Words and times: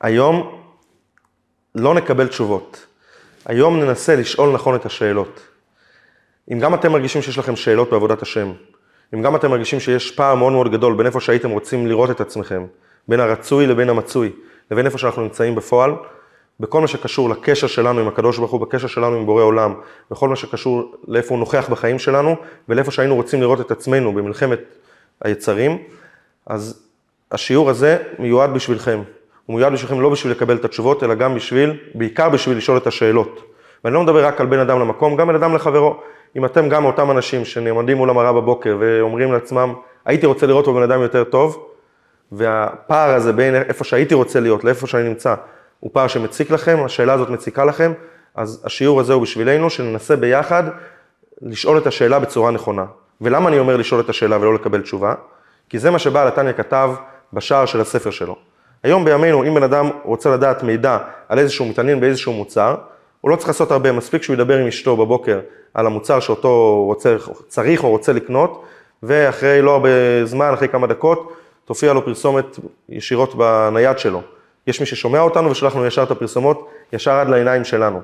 היום 0.00 0.62
לא 1.74 1.94
נקבל 1.94 2.28
תשובות. 2.28 2.86
היום 3.46 3.80
ננסה 3.80 4.16
לשאול 4.16 4.52
נכון 4.52 4.74
את 4.74 4.86
השאלות. 4.86 5.40
אם 6.52 6.58
גם 6.58 6.74
אתם 6.74 6.92
מרגישים 6.92 7.22
שיש 7.22 7.38
לכם 7.38 7.56
שאלות 7.56 7.90
בעבודת 7.90 8.22
השם, 8.22 8.52
אם 9.14 9.22
גם 9.22 9.36
אתם 9.36 9.50
מרגישים 9.50 9.80
שיש 9.80 10.10
פער 10.10 10.34
מאוד 10.34 10.52
מאוד 10.52 10.72
גדול 10.72 10.94
בין 10.94 11.06
איפה 11.06 11.20
שהייתם 11.20 11.50
רוצים 11.50 11.86
לראות 11.86 12.10
את 12.10 12.20
עצמכם, 12.20 12.66
בין 13.08 13.20
הרצוי 13.20 13.66
לבין 13.66 13.88
המצוי, 13.88 14.32
לבין 14.70 14.86
איפה 14.86 14.98
שאנחנו 14.98 15.22
נמצאים 15.22 15.54
בפועל, 15.54 15.94
בכל 16.60 16.80
מה 16.80 16.86
שקשור 16.86 17.30
לקשר 17.30 17.66
שלנו 17.66 18.00
עם 18.00 18.08
הקדוש 18.08 18.38
ברוך 18.38 18.50
הוא, 18.50 18.60
בקשר 18.60 18.86
שלנו 18.86 19.16
עם 19.16 19.26
בורא 19.26 19.42
עולם, 19.42 19.74
בכל 20.10 20.28
מה 20.28 20.36
שקשור 20.36 20.94
לאיפה 21.08 21.34
הוא 21.34 21.38
נוכח 21.38 21.68
בחיים 21.70 21.98
שלנו, 21.98 22.36
ולאיפה 22.68 22.90
שהיינו 22.90 23.14
רוצים 23.14 23.40
לראות 23.40 23.60
את 23.60 23.70
עצמנו 23.70 24.12
במלחמת 24.12 24.60
היצרים, 25.22 25.78
אז 26.46 26.82
השיעור 27.32 27.70
הזה 27.70 27.98
מיועד 28.18 28.54
בשבילכם. 28.54 29.02
הוא 29.48 29.56
מיועד 29.56 29.72
בשבילכם 29.72 30.00
לא 30.00 30.08
בשביל 30.10 30.32
לקבל 30.32 30.56
את 30.56 30.64
התשובות, 30.64 31.04
אלא 31.04 31.14
גם 31.14 31.34
בשביל, 31.34 31.76
בעיקר 31.94 32.28
בשביל 32.28 32.56
לשאול 32.56 32.76
את 32.76 32.86
השאלות. 32.86 33.40
ואני 33.84 33.94
לא 33.94 34.02
מדבר 34.02 34.26
רק 34.26 34.40
על 34.40 34.46
בין 34.46 34.60
אדם 34.60 34.80
למקום, 34.80 35.16
גם 35.16 35.26
בין 35.26 35.36
אדם 35.36 35.54
לחברו. 35.54 35.96
אם 36.36 36.44
אתם 36.44 36.68
גם 36.68 36.84
אותם 36.84 37.10
אנשים 37.10 37.44
שנעמדים 37.44 37.96
מול 37.96 38.10
המראה 38.10 38.32
בבוקר 38.32 38.76
ואומרים 38.80 39.32
לעצמם, 39.32 39.74
הייתי 40.04 40.26
רוצה 40.26 40.46
לראות 40.46 40.68
בבן 40.68 40.82
אדם 40.82 41.02
יותר 41.02 41.24
טוב, 41.24 41.66
והפער 42.32 43.14
הזה 43.14 43.32
בין 43.32 43.54
איפה 43.54 43.84
שהייתי 43.84 44.14
רוצה 44.14 44.40
להיות 44.40 44.64
לאיפה 44.64 44.86
שאני 44.86 45.08
נמצא, 45.08 45.34
הוא 45.80 45.90
פער 45.94 46.06
שמציק 46.06 46.50
לכם, 46.50 46.78
השאלה 46.84 47.12
הזאת 47.12 47.30
מציקה 47.30 47.64
לכם, 47.64 47.92
אז 48.34 48.62
השיעור 48.64 49.00
הזה 49.00 49.12
הוא 49.12 49.22
בשבילנו, 49.22 49.70
שננסה 49.70 50.16
ביחד 50.16 50.62
לשאול 51.42 51.78
את 51.78 51.86
השאלה 51.86 52.18
בצורה 52.18 52.50
נכונה. 52.50 52.84
ולמה 53.20 53.48
אני 53.48 53.58
אומר 53.58 53.76
לשאול 53.76 54.00
את 54.00 54.08
השאלה 54.08 54.36
ולא 54.36 54.54
לקבל 54.54 54.80
תשובה? 54.80 55.14
כי 55.68 55.78
זה 55.78 55.90
מה 55.90 55.98
שבעל 55.98 56.28
התניא 56.28 56.52
כתב 56.52 56.90
בשער 57.32 57.66
של 57.66 57.80
הספר 57.80 58.10
שלו. 58.10 58.47
היום 58.82 59.04
בימינו, 59.04 59.44
אם 59.44 59.54
בן 59.54 59.62
אדם 59.62 59.90
רוצה 60.04 60.30
לדעת 60.30 60.62
מידע 60.62 60.98
על 61.28 61.38
איזשהו 61.38 61.66
מתעניין 61.66 62.00
באיזשהו 62.00 62.32
מוצר, 62.32 62.74
הוא 63.20 63.30
לא 63.30 63.36
צריך 63.36 63.48
לעשות 63.48 63.70
הרבה, 63.70 63.92
מספיק 63.92 64.22
שהוא 64.22 64.34
ידבר 64.34 64.58
עם 64.58 64.66
אשתו 64.66 64.96
בבוקר 64.96 65.40
על 65.74 65.86
המוצר 65.86 66.20
שאותו 66.20 66.84
רוצה, 66.86 67.16
צריך 67.48 67.84
או 67.84 67.90
רוצה 67.90 68.12
לקנות, 68.12 68.64
ואחרי 69.02 69.62
לא 69.62 69.72
הרבה 69.72 69.88
זמן, 70.24 70.50
אחרי 70.54 70.68
כמה 70.68 70.86
דקות, 70.86 71.32
תופיע 71.64 71.92
לו 71.92 72.04
פרסומת 72.04 72.58
ישירות 72.88 73.34
בנייד 73.34 73.98
שלו. 73.98 74.22
יש 74.66 74.80
מי 74.80 74.86
ששומע 74.86 75.20
אותנו 75.20 75.50
ושולח 75.50 75.76
לנו 75.76 75.86
ישר 75.86 76.02
את 76.02 76.10
הפרסומות, 76.10 76.68
ישר 76.92 77.12
עד 77.12 77.28
לעיניים 77.28 77.64
שלנו. 77.64 78.00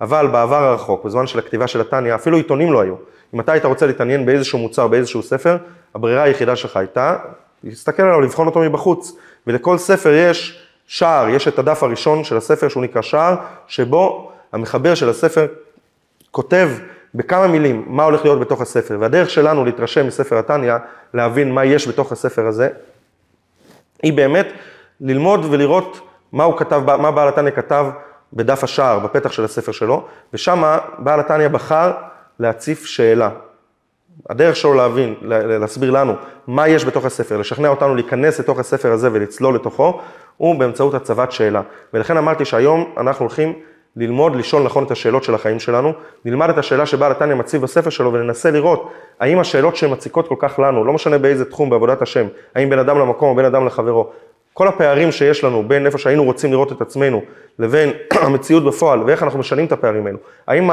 אבל 0.00 0.26
בעבר 0.26 0.64
הרחוק, 0.64 1.04
בזמן 1.04 1.26
של 1.26 1.38
הכתיבה 1.38 1.66
של 1.66 1.80
התניא, 1.80 2.14
אפילו 2.14 2.36
עיתונים 2.36 2.72
לא 2.72 2.80
היו. 2.80 2.94
אם 3.34 3.40
אתה 3.40 3.52
היית 3.52 3.64
רוצה 3.64 3.86
להתעניין 3.86 4.26
באיזשהו 4.26 4.58
מוצר, 4.58 4.88
באיזשהו 4.88 5.22
ספר, 5.22 5.56
הברירה 5.94 6.22
היחידה 6.22 6.56
שלך 6.56 6.76
הייתה 6.76 7.16
להסתכל 7.64 8.02
עליו, 8.02 8.20
לבחון 8.20 8.46
אותו 8.46 8.60
מבחוץ. 8.60 9.16
ולכל 9.48 9.78
ספר 9.78 10.10
יש 10.12 10.62
שער, 10.86 11.28
יש 11.28 11.48
את 11.48 11.58
הדף 11.58 11.82
הראשון 11.82 12.24
של 12.24 12.36
הספר 12.36 12.68
שהוא 12.68 12.82
נקרא 12.82 13.02
שער, 13.02 13.34
שבו 13.66 14.32
המחבר 14.52 14.94
של 14.94 15.08
הספר 15.08 15.46
כותב 16.30 16.68
בכמה 17.14 17.46
מילים 17.46 17.84
מה 17.86 18.04
הולך 18.04 18.24
להיות 18.24 18.40
בתוך 18.40 18.60
הספר. 18.60 18.96
והדרך 19.00 19.30
שלנו 19.30 19.64
להתרשם 19.64 20.06
מספר 20.06 20.38
התניא, 20.38 20.74
להבין 21.14 21.52
מה 21.52 21.64
יש 21.64 21.88
בתוך 21.88 22.12
הספר 22.12 22.46
הזה, 22.46 22.68
היא 24.02 24.12
באמת 24.12 24.46
ללמוד 25.00 25.44
ולראות 25.50 26.00
מה 26.32 26.44
הוא 26.44 26.58
כתב, 26.58 26.96
מה 26.96 27.10
בעל 27.10 27.28
התניא 27.28 27.50
כתב 27.50 27.86
בדף 28.32 28.64
השער, 28.64 28.98
בפתח 28.98 29.32
של 29.32 29.44
הספר 29.44 29.72
שלו, 29.72 30.06
ושם 30.32 30.76
בעל 30.98 31.20
התניא 31.20 31.48
בחר 31.48 31.92
להציף 32.38 32.84
שאלה. 32.84 33.30
הדרך 34.30 34.56
שלו 34.56 34.74
להבין, 34.74 35.14
להסביר 35.22 35.90
לנו 35.90 36.14
מה 36.46 36.68
יש 36.68 36.84
בתוך 36.84 37.04
הספר, 37.04 37.36
לשכנע 37.36 37.68
אותנו 37.68 37.94
להיכנס 37.94 38.40
לתוך 38.40 38.58
הספר 38.58 38.92
הזה 38.92 39.08
ולצלול 39.12 39.54
לתוכו, 39.54 40.00
הוא 40.36 40.58
באמצעות 40.58 40.94
הצבת 40.94 41.32
שאלה. 41.32 41.62
ולכן 41.94 42.16
אמרתי 42.16 42.44
שהיום 42.44 42.92
אנחנו 42.96 43.24
הולכים 43.24 43.52
ללמוד, 43.96 44.36
לשאול 44.36 44.62
נכון 44.62 44.84
את 44.84 44.90
השאלות 44.90 45.24
של 45.24 45.34
החיים 45.34 45.60
שלנו, 45.60 45.92
נלמד 46.24 46.50
את 46.50 46.58
השאלה 46.58 46.86
שבעל 46.86 47.12
התניא 47.12 47.34
מציב 47.34 47.62
בספר 47.62 47.90
שלו 47.90 48.12
וננסה 48.12 48.50
לראות 48.50 48.92
האם 49.20 49.38
השאלות 49.38 49.76
שמציקות 49.76 50.28
כל 50.28 50.34
כך 50.38 50.58
לנו, 50.58 50.84
לא 50.84 50.92
משנה 50.92 51.18
באיזה 51.18 51.44
תחום 51.44 51.70
בעבודת 51.70 52.02
השם, 52.02 52.26
האם 52.54 52.70
בין 52.70 52.78
אדם 52.78 52.98
למקום 52.98 53.28
או 53.28 53.34
בין 53.34 53.44
אדם 53.44 53.66
לחברו, 53.66 54.10
כל 54.54 54.68
הפערים 54.68 55.12
שיש 55.12 55.44
לנו 55.44 55.68
בין 55.68 55.86
איפה 55.86 55.98
שהיינו 55.98 56.24
רוצים 56.24 56.52
לראות 56.52 56.72
את 56.72 56.80
עצמנו 56.80 57.22
לבין 57.58 57.92
המציאות 58.24 58.64
בפועל 58.64 59.02
ואיך 59.02 59.22
אנחנו 59.22 59.38
משנים 59.38 59.66
את 59.66 59.72
הפערים 59.72 60.06
האלו, 60.06 60.18
האם 60.48 60.70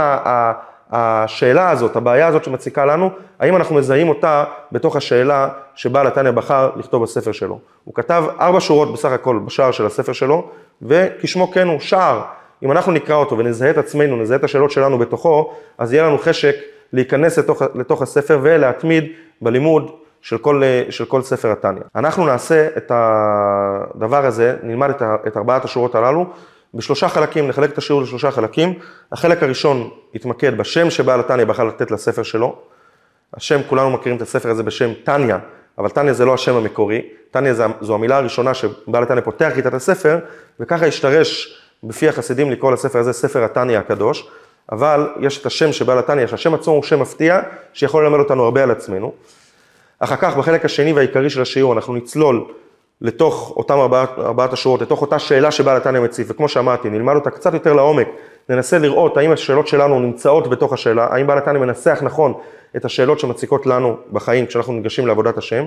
השאלה 0.92 1.70
הזאת, 1.70 1.96
הבעיה 1.96 2.28
הזאת 2.28 2.44
שמציקה 2.44 2.86
לנו, 2.86 3.10
האם 3.40 3.56
אנחנו 3.56 3.76
מזהים 3.76 4.10
אותה 4.10 4.44
בתוך 4.72 4.96
השאלה 4.96 5.50
שבעל 5.76 6.08
התניא 6.08 6.32
בחר 6.32 6.70
לכתוב 6.76 7.04
בספר 7.04 7.32
שלו. 7.32 7.60
הוא 7.84 7.96
כתב 7.96 8.24
ארבע 8.40 8.60
שורות 8.60 8.94
בסך 8.94 9.12
הכל 9.12 9.40
בשער 9.46 9.72
של 9.72 9.86
הספר 9.86 10.14
שלו, 10.14 10.50
וכשמו 10.82 11.52
כן 11.52 11.68
הוא, 11.68 11.80
שער. 11.80 12.22
אם 12.64 12.72
אנחנו 12.72 12.92
נקרא 12.92 13.16
אותו 13.16 13.38
ונזהה 13.38 13.70
את 13.70 13.78
עצמנו, 13.78 14.16
נזהה 14.16 14.38
את 14.38 14.44
השאלות 14.44 14.72
שלנו 14.72 14.98
בתוכו, 14.98 15.54
אז 15.78 15.94
יהיה 15.94 16.04
לנו 16.04 16.18
חשק 16.18 16.56
להיכנס 16.94 17.40
לתוך, 17.40 17.62
לתוך 17.76 18.02
הספר 18.02 18.40
ולהתמיד 18.42 19.04
בלימוד 19.42 19.92
של 20.22 20.38
כל, 20.38 20.62
של 20.90 21.06
כל 21.06 21.22
ספר 21.22 21.52
התניא. 21.52 21.82
אנחנו 21.96 22.26
נעשה 22.26 22.68
את 22.78 22.92
הדבר 22.96 24.26
הזה, 24.26 24.56
נלמד 24.64 24.90
את, 24.90 25.02
את 25.28 25.38
ארבעת 25.38 25.66
השורות 25.66 25.96
הללו, 25.96 26.26
בשלושה 26.76 27.10
חלקים, 27.10 27.48
נחלק 27.48 27.72
את 27.72 27.78
השיעור 27.78 28.02
לשלושה 28.02 28.32
חלקים. 28.32 28.74
החלק 29.12 29.44
הראשון 29.44 29.90
יתמקד 30.14 30.58
בשם 30.58 30.90
שבעל 30.90 31.20
התניא 31.20 31.46
בחר 31.46 31.64
לתת 31.64 31.92
לספר 31.92 32.24
שלו. 32.24 32.56
השם, 33.34 33.60
כולנו 33.70 33.90
מכירים 33.90 34.18
את 34.18 34.22
הספר 34.22 34.50
הזה 34.50 34.64
בשם 34.64 34.94
תניא, 35.04 35.36
אבל 35.78 35.90
תניא 35.90 36.14
זה 36.14 36.26
לא 36.26 36.34
השם 36.34 36.56
המקורי, 36.56 37.02
תניא 37.32 37.54
זו 37.82 37.96
המילה 37.96 38.18
הראשונה 38.18 38.54
שבעל 38.54 39.04
התניא 39.04 39.22
פותח 39.22 39.58
איתה 39.58 39.70
את 39.70 39.74
הספר, 39.74 40.20
וככה 40.60 40.86
השתרש 40.86 41.60
בפי 41.84 42.10
החסידים 42.10 42.52
לקרוא 42.52 42.72
לספר 42.72 43.00
הזה 43.00 43.14
ספר 43.14 43.44
התניא 43.44 43.78
הקדוש, 43.78 44.28
אבל 44.72 45.10
יש 45.20 45.42
את 45.42 45.46
השם 45.46 45.72
שבעל 45.72 46.00
התניא, 46.00 46.28
שהשם 46.28 46.54
עצמו 46.54 46.74
הוא 46.74 46.84
שם 46.84 47.00
מפתיע, 47.00 47.42
שיכול 47.74 48.04
ללמד 48.04 48.20
אותנו 48.20 48.44
הרבה 48.44 48.64
על 48.64 48.72
עצמנו. 48.72 49.14
אחר 50.00 50.16
כך, 50.16 50.38
בחלק 50.38 50.66
השני 50.66 50.94
והעיקרי 50.94 51.30
של 51.30 51.42
השיעור, 51.42 51.74
אנחנו 51.74 51.96
נצלול 51.96 52.46
לתוך 53.02 53.54
אותם 53.56 53.80
ארבעת, 53.80 54.10
ארבעת 54.20 54.54
השורות, 54.54 54.82
לתוך 54.82 55.02
אותה 55.02 55.20
שאלה 55.20 55.52
שבעל 55.52 55.78
התניא 55.78 56.00
מציב, 56.00 56.28
וכמו 56.30 56.48
שאמרתי, 56.48 56.90
נלמד 56.90 57.16
אותה 57.16 57.30
קצת 57.30 57.54
יותר 57.54 57.74
לעומק, 57.74 58.08
ננסה 58.50 58.78
לראות 58.78 59.18
האם 59.18 59.32
השאלות 59.32 59.68
שלנו 59.68 60.00
נמצאות 60.00 60.50
בתוך 60.50 60.74
השאלה, 60.74 61.08
האם 61.12 61.28
בעל 61.28 61.38
התניא 61.38 61.60
מנסח 61.60 62.00
נכון 62.02 62.34
את 62.76 62.86
השאלות 62.86 63.20
שמציקות 63.20 63.66
לנו 63.66 63.98
בחיים 64.12 64.46
כשאנחנו 64.46 64.74
ניגשים 64.74 65.08
לעבודת 65.08 65.38
השם, 65.38 65.66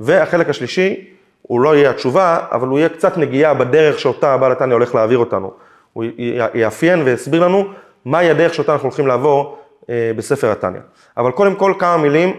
והחלק 0.00 0.48
השלישי, 0.48 1.04
הוא 1.42 1.60
לא 1.60 1.76
יהיה 1.76 1.90
התשובה, 1.90 2.38
אבל 2.52 2.68
הוא 2.68 2.78
יהיה 2.78 2.88
קצת 2.88 3.18
נגיעה 3.18 3.54
בדרך 3.54 3.98
שאותה 3.98 4.36
בעל 4.36 4.52
התניא 4.52 4.74
הולך 4.74 4.94
להעביר 4.94 5.18
אותנו. 5.18 5.50
הוא 5.92 6.04
יאפיין 6.54 7.02
ויסביר 7.02 7.44
לנו 7.44 7.64
מהי 8.04 8.30
הדרך 8.30 8.54
שאותה 8.54 8.72
אנחנו 8.72 8.88
הולכים 8.88 9.06
לעבור 9.06 9.58
אה, 9.90 10.12
בספר 10.16 10.50
התניא. 10.50 10.80
אבל 11.16 11.30
קודם 11.30 11.54
כל 11.54 11.74
כמה 11.78 11.96
מילים 11.96 12.36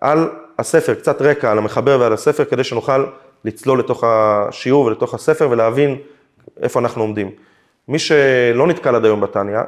על 0.00 0.28
הספר, 0.58 0.94
קצת 0.94 1.22
רקע 1.22 1.50
על 1.50 1.58
המחבר 1.58 1.96
ועל 2.00 2.12
הספר, 2.12 2.44
כדי 2.44 2.64
שנוכל 2.64 3.04
לצלול 3.44 3.78
לתוך 3.78 4.04
השיעור 4.06 4.84
ולתוך 4.84 5.14
הספר 5.14 5.48
ולהבין 5.50 5.96
איפה 6.62 6.80
אנחנו 6.80 7.02
עומדים. 7.02 7.30
מי 7.88 7.98
שלא 7.98 8.66
נתקל 8.66 8.94
עד 8.94 9.04
היום 9.04 9.20
בתניא, 9.20 9.58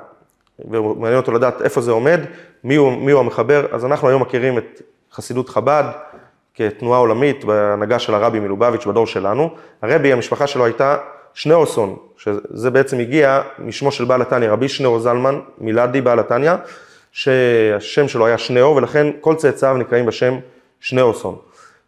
ומעניין 0.58 1.16
אותו 1.16 1.32
לדעת 1.32 1.62
איפה 1.62 1.80
זה 1.80 1.90
עומד, 1.90 2.20
מי 2.64 2.74
הוא, 2.74 2.92
מי 2.92 3.12
הוא 3.12 3.20
המחבר, 3.20 3.66
אז 3.72 3.84
אנחנו 3.84 4.08
היום 4.08 4.22
מכירים 4.22 4.58
את 4.58 4.82
חסידות 5.12 5.48
חב"ד 5.48 5.84
כתנועה 6.54 6.98
עולמית 6.98 7.44
בהנהגה 7.44 7.98
של 7.98 8.14
הרבי 8.14 8.40
מלובביץ' 8.40 8.86
בדור 8.86 9.06
שלנו. 9.06 9.50
הרבי, 9.82 10.12
המשפחה 10.12 10.46
שלו 10.46 10.64
הייתה 10.64 10.96
שניאורסון, 11.34 11.96
שזה 12.16 12.70
בעצם 12.70 12.98
הגיע 12.98 13.42
משמו 13.58 13.92
של 13.92 14.04
בעל 14.04 14.22
התניא, 14.22 14.50
רבי 14.50 14.68
שניאור 14.68 14.98
זלמן, 14.98 15.40
מילדי 15.58 16.00
בעל 16.00 16.18
התניא, 16.18 16.52
שהשם 17.12 18.08
שלו 18.08 18.26
היה 18.26 18.38
שניאור, 18.38 18.76
ולכן 18.76 19.06
כל 19.20 19.34
צאצאיו 19.34 19.76
נקראים 19.76 20.06
בשם 20.06 20.34
שניאורסון. 20.80 21.36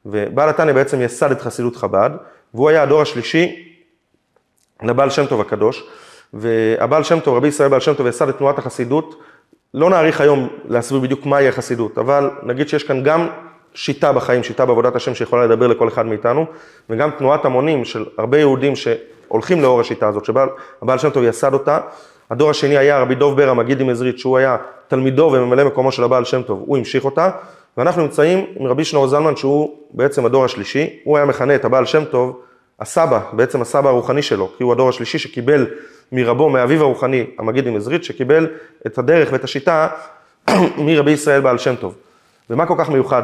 ובעל 0.09 0.49
התניא 0.49 0.73
בעצם 0.73 1.01
יסד 1.01 1.31
את 1.31 1.41
חסידות 1.41 1.77
חב"ד, 1.77 2.11
והוא 2.55 2.69
היה 2.69 2.83
הדור 2.83 3.03
השלישי 3.03 3.75
לבעל 4.83 5.11
שם 5.11 5.27
טוב 5.27 5.41
הקדוש, 5.41 5.85
והבעל 6.35 7.03
שם 7.03 7.21
טוב, 7.21 7.37
רבי 7.37 7.49
ישראל 7.49 7.69
בעל 7.69 7.81
שם 7.81 7.95
טוב 7.95 8.07
יסד 8.07 8.29
את 8.29 8.39
תנועת 8.39 8.59
החסידות, 8.59 9.23
לא 9.75 9.91
נאריך 9.91 10.21
היום 10.21 10.49
להסביר 10.69 11.01
בדיוק 11.01 11.27
מהי 11.27 11.49
החסידות, 11.49 11.99
אבל 11.99 12.31
נגיד 12.43 12.69
שיש 12.69 12.85
כאן 12.85 13.03
גם 13.03 13.29
שיטה 13.75 14.13
בחיים, 14.13 14.43
שיטה 14.43 14.67
בעבודת 14.67 14.97
השם 14.97 15.15
שיכולה 15.15 15.47
לדבר 15.47 15.67
לכל 15.67 15.89
אחד 15.89 16.07
מאיתנו, 16.07 16.47
וגם 16.91 17.11
תנועת 17.19 17.45
המונים 17.45 17.85
של 17.85 18.05
הרבה 18.19 18.39
יהודים 18.39 18.77
שהולכים 18.77 19.63
לאור 19.63 19.81
השיטה 19.81 20.09
הזאת, 20.09 20.25
שבעל 20.25 20.99
שם 20.99 21.11
טוב 21.11 21.25
יסד 21.25 21.53
אותה. 21.53 21.81
הדור 22.31 22.51
השני 22.51 22.77
היה 22.79 22.99
רבי 22.99 23.15
דוב 23.15 23.37
בר 23.37 23.49
המגיד 23.49 23.81
עם 23.81 23.89
שהוא 24.17 24.39
היה 24.39 24.57
תלמידו 24.89 25.31
וממלא 25.33 25.65
מקומו 25.65 25.93
של 25.93 26.05
הבעל 26.05 26.25
שם 26.25 26.43
טוב, 26.43 26.63
הוא 26.67 26.79
המשיך 26.79 27.05
אותה, 27.05 27.31
ואנחנו 27.79 28.03
נמצאים 28.03 28.47
עם 28.57 28.67
רבי 28.67 28.85
שנור 28.85 29.09
זלמן 29.09 29.37
שהוא 29.37 29.79
בעצם 29.91 30.27
הדור 30.27 30.45
השלישי, 30.45 30.99
הוא 31.05 31.17
היה 31.17 31.27
מכנה 31.27 31.55
את 31.55 31.65
הבעל 31.65 31.87
שם 31.87 32.05
טוב 32.05 32.41
הסבא, 32.81 33.21
בעצם 33.33 33.63
הסבא 33.63 33.89
הרוחני 33.89 34.23
שלו, 34.23 34.51
כי 34.57 34.63
הוא 34.63 34.73
הדור 34.73 34.89
השלישי 34.89 35.19
שקיבל 35.19 35.67
מרבו, 36.13 36.51
מאביו 36.51 36.83
הרוחני, 36.83 37.27
המגיד 37.39 37.69
עזרית, 37.77 38.05
שקיבל 38.05 38.47
את 38.87 38.99
הדרך 38.99 39.29
ואת 39.33 39.45
השיטה 39.45 39.89
מרבי 40.87 41.11
ישראל 41.11 41.41
בעל 41.41 41.59
שם 41.59 41.75
טוב. 41.77 41.95
ומה 42.51 42.67
כל 42.67 42.75
כך 42.79 42.91
מיוחד 42.91 43.23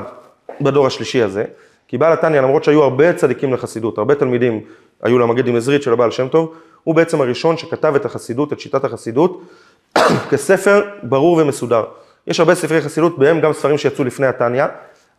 בדור 0.61 0.87
השלישי 0.87 1.23
הזה? 1.23 1.45
כי 1.89 1.99
בעל 1.99 2.13
התניא, 2.13 2.41
למרות 2.41 2.65
שהיו 2.65 2.83
הרבה 2.83 3.13
צדיקים 3.13 3.55
לחסידות, 3.55 3.99
הרבה 3.99 4.15
תלמידים 4.15 4.61
היו 5.03 5.19
למגיד 5.19 5.57
עזרית 5.57 5.83
של 5.83 5.93
הבעל 5.93 6.11
שם 6.11 6.29
טוב, 6.29 6.55
הוא 6.85 6.95
בעצם 6.95 7.21
הראשון 7.21 7.57
שכתב 7.57 7.95
את 7.97 8.05
החסידות, 8.05 8.53
את 8.53 8.61
שיטת 8.61 8.85
החסידות, 8.85 9.43
כספר 10.31 10.85
ברור 11.03 11.37
ומסודר. 11.37 11.85
יש 12.27 12.41
הרבה 12.41 12.55
ספרי 12.55 12.81
חסידות, 12.81 13.19
בהם 13.19 13.41
גם 13.41 13.53
ספרים 13.53 13.79
שיצאו 13.79 14.05
לפני 14.05 14.27
התניא, 14.27 14.65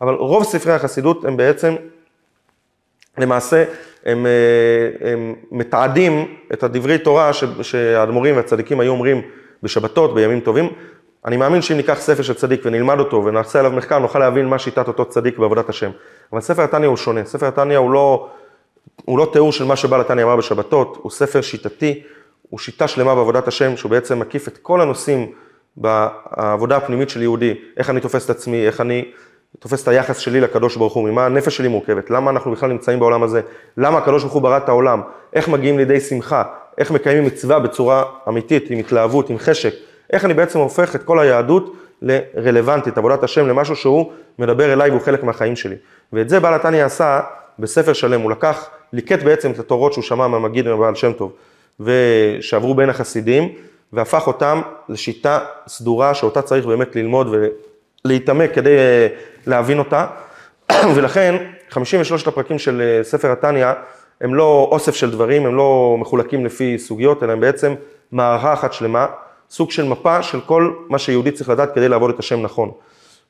אבל 0.00 0.14
רוב 0.14 0.44
ספרי 0.44 0.72
החסידות 0.72 1.24
הם 1.24 1.36
בעצם, 1.36 1.74
למעשה, 3.18 3.64
הם, 4.04 4.26
אה, 4.26 5.10
הם 5.12 5.34
מתעדים 5.50 6.36
את 6.52 6.62
הדברי 6.62 6.98
תורה 6.98 7.30
שהאדמו"רים 7.62 8.36
והצדיקים 8.36 8.80
היו 8.80 8.92
אומרים 8.92 9.22
בשבתות, 9.62 10.14
בימים 10.14 10.40
טובים. 10.40 10.68
אני 11.24 11.36
מאמין 11.36 11.62
שאם 11.62 11.76
ניקח 11.76 11.98
ספר 12.00 12.22
של 12.22 12.34
צדיק 12.34 12.60
ונלמד 12.64 12.98
אותו 12.98 13.24
ונעשה 13.24 13.58
עליו 13.58 13.70
מחקר, 13.70 13.98
נוכל 13.98 14.18
להבין 14.18 14.46
מה 14.46 14.58
שיטת 14.58 14.88
אותו 14.88 15.04
צדיק 15.04 15.38
בעבודת 15.38 15.68
השם. 15.68 15.90
אבל 16.32 16.40
ספר 16.40 16.62
התניא 16.62 16.88
הוא 16.88 16.96
שונה. 16.96 17.24
ספר 17.24 17.46
התניא 17.46 17.78
הוא 17.78 17.90
לא, 17.90 18.28
הוא 19.04 19.18
לא 19.18 19.30
תיאור 19.32 19.52
של 19.52 19.64
מה 19.64 19.76
שבעל 19.76 20.00
התניא 20.00 20.24
אמר 20.24 20.36
בשבתות, 20.36 20.98
הוא 21.02 21.10
ספר 21.10 21.40
שיטתי, 21.40 22.02
הוא 22.50 22.58
שיטה 22.58 22.88
שלמה 22.88 23.14
בעבודת 23.14 23.48
השם, 23.48 23.76
שהוא 23.76 23.90
בעצם 23.90 24.18
מקיף 24.18 24.48
את 24.48 24.58
כל 24.58 24.80
הנושאים 24.80 25.32
בעבודה 25.76 26.76
הפנימית 26.76 27.10
של 27.10 27.22
יהודי, 27.22 27.54
איך 27.76 27.90
אני 27.90 28.00
תופס 28.00 28.24
את 28.24 28.30
עצמי, 28.30 28.66
איך 28.66 28.80
אני 28.80 29.04
תופס 29.58 29.82
את 29.82 29.88
היחס 29.88 30.18
שלי 30.18 30.40
לקדוש 30.40 30.76
ברוך 30.76 30.94
הוא, 30.94 31.08
ממה 31.08 31.26
הנפש 31.26 31.56
שלי 31.56 31.68
מורכבת, 31.68 32.10
למה 32.10 32.30
אנחנו 32.30 32.52
בכלל 32.52 32.70
נמצאים 32.70 32.98
בעולם 32.98 33.22
הזה, 33.22 33.40
למה 33.76 33.98
הקדוש 33.98 34.22
ברוך 34.22 34.34
הוא 34.34 34.42
ברא 34.42 34.56
את 34.56 34.68
העולם, 34.68 35.00
איך 35.32 35.48
מגיעים 35.48 35.78
לידי 35.78 36.00
שמחה, 36.00 36.42
איך 36.78 36.90
מקיימים 36.90 37.24
מצווה 37.24 37.58
בצורה 37.58 38.04
אמיתית, 38.28 38.70
עם 38.70 38.78
התלהבות, 38.78 39.30
עם 39.30 39.38
חשק, 39.38 39.74
איך 40.12 40.24
אני 40.24 40.34
בעצם 40.34 40.58
הופך 40.58 40.94
את 40.96 41.02
כל 41.02 41.20
היהדות 41.20 41.76
לרלוונטית, 42.02 42.98
עבודת 42.98 43.22
השם, 43.22 43.46
למשהו 43.46 43.76
שהוא 43.76 44.12
מדבר 44.38 44.72
אליי 44.72 44.90
והוא 44.90 45.02
חלק 45.02 45.22
מהחיים 45.22 45.56
שלי. 45.56 45.76
ואת 46.12 46.28
זה 46.28 46.40
בעל 46.40 46.54
התניא 46.54 46.84
עשה 46.84 47.20
בספר 47.58 47.92
שלם, 47.92 48.20
הוא 48.20 48.30
לקח, 48.30 48.68
ליקט 48.92 49.22
בעצם 49.22 49.50
את 49.50 49.58
התורות 49.58 49.92
שהוא 49.92 50.04
שמע 50.04 50.26
מהמגיד 50.26 50.66
ומבעל 50.66 50.94
שם 50.94 51.12
טוב, 51.12 51.32
ושעברו 51.80 52.74
בין 52.74 52.90
החסידים, 52.90 53.48
והפך 53.92 54.26
אותם 54.26 54.60
לשיטה 54.88 55.38
סדורה 55.68 56.14
שאותה 56.14 56.42
צריך 56.42 56.66
באמת 56.66 56.96
ללמוד 56.96 57.34
ולהתעמק 58.04 58.54
כדי 58.54 58.76
אה, 58.76 59.06
להבין 59.46 59.78
אותה. 59.78 60.06
ולכן 60.96 61.36
53 61.70 62.28
הפרקים 62.28 62.58
של 62.58 62.82
אה, 62.82 63.04
ספר 63.04 63.32
התניא 63.32 63.66
הם 64.20 64.34
לא 64.34 64.68
אוסף 64.70 64.94
של 64.94 65.10
דברים, 65.10 65.46
הם 65.46 65.56
לא 65.56 65.96
מחולקים 65.98 66.46
לפי 66.46 66.78
סוגיות, 66.78 67.22
אלא 67.22 67.32
הם 67.32 67.40
בעצם 67.40 67.74
מערכה 68.12 68.52
אחת 68.52 68.72
שלמה, 68.72 69.06
סוג 69.50 69.70
של 69.70 69.84
מפה 69.84 70.22
של 70.22 70.40
כל 70.40 70.72
מה 70.88 70.98
שיהודי 70.98 71.30
צריך 71.30 71.48
לדעת 71.48 71.74
כדי 71.74 71.88
לעבוד 71.88 72.10
את 72.10 72.18
השם 72.18 72.42
נכון. 72.42 72.70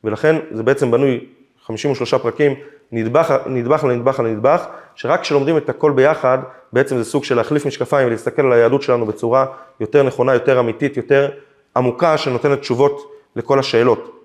ולכן 0.04 0.36
זה 0.50 0.62
בעצם 0.62 0.90
בנוי 0.90 1.20
53 1.66 2.14
פרקים, 2.14 2.54
נדבך, 2.92 3.34
נדבך 3.46 3.84
לנדבך 3.84 4.20
לנדבך, 4.20 4.66
שרק 4.94 5.20
כשלומדים 5.20 5.56
את 5.56 5.68
הכל 5.68 5.92
ביחד, 5.92 6.38
בעצם 6.72 6.98
זה 6.98 7.04
סוג 7.04 7.24
של 7.24 7.36
להחליף 7.36 7.66
משקפיים 7.66 8.08
ולהסתכל 8.08 8.42
על 8.42 8.52
היהדות 8.52 8.82
שלנו 8.82 9.06
בצורה 9.06 9.46
יותר 9.80 10.02
נכונה, 10.02 10.34
יותר 10.34 10.60
אמיתית, 10.60 10.96
יותר 10.96 11.30
עמוקה, 11.76 12.18
שנותנת 12.18 12.60
תשובות 12.60 13.12
לכל 13.36 13.58
השאלות. 13.58 14.22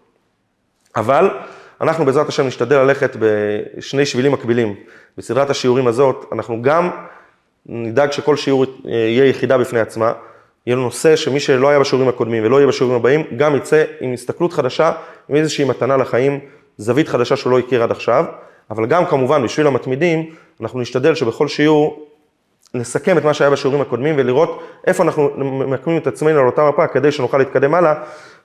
אבל 0.95 1.29
אנחנו 1.81 2.05
בעזרת 2.05 2.27
השם 2.29 2.47
נשתדל 2.47 2.77
ללכת 2.77 3.15
בשני 3.19 4.05
שבילים 4.05 4.31
מקבילים. 4.31 4.75
בסדרת 5.17 5.49
השיעורים 5.49 5.87
הזאת, 5.87 6.25
אנחנו 6.31 6.61
גם 6.61 6.89
נדאג 7.65 8.11
שכל 8.11 8.35
שיעור 8.35 8.65
יהיה 8.85 9.25
יחידה 9.25 9.57
בפני 9.57 9.79
עצמה, 9.79 10.13
יהיה 10.67 10.75
לו 10.75 10.81
נושא 10.81 11.15
שמי 11.15 11.39
שלא 11.39 11.69
היה 11.69 11.79
בשיעורים 11.79 12.09
הקודמים 12.09 12.45
ולא 12.45 12.57
יהיה 12.57 12.67
בשיעורים 12.67 12.99
הבאים, 12.99 13.23
גם 13.37 13.55
יצא 13.55 13.83
עם 13.99 14.13
הסתכלות 14.13 14.53
חדשה, 14.53 14.91
עם 15.29 15.35
איזושהי 15.35 15.65
מתנה 15.65 15.97
לחיים, 15.97 16.39
זווית 16.77 17.07
חדשה 17.07 17.35
שהוא 17.35 17.51
לא 17.51 17.59
הכיר 17.59 17.83
עד 17.83 17.91
עכשיו, 17.91 18.25
אבל 18.71 18.85
גם 18.85 19.05
כמובן 19.05 19.43
בשביל 19.43 19.67
המתמידים, 19.67 20.29
אנחנו 20.61 20.79
נשתדל 20.79 21.15
שבכל 21.15 21.47
שיעור 21.47 22.05
נסכם 22.73 23.17
את 23.17 23.23
מה 23.23 23.33
שהיה 23.33 23.49
בשיעורים 23.49 23.81
הקודמים 23.81 24.15
ולראות 24.17 24.61
איפה 24.87 25.03
אנחנו 25.03 25.29
ממקמים 25.37 25.97
את 25.97 26.07
עצמנו 26.07 26.39
על 26.39 26.45
אותה 26.45 26.69
מפה 26.69 26.87
כדי 26.87 27.11
שנוכל 27.11 27.37
להתקדם 27.37 27.73
הלאה, 27.73 27.93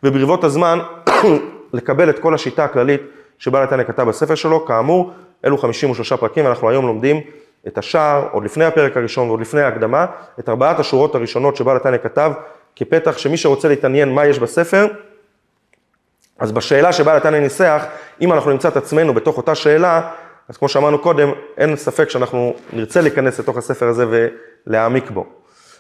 וברבות 0.03 0.45
הזמן 0.45 0.79
לקבל 1.73 2.11
את 2.11 2.19
כל 2.19 2.35
השיטה 2.35 2.65
הכללית 2.65 3.01
שבעל 3.39 3.63
התניא 3.63 3.85
כתב 3.85 4.03
בספר 4.03 4.35
שלו, 4.35 4.65
כאמור, 4.65 5.11
אלו 5.45 5.59
53 5.59 6.13
פרקים, 6.13 6.45
ואנחנו 6.45 6.71
היום 6.71 6.87
לומדים 6.87 7.21
את 7.67 7.79
השער, 7.79 8.29
עוד 8.33 8.45
לפני 8.45 8.65
הפרק 8.65 8.97
הראשון 8.97 9.29
ועוד 9.29 9.41
לפני 9.41 9.61
ההקדמה, 9.61 10.07
את 10.39 10.49
ארבעת 10.49 10.81
השורות 10.81 11.15
הראשונות 11.15 11.57
שבעל 11.57 11.77
התניא 11.77 11.99
כתב, 11.99 12.33
כפתח 12.77 13.19
שמי 13.19 13.37
שרוצה 13.37 13.69
להתעניין 13.69 14.15
מה 14.15 14.27
יש 14.27 14.39
בספר, 14.39 14.87
אז 16.39 16.53
בשאלה 16.53 16.93
שבעל 16.93 17.17
התניא 17.17 17.41
ניסח, 17.41 17.85
אם 18.21 18.33
אנחנו 18.33 18.51
נמצא 18.51 18.69
את 18.69 18.77
עצמנו 18.77 19.15
בתוך 19.15 19.37
אותה 19.37 19.55
שאלה, 19.55 20.11
אז 20.49 20.57
כמו 20.57 20.69
שאמרנו 20.69 20.99
קודם, 20.99 21.33
אין 21.59 21.77
ספק 21.77 22.11
שאנחנו 22.11 22.55
נרצה 22.73 23.01
להיכנס 23.01 23.41
לתוך 23.41 23.57
הספר 23.57 23.89
הזה 23.89 24.29
ולהעמיק 24.67 25.11
בו. 25.11 25.27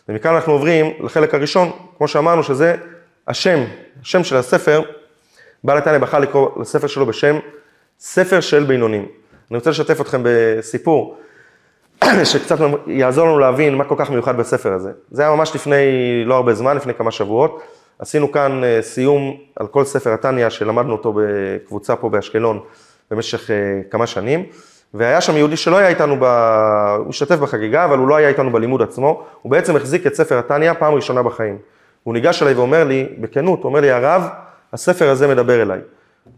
ומכאן 0.08 0.34
אנחנו 0.34 0.52
עוברים 0.52 0.92
לחלק 1.00 1.34
הראשון, 1.34 1.70
כמו 1.98 2.08
שאמרנו, 2.08 2.42
שזה 2.42 2.76
השם, 3.28 3.64
השם 4.02 4.24
של 4.24 4.36
הספר, 4.36 4.82
בעל 5.64 5.78
התניא 5.78 5.98
בחר 5.98 6.18
לקרוא 6.18 6.48
לספר 6.60 6.86
שלו 6.86 7.06
בשם 7.06 7.38
ספר 7.98 8.40
של 8.40 8.64
בינונים. 8.64 9.08
אני 9.50 9.56
רוצה 9.56 9.70
לשתף 9.70 10.00
אתכם 10.00 10.20
בסיפור 10.24 11.16
שקצת 12.24 12.58
יעזור 12.86 13.26
לנו 13.26 13.38
להבין 13.38 13.74
מה 13.74 13.84
כל 13.84 13.94
כך 13.98 14.10
מיוחד 14.10 14.36
בספר 14.36 14.72
הזה. 14.72 14.92
זה 15.10 15.22
היה 15.22 15.30
ממש 15.30 15.54
לפני 15.54 15.76
לא 16.24 16.34
הרבה 16.34 16.54
זמן, 16.54 16.76
לפני 16.76 16.94
כמה 16.94 17.10
שבועות. 17.10 17.62
עשינו 17.98 18.32
כאן 18.32 18.64
אה, 18.64 18.82
סיום 18.82 19.36
על 19.56 19.66
כל 19.66 19.84
ספר 19.84 20.12
התניא 20.12 20.48
שלמדנו 20.48 20.92
אותו 20.92 21.14
בקבוצה 21.16 21.96
פה 21.96 22.08
באשקלון 22.08 22.60
במשך 23.10 23.50
אה, 23.50 23.56
כמה 23.90 24.06
שנים. 24.06 24.46
והיה 24.94 25.20
שם 25.20 25.36
יהודי 25.36 25.56
שלא 25.56 25.76
היה 25.76 25.88
איתנו, 25.88 26.16
ב... 26.20 26.24
הוא 26.98 27.08
השתתף 27.08 27.36
בחגיגה, 27.36 27.84
אבל 27.84 27.98
הוא 27.98 28.08
לא 28.08 28.16
היה 28.16 28.28
איתנו 28.28 28.52
בלימוד 28.52 28.82
עצמו. 28.82 29.24
הוא 29.42 29.50
בעצם 29.50 29.76
החזיק 29.76 30.06
את 30.06 30.14
ספר 30.14 30.38
התניא 30.38 30.72
פעם 30.72 30.94
ראשונה 30.94 31.22
בחיים. 31.22 31.58
הוא 32.02 32.14
ניגש 32.14 32.42
אליי 32.42 32.54
ואומר 32.54 32.84
לי, 32.84 33.08
בכנות, 33.18 33.62
הוא 33.62 33.68
אומר 33.68 33.80
לי, 33.80 33.90
הרב, 33.90 34.22
הספר 34.72 35.08
הזה 35.10 35.28
מדבר 35.28 35.62
אליי. 35.62 35.80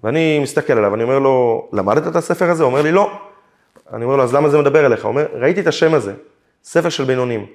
ואני 0.04 0.38
מסתכל 0.38 0.72
עליו, 0.72 0.94
אני 0.94 1.02
אומר 1.02 1.18
לו, 1.18 1.68
למדת 1.72 2.06
את 2.06 2.16
הספר 2.16 2.50
הזה? 2.50 2.62
הוא 2.62 2.70
אומר 2.70 2.82
לי, 2.82 2.92
לא. 2.92 3.10
אני 3.92 4.04
אומר 4.04 4.16
לו, 4.16 4.22
אז 4.22 4.34
למה 4.34 4.48
זה 4.48 4.58
מדבר 4.58 4.86
אליך? 4.86 5.04
הוא 5.04 5.08
אומר, 5.08 5.26
ראיתי 5.34 5.60
את 5.60 5.66
השם 5.66 5.94
הזה, 5.94 6.12
ספר 6.64 6.88
של 6.88 7.04
בינונים. 7.04 7.46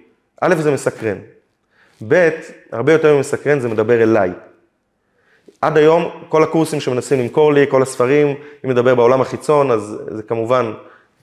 א', 0.42 0.56
זה 0.56 0.72
מסקרן. 0.72 1.18
ב', 2.08 2.30
הרבה 2.72 2.94
יותר 2.94 3.18
ממסקרן, 3.18 3.60
זה 3.60 3.70
מדבר 3.70 4.04
אליי. 4.04 4.32
עד 5.62 5.78
היום, 5.78 6.10
כל 6.30 6.44
הקורסים 6.44 6.80
שמנסים 6.80 7.20
למכור 7.20 7.54
לי, 7.54 7.66
כל 7.70 7.82
הספרים, 7.82 8.36
אם 8.66 8.72
נדבר 8.72 8.96
בעולם 8.96 9.22
החיצון, 9.22 9.72
אז 9.72 9.98
זה 10.08 10.24
כמובן, 10.24 10.74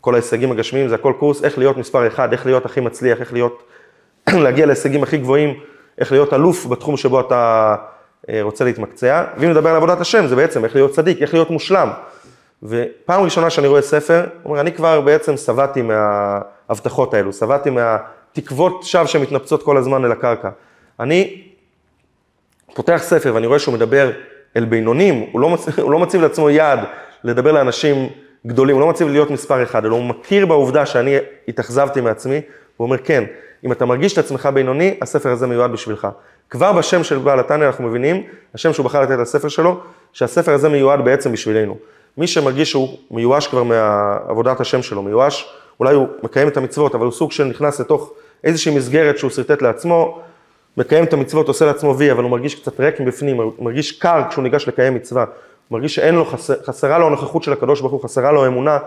כל 0.00 0.14
ההישגים 0.14 0.52
הגשמיים, 0.52 0.88
זה 0.88 0.94
הכל 0.94 1.12
קורס, 1.18 1.44
איך 1.44 1.58
להיות 1.58 1.76
מספר 1.76 2.06
אחד, 2.06 2.32
איך 2.32 2.46
להיות 2.46 2.66
הכי 2.66 2.80
מצליח, 2.80 3.20
איך 3.20 3.32
להיות, 3.32 3.62
להגיע 4.44 4.66
להישגים 4.66 5.02
הכי 5.02 5.18
גבוהים, 5.18 5.54
איך 5.98 6.12
להיות 6.12 6.32
אלוף 6.32 6.66
בתחום 6.66 6.96
שבו 6.96 7.20
אתה 7.20 7.74
אה, 8.28 8.42
רוצה 8.42 8.64
להתמקצע, 8.64 9.24
ואם 9.36 9.50
נדבר 9.50 9.70
על 9.70 9.76
עבודת 9.76 10.00
השם, 10.00 10.26
זה 10.26 10.36
בעצם 10.36 10.64
איך 10.64 10.74
להיות 10.74 10.90
צדיק, 10.90 11.22
איך 11.22 11.34
להיות 11.34 11.50
מושלם. 11.50 11.90
ופעם 12.62 13.22
ראשונה 13.22 13.50
שאני 13.50 13.66
רואה 13.66 13.82
ספר, 13.82 14.24
אומר, 14.44 14.60
אני 14.60 14.72
כבר 14.72 15.00
בעצם 15.00 15.36
שבעתי 15.36 15.82
מההבטחות 15.82 17.14
האלו, 17.14 17.32
שבעתי 17.32 17.70
מהתקוות 18.36 18.82
שווא 18.82 19.06
שמתנפצות 19.06 19.62
כל 19.62 19.76
הזמן 19.76 20.04
אל 20.04 20.12
הקרקע. 20.12 20.50
אני 21.00 21.42
פותח 22.74 23.00
ספר 23.04 23.32
ואני 23.34 23.46
רואה 23.46 23.58
שהוא 23.58 23.74
מדבר 23.74 24.10
אל 24.56 24.64
בינונים, 24.64 25.26
הוא 25.32 25.40
לא, 25.40 25.50
מצ... 25.50 25.68
הוא 25.78 25.90
לא 25.90 25.98
מציב 25.98 26.22
לעצמו 26.22 26.50
יעד 26.50 26.80
לדבר 27.24 27.52
לאנשים 27.52 28.08
גדולים, 28.46 28.76
הוא 28.76 28.80
לא 28.80 28.88
מציב 28.88 29.08
להיות 29.08 29.30
מספר 29.30 29.62
אחד, 29.62 29.84
אלא 29.84 29.94
הוא 29.94 30.04
מכיר 30.04 30.46
בעובדה 30.46 30.86
שאני 30.86 31.16
התאכזבתי 31.48 32.00
מעצמי, 32.00 32.40
הוא 32.76 32.84
אומר, 32.84 32.98
כן, 32.98 33.24
אם 33.64 33.72
אתה 33.72 33.84
מרגיש 33.84 34.12
את 34.12 34.18
עצמך 34.18 34.48
בינוני, 34.54 34.94
הספר 35.02 35.30
הזה 35.30 35.46
מיועד 35.46 35.72
בשבילך. 35.72 36.08
כבר 36.50 36.72
בשם 36.72 37.04
של 37.04 37.18
בעל 37.18 37.40
התניא 37.40 37.66
אנחנו 37.66 37.88
מבינים, 37.88 38.22
השם 38.54 38.72
שהוא 38.72 38.84
בחר 38.84 39.00
לתת 39.00 39.18
לספר 39.18 39.48
שלו, 39.48 39.80
שהספר 40.12 40.54
הזה 40.54 40.68
מיועד 40.68 41.04
בעצם 41.04 41.32
בשבילנו. 41.32 41.76
מי 42.16 42.26
שמרגיש 42.26 42.70
שהוא 42.70 42.98
מיואש 43.10 43.46
כבר 43.46 43.62
מעבודת 43.62 44.60
השם 44.60 44.82
שלו, 44.82 45.02
מיואש, 45.02 45.59
אולי 45.80 45.94
הוא 45.94 46.06
מקיים 46.22 46.48
את 46.48 46.56
המצוות, 46.56 46.94
אבל 46.94 47.04
הוא 47.04 47.12
סוג 47.12 47.32
של 47.32 47.44
נכנס 47.44 47.80
לתוך 47.80 48.12
איזושהי 48.44 48.76
מסגרת 48.76 49.18
שהוא 49.18 49.30
שרטט 49.30 49.62
לעצמו, 49.62 50.20
מקיים 50.76 51.04
את 51.04 51.12
המצוות, 51.12 51.48
עושה 51.48 51.64
לעצמו 51.64 51.98
וי, 51.98 52.12
אבל 52.12 52.22
הוא 52.22 52.30
מרגיש 52.30 52.54
קצת 52.54 52.80
ריק 52.80 53.00
מבפנים, 53.00 53.36
הוא 53.36 53.52
מרגיש 53.58 53.92
קר 53.92 54.22
כשהוא 54.28 54.42
ניגש 54.42 54.68
לקיים 54.68 54.94
מצווה, 54.94 55.22
הוא 55.22 55.78
מרגיש 55.78 55.94
שאין 55.94 56.14
לו, 56.14 56.24
חסר, 56.24 56.54
חסרה 56.66 56.98
לו 56.98 57.06
הנוכחות 57.06 57.42
של 57.42 57.52
הקדוש 57.52 57.80
ברוך 57.80 57.92
הוא, 57.92 58.02
חסרה 58.02 58.32
לו 58.32 58.46
אמונה, 58.46 58.78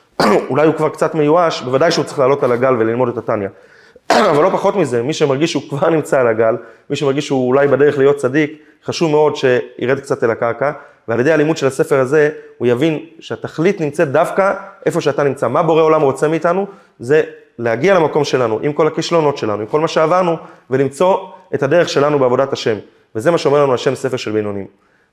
אולי 0.50 0.66
הוא 0.66 0.74
כבר 0.74 0.88
קצת 0.88 1.14
מיואש, 1.14 1.62
בוודאי 1.62 1.90
שהוא 1.90 2.04
צריך 2.04 2.18
לעלות 2.18 2.42
על 2.42 2.52
הגל 2.52 2.74
וללמוד 2.74 3.08
את 3.08 3.18
התניא. 3.18 3.48
אבל 4.30 4.42
לא 4.42 4.50
פחות 4.50 4.76
מזה, 4.76 5.02
מי 5.02 5.12
שמרגיש 5.12 5.52
שהוא 5.52 5.62
כבר 5.68 5.90
נמצא 5.90 6.20
על 6.20 6.26
הגל, 6.26 6.56
מי 6.90 6.96
שמרגיש 6.96 7.26
שהוא 7.26 7.48
אולי 7.48 7.68
בדרך 7.68 7.98
להיות 7.98 8.16
צדיק, 8.16 8.62
חשוב 8.84 9.10
מאוד 9.10 9.36
שירד 9.36 10.00
קצת 10.00 10.24
אל 10.24 10.30
הקרקע, 10.30 10.72
ועל 11.12 11.20
ידי 11.20 11.32
הלימוד 11.32 11.56
של 11.56 11.66
הספר 11.66 11.98
הזה, 12.00 12.30
הוא 12.58 12.68
יבין 12.68 13.06
שהתכלית 13.20 13.80
נמצאת 13.80 14.12
דווקא 14.12 14.54
איפה 14.86 15.00
שאתה 15.00 15.22
נמצא. 15.22 15.48
מה 15.48 15.62
בורא 15.62 15.82
עולם 15.82 16.02
רוצה 16.02 16.28
מאיתנו? 16.28 16.66
זה 16.98 17.22
להגיע 17.58 17.94
למקום 17.94 18.24
שלנו, 18.24 18.58
עם 18.62 18.72
כל 18.72 18.86
הכישלונות 18.86 19.38
שלנו, 19.38 19.60
עם 19.60 19.66
כל 19.66 19.80
מה 19.80 19.88
שעברנו, 19.88 20.36
ולמצוא 20.70 21.18
את 21.54 21.62
הדרך 21.62 21.88
שלנו 21.88 22.18
בעבודת 22.18 22.52
השם. 22.52 22.76
וזה 23.14 23.30
מה 23.30 23.38
שאומר 23.38 23.62
לנו 23.62 23.74
השם 23.74 23.94
ספר 23.94 24.16
של 24.16 24.30
בינונים. 24.30 24.66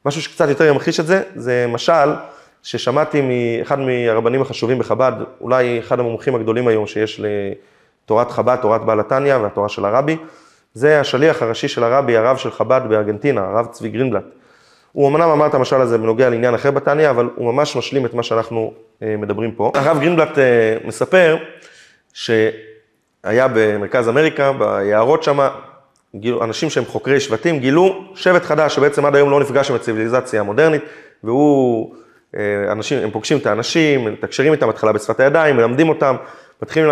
משהו 0.05 0.21
שקצת 0.21 0.49
יותר 0.49 0.65
ימחיש 0.65 0.99
את 0.99 1.07
זה, 1.07 1.21
זה 1.35 1.65
משל 1.69 2.09
ששמעתי 2.63 3.21
מאחד 3.21 3.79
מהרבנים 3.79 4.41
החשובים 4.41 4.79
בחב"ד, 4.79 5.13
אולי 5.41 5.79
אחד 5.79 5.99
המומחים 5.99 6.35
הגדולים 6.35 6.67
היום 6.67 6.87
שיש 6.87 7.21
תורת 8.05 8.31
חב"ד, 8.31 8.57
תורת 8.61 8.81
בעל 8.81 8.99
התניא 8.99 9.35
והתורה 9.35 9.69
של 9.69 9.85
הרבי. 9.85 10.17
זה 10.73 10.99
השליח 10.99 11.41
הראשי 11.41 11.67
של 11.67 11.83
הרבי, 11.83 12.17
הרב 12.17 12.37
של 12.37 12.51
חב"ד 12.51 12.81
בארגנטינה, 12.89 13.41
הרב 13.41 13.65
צבי 13.65 13.89
גרינבלט. 13.89 14.23
הוא 14.91 15.09
אמנם 15.09 15.29
אמר 15.29 15.47
את 15.47 15.53
המשל 15.53 15.81
הזה 15.81 15.97
בנוגע 15.97 16.29
לעניין 16.29 16.53
אחר 16.53 16.71
בתניא, 16.71 17.09
אבל 17.09 17.29
הוא 17.35 17.53
ממש 17.53 17.75
משלים 17.75 18.05
את 18.05 18.13
מה 18.13 18.23
שאנחנו 18.23 18.73
אה, 19.03 19.15
מדברים 19.17 19.51
פה. 19.51 19.71
הרב 19.75 19.99
גרינבלט 19.99 20.37
אה, 20.37 20.77
מספר 20.85 21.37
שהיה 22.13 23.47
במרכז 23.53 24.09
אמריקה, 24.09 24.51
ביערות 24.51 25.23
שם, 25.23 25.39
אנשים 26.41 26.69
שהם 26.69 26.85
חוקרי 26.85 27.19
שבטים, 27.19 27.59
גילו 27.59 28.03
שבט 28.15 28.43
חדש 28.43 28.75
שבעצם 28.75 29.05
עד 29.05 29.15
היום 29.15 29.31
לא 29.31 29.39
נפגש 29.39 29.69
עם 29.69 29.75
הציוויליזציה 29.75 30.39
המודרנית, 30.39 30.81
והוא, 31.23 31.95
אה, 32.37 32.71
אנשים, 32.71 33.03
הם 33.03 33.11
פוגשים 33.11 33.37
את 33.37 33.45
האנשים, 33.45 34.05
מתקשרים 34.05 34.53
איתם 34.53 34.69
התחלה 34.69 34.91
בשפת 34.91 35.19
הידיים, 35.19 35.57
מלמדים 35.57 35.89
אותם, 35.89 36.15
מתחילים 36.61 36.89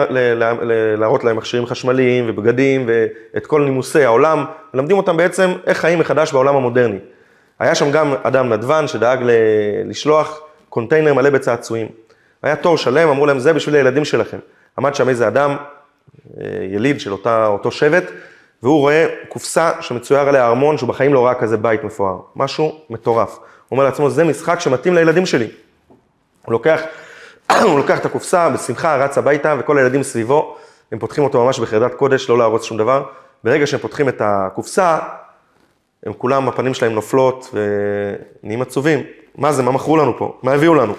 להראות 0.97 1.23
להם 1.23 1.35
מכשירים 1.35 1.65
חשמליים 1.65 2.25
ובגדים 2.27 2.85
ואת 2.87 3.45
כל 3.45 3.61
נימוסי 3.61 4.03
העולם, 4.03 4.45
מלמדים 4.73 4.97
אותם 4.97 5.17
בעצם 5.17 5.51
איך 5.65 5.77
חיים 5.77 5.99
מחדש 5.99 6.33
בעולם 6.33 6.55
המודרני. 6.55 6.97
היה 7.59 7.75
שם 7.75 7.91
גם 7.91 8.13
אדם 8.23 8.53
נדבן 8.53 8.87
שדאג 8.87 9.19
לשלוח 9.85 10.41
קונטיינר 10.69 11.13
מלא 11.13 11.29
בצעצועים. 11.29 11.87
היה 12.43 12.55
תור 12.55 12.77
שלם, 12.77 13.09
אמרו 13.09 13.25
להם, 13.25 13.39
זה 13.39 13.53
בשביל 13.53 13.75
הילדים 13.75 14.05
שלכם. 14.05 14.37
עמד 14.77 14.95
שם 14.95 15.09
איזה 15.09 15.27
אדם, 15.27 15.55
אה, 16.41 16.45
יליד 16.71 16.99
של 16.99 17.11
אותה, 17.11 17.47
אותו 17.47 17.71
שבט, 17.71 18.03
והוא 18.63 18.79
רואה 18.79 19.05
קופסה 19.29 19.71
שמצויר 19.81 20.19
עליה 20.19 20.47
ארמון, 20.47 20.77
שהוא 20.77 20.89
בחיים 20.89 21.13
לא 21.13 21.25
ראה 21.25 21.33
כזה 21.33 21.57
בית 21.57 21.83
מפואר. 21.83 22.19
משהו 22.35 22.81
מטורף. 22.89 23.35
הוא 23.37 23.41
אומר 23.71 23.83
לעצמו, 23.83 24.09
זה 24.09 24.23
משחק 24.23 24.59
שמתאים 24.59 24.93
לילדים 24.93 25.25
שלי. 25.25 25.47
הוא 26.45 26.51
לוקח, 26.51 26.81
הוא 27.63 27.77
לוקח 27.77 27.99
את 27.99 28.05
הקופסה, 28.05 28.49
בשמחה 28.49 28.95
רץ 28.95 29.17
הביתה, 29.17 29.55
וכל 29.59 29.77
הילדים 29.77 30.03
סביבו, 30.03 30.57
הם 30.91 30.99
פותחים 30.99 31.23
אותו 31.23 31.45
ממש 31.45 31.59
בחרדת 31.59 31.93
קודש, 31.93 32.29
לא 32.29 32.37
להרוס 32.37 32.63
שום 32.63 32.77
דבר. 32.77 33.03
ברגע 33.43 33.67
שהם 33.67 33.79
פותחים 33.79 34.09
את 34.09 34.21
הקופסה, 34.25 34.97
הם 36.05 36.13
כולם, 36.13 36.47
הפנים 36.47 36.73
שלהם 36.73 36.93
נופלות 36.93 37.53
ונהיים 38.43 38.61
עצובים. 38.61 39.03
מה 39.37 39.51
זה, 39.51 39.63
מה 39.63 39.71
מכרו 39.71 39.97
לנו 39.97 40.17
פה? 40.17 40.37
מה 40.43 40.53
הביאו 40.53 40.75
לנו? 40.75 40.93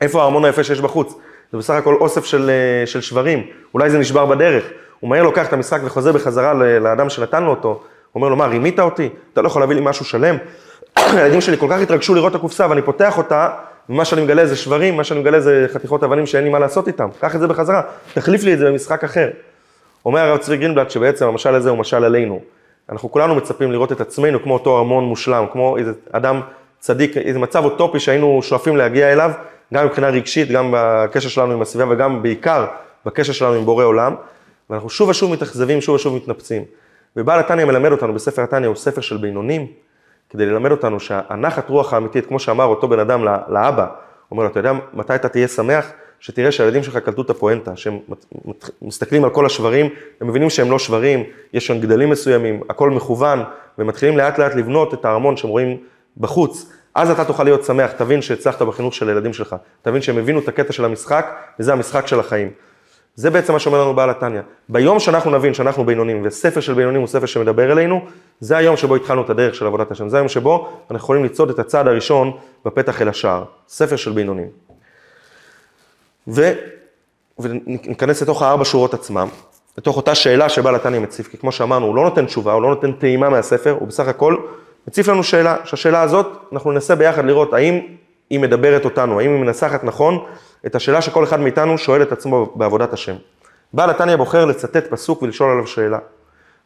איפה 0.00 0.22
הארמון 0.22 0.44
היפה 0.44 0.64
שיש 0.64 0.80
בחוץ? 0.80 1.14
זה 1.52 1.58
בסך 1.58 1.74
הכל 1.74 1.94
אוסף 1.94 2.24
של, 2.24 2.50
אה, 2.50 2.86
של 2.86 3.00
שברים, 3.00 3.46
אולי 3.74 3.90
זה 3.90 3.98
נשבר 3.98 4.26
בדרך. 4.26 4.64
הוא 5.00 5.10
מהר 5.10 5.22
לוקח 5.22 5.48
את 5.48 5.52
המשחק 5.52 5.80
וחוזר 5.84 6.12
בחזרה 6.12 6.54
לאדם 6.54 7.10
שנתן 7.10 7.42
לו 7.42 7.50
אותו. 7.50 7.68
הוא 7.68 7.80
אומר 8.14 8.28
לו, 8.28 8.36
מה, 8.36 8.46
רימית 8.46 8.80
אותי? 8.80 9.08
אתה 9.32 9.42
לא 9.42 9.46
יכול 9.46 9.62
להביא 9.62 9.76
לי 9.76 9.80
משהו 9.84 10.04
שלם? 10.04 10.36
הילדים 10.96 11.40
שלי 11.40 11.56
כל 11.56 11.66
כך 11.70 11.80
התרגשו 11.80 12.14
לראות 12.14 12.30
את 12.30 12.36
הקופסה 12.36 12.66
ואני 12.70 12.82
פותח 12.82 13.18
אותה, 13.18 13.48
ומה 13.88 14.04
שאני 14.04 14.22
מגלה 14.22 14.46
זה 14.46 14.56
שברים, 14.56 14.96
מה 14.96 15.04
שאני 15.04 15.20
מגלה 15.20 15.40
זה 15.40 15.66
חתיכות 15.72 16.04
אבנים 16.04 16.26
שאין 16.26 16.44
לי 16.44 16.50
מה 16.50 16.58
לעשות 16.58 16.88
איתם. 16.88 17.08
קח 17.20 17.34
את 17.34 17.40
זה 17.40 17.46
בחזרה, 17.46 17.82
תחליף 18.14 18.42
לי 18.42 18.54
את 18.54 18.58
זה 18.58 18.70
במשחק 18.70 19.04
אחר. 19.04 19.30
אומר 20.04 20.20
הרב 20.20 20.38
צבי 20.38 20.56
גרינבלט 20.56 20.90
שבעצם 20.90 21.26
המשל 21.26 21.54
הזה 21.54 21.70
הוא 21.70 21.78
משל 21.78 22.04
עלינו. 22.04 22.40
אנחנו 22.92 23.12
כולנו 23.12 23.34
מצפים 23.34 23.72
לראות 23.72 23.92
את 23.92 24.00
עצמנו 24.00 24.42
כמו 24.42 24.54
אותו 24.54 24.78
ארמון 24.78 25.04
מושלם, 25.04 25.44
כמו 25.52 25.76
איזה 25.76 25.92
אדם 26.12 26.40
צדיק, 26.78 27.16
איזה 27.16 27.38
מצב 27.38 27.64
אוטופי 27.64 28.00
שהיינו 28.00 28.40
שואפים 28.42 28.76
להגיע 28.76 29.12
אליו, 29.12 29.30
גם 29.74 29.86
מבחינה 29.86 30.08
רגשית, 30.08 30.50
גם 30.50 30.74
בקשר 30.76 31.28
שלנו 31.28 31.52
עם 31.52 31.62
הסביבה 31.62 31.94
וגם 31.94 32.22
בעיקר 32.22 32.66
בקשר 33.06 33.32
שלנו 33.32 33.54
עם 33.54 33.64
בורא 33.64 33.84
עולם, 33.84 34.14
ואנחנו 34.70 34.90
שוב 34.90 35.08
ושוב 35.08 35.32
מתאכזבים, 35.32 35.80
שוב 35.80 35.94
ושוב 35.94 36.16
מתנפצים. 36.16 36.62
ובעל 37.16 37.40
התניא 37.40 37.64
מלמד 37.64 37.92
אותנו 37.92 38.14
בספר 38.14 38.42
התניא, 38.42 38.68
הוא 38.68 38.76
ספר 38.76 39.00
של 39.00 39.16
בינונים, 39.16 39.66
כדי 40.30 40.46
ללמד 40.46 40.70
אותנו 40.70 41.00
שהנחת 41.00 41.68
רוח 41.68 41.94
האמיתית, 41.94 42.26
כמו 42.26 42.38
שאמר 42.38 42.64
אותו 42.64 42.88
בן 42.88 42.98
אדם 42.98 43.24
לאבא, 43.24 43.82
הוא 43.82 43.90
אומר 44.30 44.42
לו, 44.42 44.50
אתה 44.50 44.58
יודע 44.60 44.72
מתי 44.94 45.14
אתה 45.14 45.28
תהיה 45.28 45.48
שמח? 45.48 45.90
שתראה 46.20 46.52
שהילדים 46.52 46.82
שלך 46.82 46.96
קלטו 46.96 47.22
את 47.22 47.30
הפואנטה, 47.30 47.76
שהם 47.76 47.98
מסתכלים 48.82 49.24
על 49.24 49.30
כל 49.30 49.46
השברים, 49.46 49.88
הם 50.20 50.28
מבינים 50.28 50.50
שהם 50.50 50.70
לא 50.70 50.78
שברים, 50.78 51.24
יש 51.52 51.66
שם 51.66 51.80
גדלים 51.80 52.10
מסוימים, 52.10 52.60
הכל 52.68 52.90
מכוון, 52.90 53.42
ומתחילים 53.78 54.18
לאט 54.18 54.38
לאט 54.38 54.54
לבנות 54.54 54.94
את 54.94 55.04
הארמון 55.04 55.36
שהם 55.36 55.50
רואים 55.50 55.76
בחוץ. 56.16 56.72
אז 56.94 57.10
אתה 57.10 57.24
תוכל 57.24 57.44
להיות 57.44 57.64
שמח, 57.64 57.92
תבין 57.92 58.22
שהצלחת 58.22 58.62
בחינוך 58.62 58.94
של 58.94 59.08
הילדים 59.08 59.32
שלך, 59.32 59.56
תבין 59.82 60.02
שהם 60.02 60.18
הבינו 60.18 60.40
את 60.40 60.48
הקטע 60.48 60.72
של 60.72 60.84
המשחק, 60.84 61.26
וזה 61.60 61.72
המשחק 61.72 62.06
של 62.06 62.20
החיים. 62.20 62.50
זה 63.14 63.30
בעצם 63.30 63.52
מה 63.52 63.58
שאומר 63.58 63.82
לנו 63.82 63.94
בעל 63.94 64.10
התניא. 64.10 64.40
ביום 64.68 65.00
שאנחנו 65.00 65.30
נבין 65.30 65.54
שאנחנו 65.54 65.86
בינונים, 65.86 66.22
וספר 66.24 66.60
של 66.60 66.74
בינונים 66.74 67.00
הוא 67.00 67.08
ספר 67.08 67.26
שמדבר 67.26 67.72
אלינו, 67.72 68.00
זה 68.40 68.56
היום 68.56 68.76
שבו 68.76 68.96
התחלנו 68.96 69.22
את 69.22 69.30
הדרך 69.30 69.54
של 69.54 69.66
עבודת 69.66 69.90
השם, 69.90 70.08
זה 70.08 70.16
היום 70.16 70.28
שבו 70.28 70.68
אנחנו 70.90 70.96
יכולים 70.96 71.24
לצעוד 71.24 71.50
את 71.50 71.58
הצעד 71.58 71.88
הראשון 71.88 72.32
בפתח 72.64 73.02
אל 73.02 73.08
השער, 73.08 73.44
ספר 73.68 73.96
של 73.96 74.12
בינונים. 74.12 74.67
ו... 76.28 76.52
וניכנס 77.38 78.22
לתוך 78.22 78.42
הארבע 78.42 78.64
שורות 78.64 78.94
עצמם, 78.94 79.28
לתוך 79.78 79.96
אותה 79.96 80.14
שאלה 80.14 80.48
שבעל 80.48 80.74
התניא 80.74 80.98
מציף, 80.98 81.28
כי 81.28 81.38
כמו 81.38 81.52
שאמרנו, 81.52 81.86
הוא 81.86 81.96
לא 81.96 82.02
נותן 82.02 82.26
תשובה, 82.26 82.52
הוא 82.52 82.62
לא 82.62 82.68
נותן 82.68 82.92
טעימה 82.92 83.28
מהספר, 83.28 83.76
הוא 83.80 83.88
בסך 83.88 84.08
הכל 84.08 84.36
מציף 84.88 85.08
לנו 85.08 85.24
שאלה, 85.24 85.56
שהשאלה 85.64 86.02
הזאת, 86.02 86.26
אנחנו 86.52 86.72
ננסה 86.72 86.94
ביחד 86.94 87.24
לראות 87.24 87.52
האם 87.52 87.80
היא 88.30 88.40
מדברת 88.40 88.84
אותנו, 88.84 89.20
האם 89.20 89.30
היא 89.30 89.40
מנסחת 89.40 89.84
נכון 89.84 90.24
את 90.66 90.74
השאלה 90.74 91.02
שכל 91.02 91.24
אחד 91.24 91.40
מאיתנו 91.40 91.78
שואל 91.78 92.02
את 92.02 92.12
עצמו 92.12 92.52
בעבודת 92.54 92.92
השם. 92.92 93.14
בעל 93.72 93.90
התניא 93.90 94.16
בוחר 94.16 94.44
לצטט 94.44 94.86
פסוק 94.90 95.22
ולשאול 95.22 95.50
עליו 95.50 95.66
שאלה. 95.66 95.98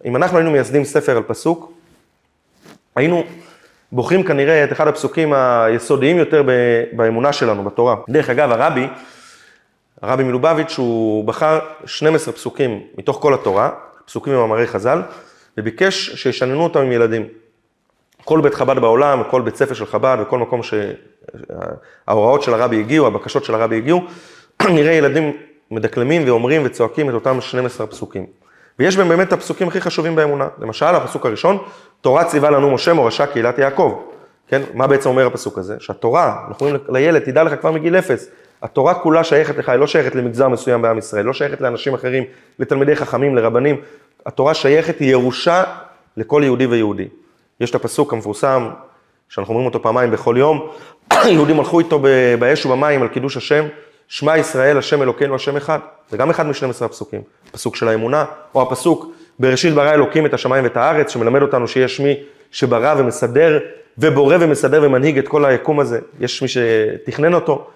אם 0.04 0.16
אנחנו 0.16 0.38
היינו 0.38 0.50
מייסדים 0.50 0.84
ספר 0.84 1.16
על 1.16 1.22
פסוק, 1.22 1.72
היינו 2.96 3.24
בוחרים 3.92 4.22
כנראה 4.22 4.64
את 4.64 4.72
אחד 4.72 4.88
הפסוקים 4.88 5.32
היסודיים 5.32 6.16
יותר 6.16 6.42
באמונה 6.92 7.32
שלנו, 7.32 7.64
בתורה. 7.64 7.96
דרך 8.08 8.30
אגב, 8.30 8.50
הרבי, 8.50 8.86
הרבי 10.02 10.24
מלובביץ', 10.24 10.78
הוא 10.78 11.24
בחר 11.24 11.58
12 11.84 12.34
פסוקים 12.34 12.80
מתוך 12.98 13.18
כל 13.20 13.34
התורה, 13.34 13.70
פסוקים 14.04 14.32
ממאמרי 14.32 14.66
חז"ל, 14.66 15.02
וביקש 15.58 16.10
שישננו 16.10 16.64
אותם 16.64 16.80
עם 16.80 16.92
ילדים. 16.92 17.26
כל 18.24 18.40
בית 18.40 18.54
חב"ד 18.54 18.78
בעולם, 18.78 19.22
כל 19.30 19.42
בית 19.42 19.56
ספר 19.56 19.74
של 19.74 19.86
חב"ד 19.86 20.16
וכל 20.20 20.38
מקום 20.38 20.60
שההוראות 20.62 22.42
של 22.42 22.54
הרבי 22.54 22.80
הגיעו, 22.80 23.06
הבקשות 23.06 23.44
של 23.44 23.54
הרבי 23.54 23.76
הגיעו, 23.76 24.02
נראה 24.68 24.92
ילדים 24.92 25.32
מדקלמים 25.70 26.22
ואומרים 26.26 26.62
וצועקים 26.64 27.08
את 27.08 27.14
אותם 27.14 27.40
12 27.40 27.86
פסוקים. 27.86 28.26
ויש 28.78 28.96
בהם 28.96 29.08
באמת 29.08 29.32
הפסוקים 29.32 29.68
הכי 29.68 29.80
חשובים 29.80 30.16
באמונה. 30.16 30.48
למשל, 30.58 30.86
הפסוק 30.86 31.26
הראשון, 31.26 31.58
תורה 32.00 32.24
ציווה 32.24 32.50
לנו 32.50 32.70
משה 32.70 32.92
מורשה 32.92 33.26
קהילת 33.26 33.58
יעקב. 33.58 34.02
כן, 34.48 34.62
מה 34.74 34.86
בעצם 34.86 35.08
אומר 35.08 35.26
הפסוק 35.26 35.58
הזה? 35.58 35.76
שהתורה, 35.80 36.44
אנחנו 36.48 36.66
אומרים 36.66 36.82
לילד, 36.88 37.22
תדע 37.22 37.42
לך 37.42 37.60
כבר 37.60 37.70
מגיל 37.70 37.96
אפס, 37.96 38.30
התורה 38.62 38.94
כולה 38.94 39.24
שייכת 39.24 39.56
לך, 39.56 39.68
היא 39.68 39.78
לא 39.78 39.86
שייכת 39.86 40.14
למגזר 40.14 40.48
מסוים 40.48 40.82
בעם 40.82 40.98
ישראל, 40.98 41.24
לא 41.24 41.32
שייכת 41.32 41.60
לאנשים 41.60 41.94
אחרים, 41.94 42.24
לתלמידי 42.58 42.96
חכמים, 42.96 43.36
לרבנים. 43.36 43.76
התורה 44.26 44.54
שייכת, 44.54 44.98
היא 44.98 45.10
ירושה 45.10 45.64
לכל 46.16 46.42
יהודי 46.44 46.66
ויהודי. 46.66 47.08
יש 47.60 47.70
את 47.70 47.74
הפסוק 47.74 48.12
המפורסם, 48.12 48.68
שאנחנו 49.28 49.54
אומרים 49.54 49.66
אותו 49.66 49.82
פעמיים 49.82 50.10
בכל 50.10 50.34
יום, 50.38 50.68
יהודים 51.34 51.58
הלכו 51.58 51.78
איתו 51.78 52.02
באש 52.38 52.66
ובמים 52.66 53.02
על 53.02 53.08
קידוש 53.08 53.36
השם, 53.36 53.64
שמע 54.08 54.38
ישראל, 54.38 54.78
השם 54.78 55.02
אלוקינו, 55.02 55.34
השם 55.34 55.56
אחד. 55.56 55.78
זה 56.10 56.16
גם 56.16 56.30
אחד 56.30 56.46
מ-12 56.46 56.84
הפסוקים. 56.84 57.20
פסוק 57.52 57.76
של 57.76 57.88
האמונה, 57.88 58.24
או 58.54 58.62
הפסוק, 58.62 59.12
בראשית 59.38 59.74
ברא 59.74 59.92
אלוקים 59.92 60.26
את 60.26 60.34
השמיים 60.34 60.64
ואת 60.64 60.76
הארץ, 60.76 61.10
שמלמד 61.10 61.42
אותנו 61.42 61.68
שיש 61.68 62.00
מי 62.00 62.14
שברא 62.50 62.94
ומסדר, 62.98 63.58
ובורא 63.98 64.36
ומסדר 64.40 64.82
ומנהיג 64.82 65.18
את 65.18 65.28
כל 65.28 65.44
היקום 65.44 65.80
הזה. 65.80 66.00
יש 66.20 66.42
מי 66.42 66.48
שתכנן 66.48 67.34
אותו. 67.34 67.66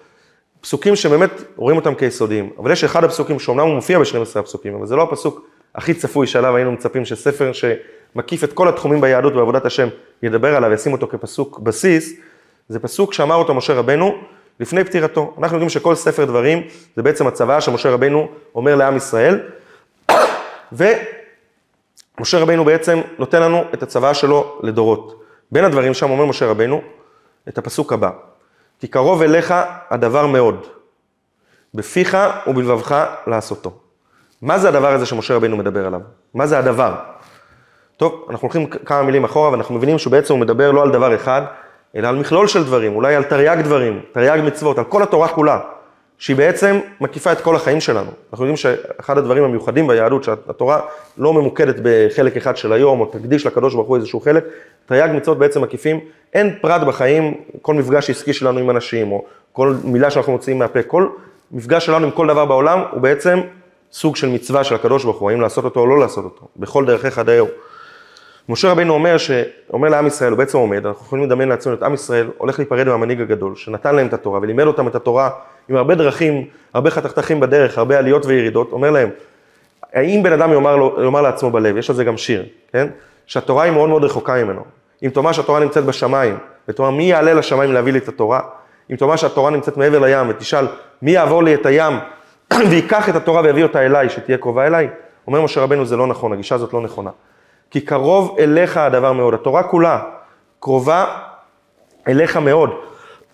פסוקים 0.67 0.95
שבאמת 0.95 1.31
רואים 1.55 1.77
אותם 1.77 1.95
כיסודיים. 1.95 2.49
אבל 2.59 2.71
יש 2.71 2.83
אחד 2.83 3.03
הפסוקים 3.03 3.39
שאומנם 3.39 3.65
הוא 3.67 3.75
מופיע 3.75 3.99
ב-12 3.99 4.39
הפסוקים, 4.39 4.75
אבל 4.75 4.85
זה 4.85 4.95
לא 4.95 5.03
הפסוק 5.03 5.47
הכי 5.75 5.93
צפוי 5.93 6.27
שעליו 6.27 6.55
היינו 6.55 6.71
מצפים 6.71 7.05
שספר 7.05 7.51
שמקיף 7.53 8.43
את 8.43 8.53
כל 8.53 8.67
התחומים 8.67 9.01
ביהדות 9.01 9.33
ובעבודת 9.33 9.65
השם 9.65 9.87
ידבר 10.23 10.55
עליו 10.55 10.69
וישים 10.69 10.93
אותו 10.93 11.07
כפסוק 11.07 11.59
בסיס, 11.59 12.13
זה 12.69 12.79
פסוק 12.79 13.13
שאמר 13.13 13.35
אותו 13.35 13.53
משה 13.53 13.73
רבנו 13.73 14.17
לפני 14.59 14.83
פטירתו. 14.83 15.33
אנחנו 15.37 15.55
יודעים 15.55 15.69
שכל 15.69 15.95
ספר 15.95 16.25
דברים 16.25 16.63
זה 16.95 17.03
בעצם 17.03 17.27
הצוואה 17.27 17.61
שמשה 17.61 17.89
רבנו 17.89 18.27
אומר 18.55 18.75
לעם 18.75 18.97
ישראל, 18.97 19.39
ומשה 20.71 22.39
רבנו 22.39 22.65
בעצם 22.65 23.01
נותן 23.19 23.41
לנו 23.41 23.63
את 23.73 23.83
הצוואה 23.83 24.13
שלו 24.13 24.59
לדורות. 24.63 25.23
בין 25.51 25.63
הדברים 25.63 25.93
שם 25.93 26.09
אומר 26.09 26.25
משה 26.25 26.45
רבנו 26.45 26.81
את 27.47 27.57
הפסוק 27.57 27.93
הבא, 27.93 28.09
כי 28.79 28.87
קרוב 28.87 29.21
אליך 29.21 29.53
הדבר 29.89 30.27
מאוד, 30.27 30.67
בפיך 31.73 32.17
ובלבבך 32.47 33.05
לעשותו. 33.27 33.71
מה 34.41 34.59
זה 34.59 34.67
הדבר 34.67 34.93
הזה 34.93 35.05
שמשה 35.05 35.35
רבינו 35.35 35.57
מדבר 35.57 35.85
עליו? 35.85 36.01
מה 36.33 36.47
זה 36.47 36.59
הדבר? 36.59 36.95
טוב, 37.97 38.25
אנחנו 38.29 38.45
הולכים 38.45 38.67
כמה 38.69 39.03
מילים 39.03 39.23
אחורה 39.23 39.51
ואנחנו 39.51 39.75
מבינים 39.75 39.97
שבעצם 39.97 40.33
הוא 40.33 40.41
מדבר 40.41 40.71
לא 40.71 40.81
על 40.81 40.91
דבר 40.91 41.15
אחד, 41.15 41.41
אלא 41.95 42.07
על 42.07 42.15
מכלול 42.15 42.47
של 42.47 42.63
דברים, 42.63 42.95
אולי 42.95 43.15
על 43.15 43.23
תרי"ג 43.23 43.61
דברים, 43.61 44.01
תרי"ג 44.11 44.41
מצוות, 44.45 44.77
על 44.77 44.83
כל 44.83 45.03
התורה 45.03 45.27
כולה, 45.27 45.59
שהיא 46.17 46.35
בעצם 46.35 46.79
מקיפה 47.01 47.31
את 47.31 47.41
כל 47.41 47.55
החיים 47.55 47.81
שלנו. 47.81 48.11
אנחנו 48.31 48.45
יודעים 48.45 48.57
שאחד 48.57 49.17
הדברים 49.17 49.43
המיוחדים 49.43 49.87
ביהדות, 49.87 50.23
שהתורה 50.23 50.81
לא 51.17 51.33
ממוקדת 51.33 51.75
בחלק 51.83 52.37
אחד 52.37 52.57
של 52.57 52.73
היום, 52.73 52.99
או 52.99 53.05
תקדיש 53.05 53.45
לקדוש 53.45 53.73
ברוך 53.73 53.87
הוא 53.87 53.97
איזשהו 53.97 54.19
חלק, 54.19 54.45
תרי"ג 54.85 55.09
מצוות 55.15 55.37
בעצם 55.37 55.61
מקיפים, 55.61 55.99
אין 56.33 56.55
פרט 56.61 56.81
בחיים, 56.81 57.33
כל 57.61 57.73
מפגש 57.73 58.09
עסקי 58.09 58.33
שלנו 58.33 58.59
עם 58.59 58.69
אנשים, 58.69 59.11
או 59.11 59.25
כל 59.51 59.75
מילה 59.83 60.11
שאנחנו 60.11 60.31
מוציאים 60.31 60.59
מהפה, 60.59 60.83
כל 60.83 61.07
מפגש 61.51 61.85
שלנו 61.85 62.05
עם 62.05 62.11
כל 62.11 62.27
דבר 62.27 62.45
בעולם, 62.45 62.83
הוא 62.91 63.01
בעצם 63.01 63.39
סוג 63.91 64.15
של 64.15 64.29
מצווה 64.29 64.63
של 64.63 64.75
הקדוש 64.75 65.03
ברוך 65.03 65.17
הוא, 65.17 65.31
האם 65.31 65.41
לעשות 65.41 65.65
אותו 65.65 65.79
או 65.79 65.87
לא 65.87 65.99
לעשות 65.99 66.25
אותו, 66.25 66.47
בכל 66.57 66.85
דרכיך 66.85 67.19
דאהו. 67.19 67.47
משה 68.49 68.71
רבינו 68.71 68.93
אומר, 68.93 69.17
ש... 69.17 69.31
אומר 69.73 69.89
לעם 69.89 70.07
ישראל, 70.07 70.31
הוא 70.31 70.37
בעצם 70.37 70.57
עומד, 70.57 70.85
אנחנו 70.85 71.05
יכולים 71.05 71.25
לדמיין 71.25 71.49
לעצמנו 71.49 71.75
את 71.75 71.83
עם 71.83 71.93
ישראל, 71.93 72.27
הולך 72.37 72.59
להיפרד 72.59 72.87
מהמנהיג 72.87 73.21
הגדול, 73.21 73.55
שנתן 73.55 73.95
להם 73.95 74.07
את 74.07 74.13
התורה 74.13 74.39
ולימד 74.41 74.63
אותם 74.63 74.87
את 74.87 74.95
התורה 74.95 75.29
עם 75.69 75.75
הרבה 75.75 75.95
דרכים, 75.95 76.45
הרבה 76.73 76.89
חתכתכים 76.89 77.39
בדרך, 77.39 77.77
הרבה 77.77 77.97
עליות 77.97 78.25
וירידות, 78.25 78.71
אומר 78.71 78.91
להם, 78.91 79.09
האם 79.93 80.23
בן 80.23 80.33
אדם 80.33 80.53
יאמר, 80.53 80.75
לו, 80.75 80.97
יאמר 81.03 81.21
לעצמו 81.21 81.51
בלב, 81.51 81.77
יש 81.77 81.89
על 81.89 81.95
זה 81.95 82.03
גם 82.03 82.17
שיר, 82.17 82.45
כן? 82.71 82.87
שהתורה 83.27 83.63
היא 83.63 83.71
מאוד 83.71 83.89
מאוד 83.89 84.03
רחוקה 84.03 84.43
ממנו. 84.43 84.61
אם 85.03 85.09
תאמר 85.09 85.31
שהתורה 85.31 85.59
נמצאת 85.59 85.85
בשמיים, 85.85 86.37
ותאמר 86.67 86.89
מי 86.89 87.03
יעלה 87.03 87.33
לשמיים 87.33 87.73
להביא 87.73 87.93
לי 87.93 87.99
את 87.99 88.07
התורה, 88.07 88.39
אם 88.91 88.95
תאמר 88.95 89.15
שהתורה 89.15 89.51
נמצאת 89.51 89.77
מעבר 89.77 89.99
לים, 89.99 90.29
ותשאל 90.29 90.67
מי 91.01 91.11
יעבור 91.11 91.43
לי 91.43 91.53
את 91.53 91.65
הים 91.65 91.93
ויקח 92.69 93.09
את 93.09 93.15
התורה 93.15 93.41
ויביא 93.41 93.63
אותה 93.63 93.85
אליי, 93.85 94.09
שתהיה 94.09 94.37
קרובה 94.37 94.67
אליי, 94.67 94.87
אומר 95.27 95.41
משה 95.41 95.61
רבנו 95.61 95.85
זה 95.85 95.97
לא 95.97 96.07
נכון, 96.07 96.33
הגישה 96.33 96.55
הזאת 96.55 96.73
לא 96.73 96.81
נכונה. 96.81 97.09
כי 97.71 97.81
קרוב 97.81 98.35
אליך 98.39 98.77
הדבר 98.77 99.13
מאוד, 99.13 99.33
התורה 99.33 99.63
כולה 99.63 99.99
קרובה 100.59 101.05
אליך 102.07 102.37
מאוד, 102.37 102.69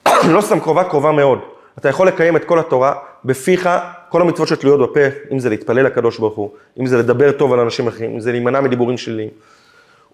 לא 0.34 0.42
סתם 0.42 0.60
קרובה, 0.60 0.84
קרובה 0.84 1.12
מאוד. 1.12 1.40
אתה 1.78 1.90
יכול 1.90 2.08
לקיים 2.08 2.36
את 2.36 2.46
כל 2.46 2.60
התורה 2.60 2.94
בפיך, 3.26 3.70
כל 4.10 4.22
המצוות 4.22 4.48
שתלויות 4.48 4.90
בפה, 4.90 5.00
אם 5.32 5.40
זה 5.40 5.50
להתפלל 5.50 5.86
לקדוש 5.86 6.20
ברוך 6.20 6.36
הוא, 6.36 6.52
אם 6.80 6.86
זה 6.86 6.98
לדבר 6.98 7.32
טוב 7.32 7.54
על 7.54 7.60
אנשים 7.60 7.88
אחרים, 7.88 8.12
אם 8.12 8.20
זה 8.20 8.32
להימנע 8.32 8.62
מדיבורים 8.62 8.98
שליליים. 8.98 9.30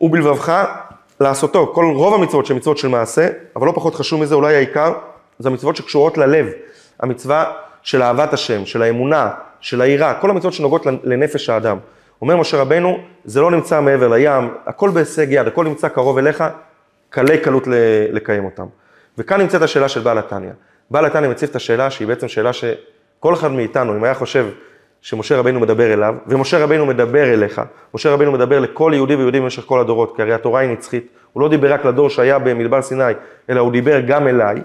ובלבבך 0.02 0.66
לעשותו, 1.20 1.72
כל 1.76 1.86
רוב 1.96 2.14
המצוות 2.14 2.46
שהן 2.46 2.58
מצוות 2.58 2.78
של 2.78 2.88
מעשה, 2.88 3.28
אבל 3.56 3.68
לא 3.68 3.72
פחות 3.72 3.96
חשוב 3.96 4.22
מזה, 4.22 4.36
אולי 4.36 4.56
העיקר, 4.56 4.94
זה 5.40 5.50
המצוות 5.50 5.76
שקשורות 5.76 6.18
ללב. 6.18 6.48
המצווה 7.00 7.52
של 7.82 8.02
אהבת 8.02 8.34
השם, 8.34 8.66
של 8.66 8.82
האמונה, 8.82 9.30
של 9.60 9.82
היראה, 9.82 10.14
כל 10.14 10.30
המצוות 10.30 10.54
שנוגעות 10.54 10.86
לנפש 11.04 11.50
האדם. 11.50 11.78
אומר 12.22 12.38
משה 12.38 12.58
רבנו, 12.58 12.98
זה 13.26 13.42
לא 13.42 13.52
נמצא 13.52 13.82
מעבר 13.82 14.08
לים, 14.08 14.54
הכל 14.66 14.90
בהישג 14.90 15.28
יד, 15.30 15.48
הכל 15.48 15.66
נמצא 15.66 15.88
קרוב 15.88 16.18
אליך, 16.18 16.44
קלי 17.10 17.38
קלות 17.38 17.64
לקיים 18.12 18.46
אותם. 18.46 18.66
וכאן 19.18 19.42
נמצאת 19.42 19.62
השאלה 19.62 19.90
של 19.90 20.00
בעל 20.00 20.18
התניא. 20.18 20.52
בעל 20.92 21.06
התניא 21.06 21.30
מציב 21.30 21.50
את 21.50 21.56
השאלה 21.56 21.92
שהיא 21.92 22.08
בעצם 22.08 22.28
שאלה 22.28 22.54
שכל 22.54 23.34
אחד 23.34 23.52
מאיתנו, 23.52 23.96
אם 23.96 24.04
היה 24.04 24.14
חושב 24.14 24.48
שמשה 25.02 25.38
רבינו 25.38 25.60
מדבר 25.60 25.94
אליו, 25.94 26.16
ומשה 26.28 26.64
רבינו 26.64 26.86
מדבר 26.86 27.34
אליך, 27.34 27.62
משה 27.94 28.12
רבינו 28.12 28.32
מדבר 28.32 28.60
לכל 28.60 28.92
יהודי 28.96 29.16
ויהודי 29.16 29.40
במשך 29.40 29.64
כל 29.66 29.80
הדורות, 29.80 30.16
כי 30.16 30.22
הרי 30.22 30.34
התורה 30.34 30.60
היא 30.60 30.70
נצחית, 30.70 31.08
הוא 31.34 31.42
לא 31.42 31.50
דיבר 31.50 31.74
רק 31.74 31.86
לדור 31.86 32.10
שהיה 32.10 32.40
במדבר 32.40 32.82
סיני, 32.82 33.04
אלא 33.50 33.60
הוא 33.60 33.72
דיבר 33.72 34.00
גם 34.00 34.28
אליי, 34.28 34.62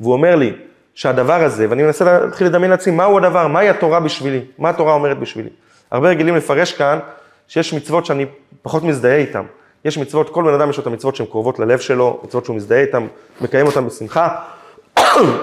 והוא 0.00 0.12
אומר 0.12 0.36
לי 0.36 0.52
שהדבר 0.94 1.44
הזה, 1.44 1.66
ואני 1.70 1.82
מנסה 1.82 2.18
להתחיל 2.18 2.46
לדמיין 2.46 2.70
לעצמי, 2.70 2.92
מהו 2.92 3.18
הדבר, 3.18 3.46
מהי 3.46 3.68
התורה 3.68 4.00
בשבילי, 4.00 4.40
מה 4.58 4.68
התורה 4.68 4.94
אומרת 4.94 5.18
בשבילי. 5.18 5.50
הרבה 5.90 6.08
רגילים 6.08 6.36
לפרש 6.36 6.72
כאן 6.72 6.98
שיש 7.48 7.74
מצוות 7.74 8.06
שאני 8.06 8.26
פחות 8.62 8.82
מזדהה 8.82 9.16
איתן. 9.16 9.42
יש 9.84 9.98
מצוות, 9.98 10.30
כל 10.30 10.44
בן 10.44 10.54
אדם 10.54 10.70
יש 10.70 10.76
לו 10.76 10.82
את 10.82 10.86
המצוות 10.86 11.16
שהן 11.16 11.26
קרובות 11.26 11.58
ללב 11.58 11.78
שלו, 11.78 12.20
מצוות 12.24 12.44
שהוא 12.44 12.56
מזדהה 12.56 12.80
איתן, 12.80 13.06
מקיים 13.40 13.66
אותן 13.66 13.86
בשמחה, 13.86 14.28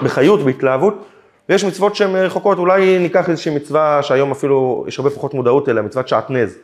בחיות, 0.02 0.40
בהתלהבות, 0.40 1.04
ויש 1.48 1.64
מצוות 1.64 1.96
שהן 1.96 2.16
רחוקות, 2.16 2.58
אולי 2.58 2.98
ניקח 2.98 3.30
איזושהי 3.30 3.54
מצווה 3.54 4.02
שהיום 4.02 4.30
אפילו 4.30 4.84
יש 4.88 4.98
הרבה 4.98 5.10
פחות 5.10 5.34
מודעות 5.34 5.68
אליה, 5.68 5.82
מצוות 5.82 6.08
שעטנז. 6.08 6.58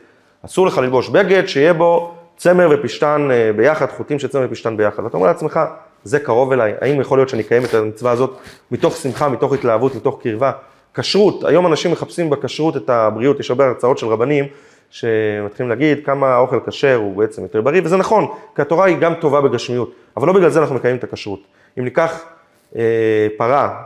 אסור 0.45 0.67
לך 0.67 0.77
ללבוש 0.77 1.09
בגד 1.09 1.45
שיהיה 1.45 1.73
בו 1.73 2.13
צמר 2.37 2.69
ופשתן 2.71 3.27
אה, 3.31 3.51
ביחד, 3.55 3.85
חוטים 3.97 4.19
של 4.19 4.27
צמר 4.27 4.45
ופשתן 4.49 4.77
ביחד. 4.77 5.03
ואתה 5.03 5.17
אומר 5.17 5.27
לעצמך, 5.27 5.59
זה 6.03 6.19
קרוב 6.19 6.51
אליי, 6.51 6.73
האם 6.81 7.01
יכול 7.01 7.17
להיות 7.17 7.29
שאני 7.29 7.41
אקיים 7.41 7.65
את 7.65 7.73
המצווה 7.73 8.11
הזאת 8.11 8.37
מתוך 8.71 8.95
שמחה, 8.95 9.29
מתוך 9.29 9.53
התלהבות, 9.53 9.95
מתוך 9.95 10.19
קרבה? 10.23 10.51
כשרות, 10.93 11.43
היום 11.43 11.67
אנשים 11.67 11.91
מחפשים 11.91 12.29
בכשרות 12.29 12.77
את 12.77 12.89
הבריאות, 12.89 13.39
יש 13.39 13.49
הרבה 13.49 13.65
הרצאות 13.65 13.97
של 13.97 14.07
רבנים 14.07 14.45
שמתחילים 14.89 15.69
להגיד 15.69 16.05
כמה 16.05 16.27
האוכל 16.27 16.59
כשר 16.65 16.95
הוא 16.95 17.17
בעצם 17.17 17.41
יותר 17.41 17.61
בריא, 17.61 17.81
וזה 17.83 17.97
נכון, 17.97 18.27
כי 18.55 18.61
התורה 18.61 18.85
היא 18.85 18.97
גם 18.97 19.13
טובה 19.13 19.41
בגשמיות, 19.41 19.91
אבל 20.17 20.27
לא 20.27 20.33
בגלל 20.33 20.49
זה 20.49 20.59
אנחנו 20.59 20.75
מקיימים 20.75 20.97
את 20.97 21.03
הכשרות. 21.03 21.39
אם 21.79 21.83
ניקח 21.83 22.11
אה, 22.11 22.38
פרה 23.37 23.81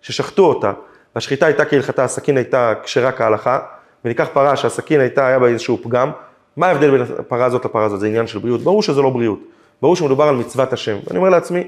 ששחטו 0.00 0.46
אותה, 0.46 0.72
והשחיטה 1.14 1.46
הייתה 1.46 1.64
כהלכתה, 1.64 2.04
הסכין 2.04 2.36
הייתה 2.36 2.72
כשרה 2.82 3.12
כהלכה, 3.12 3.58
וניקח 4.04 4.28
פרה 4.32 4.56
שהסכין 4.56 5.00
הייתה, 5.00 5.26
היה 5.26 5.38
בה 5.38 5.46
איזשהו 5.46 5.78
פגם, 5.82 6.10
מה 6.56 6.66
ההבדל 6.66 6.90
בין 6.90 7.02
הפרה 7.18 7.44
הזאת 7.44 7.64
לפרה 7.64 7.84
הזאת? 7.84 8.00
זה 8.00 8.06
עניין 8.06 8.26
של 8.26 8.38
בריאות? 8.38 8.60
ברור 8.60 8.82
שזה 8.82 9.02
לא 9.02 9.10
בריאות. 9.10 9.38
ברור 9.82 9.96
שמדובר 9.96 10.24
על 10.24 10.34
מצוות 10.34 10.72
השם. 10.72 10.96
ואני 11.06 11.18
אומר 11.18 11.28
לעצמי, 11.28 11.64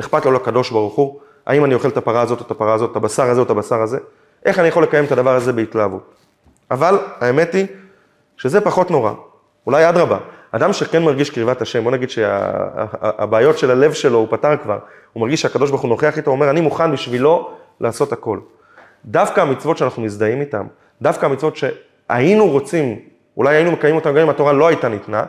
אכפת 0.00 0.24
לו 0.24 0.32
לקדוש 0.32 0.70
ברוך 0.70 0.94
הוא, 0.94 1.20
האם 1.46 1.64
אני 1.64 1.74
אוכל 1.74 1.88
את 1.88 1.96
הפרה 1.96 2.20
הזאת 2.20 2.40
או 2.40 2.46
את 2.46 2.50
הפרה 2.50 2.74
הזאת, 2.74 2.90
את 2.90 2.96
הבשר 2.96 3.30
הזה 3.30 3.40
או 3.40 3.44
את 3.44 3.50
הבשר 3.50 3.82
הזה, 3.82 3.98
איך 4.44 4.58
אני 4.58 4.68
יכול 4.68 4.82
לקיים 4.82 5.04
את 5.04 5.12
הדבר 5.12 5.34
הזה 5.34 5.52
בהתלהבות. 5.52 6.14
אבל 6.70 6.98
האמת 7.20 7.54
היא 7.54 7.66
שזה 8.36 8.60
פחות 8.60 8.90
נורא, 8.90 9.12
אולי 9.66 9.88
אדרבה, 9.88 10.18
אדם 10.52 10.72
שכן 10.72 11.02
מרגיש 11.02 11.30
קרבת 11.30 11.62
השם, 11.62 11.84
בוא 11.84 11.92
נגיד 11.92 12.10
שהבעיות 12.10 13.58
של 13.58 13.70
הלב 13.70 13.92
שלו 13.92 14.18
הוא 14.18 14.28
פתר 14.30 14.56
כבר, 14.56 14.78
הוא 15.12 15.20
מרגיש 15.20 15.42
שהקדוש 15.42 15.70
ברוך 15.70 15.82
הוא 15.82 15.88
נוכח 15.88 16.16
איתו, 16.16 16.30
הוא 16.30 16.36
אומר 16.36 16.50
אני 16.50 16.60
מוכן 16.60 16.92
בשבילו 16.92 17.50
לעשות 17.80 18.12
הכל. 18.12 18.38
דווקא 19.04 19.40
המצוות 19.40 19.78
שאנחנו 19.78 20.02
מזדהים 20.02 20.40
איתן, 20.40 20.66
דווקא 21.02 21.26
המצוות 21.26 21.56
שהיינו 21.56 22.50
רוצים, 22.50 22.98
אולי 23.36 23.56
היינו 23.56 23.72
מקיימים 23.72 23.96
אותן 23.96 24.10
גם 24.10 24.18
אם 24.18 24.28
התורה 24.28 24.52
לא 24.52 24.68
הייתה 24.68 24.88
ניתנה, 24.88 25.24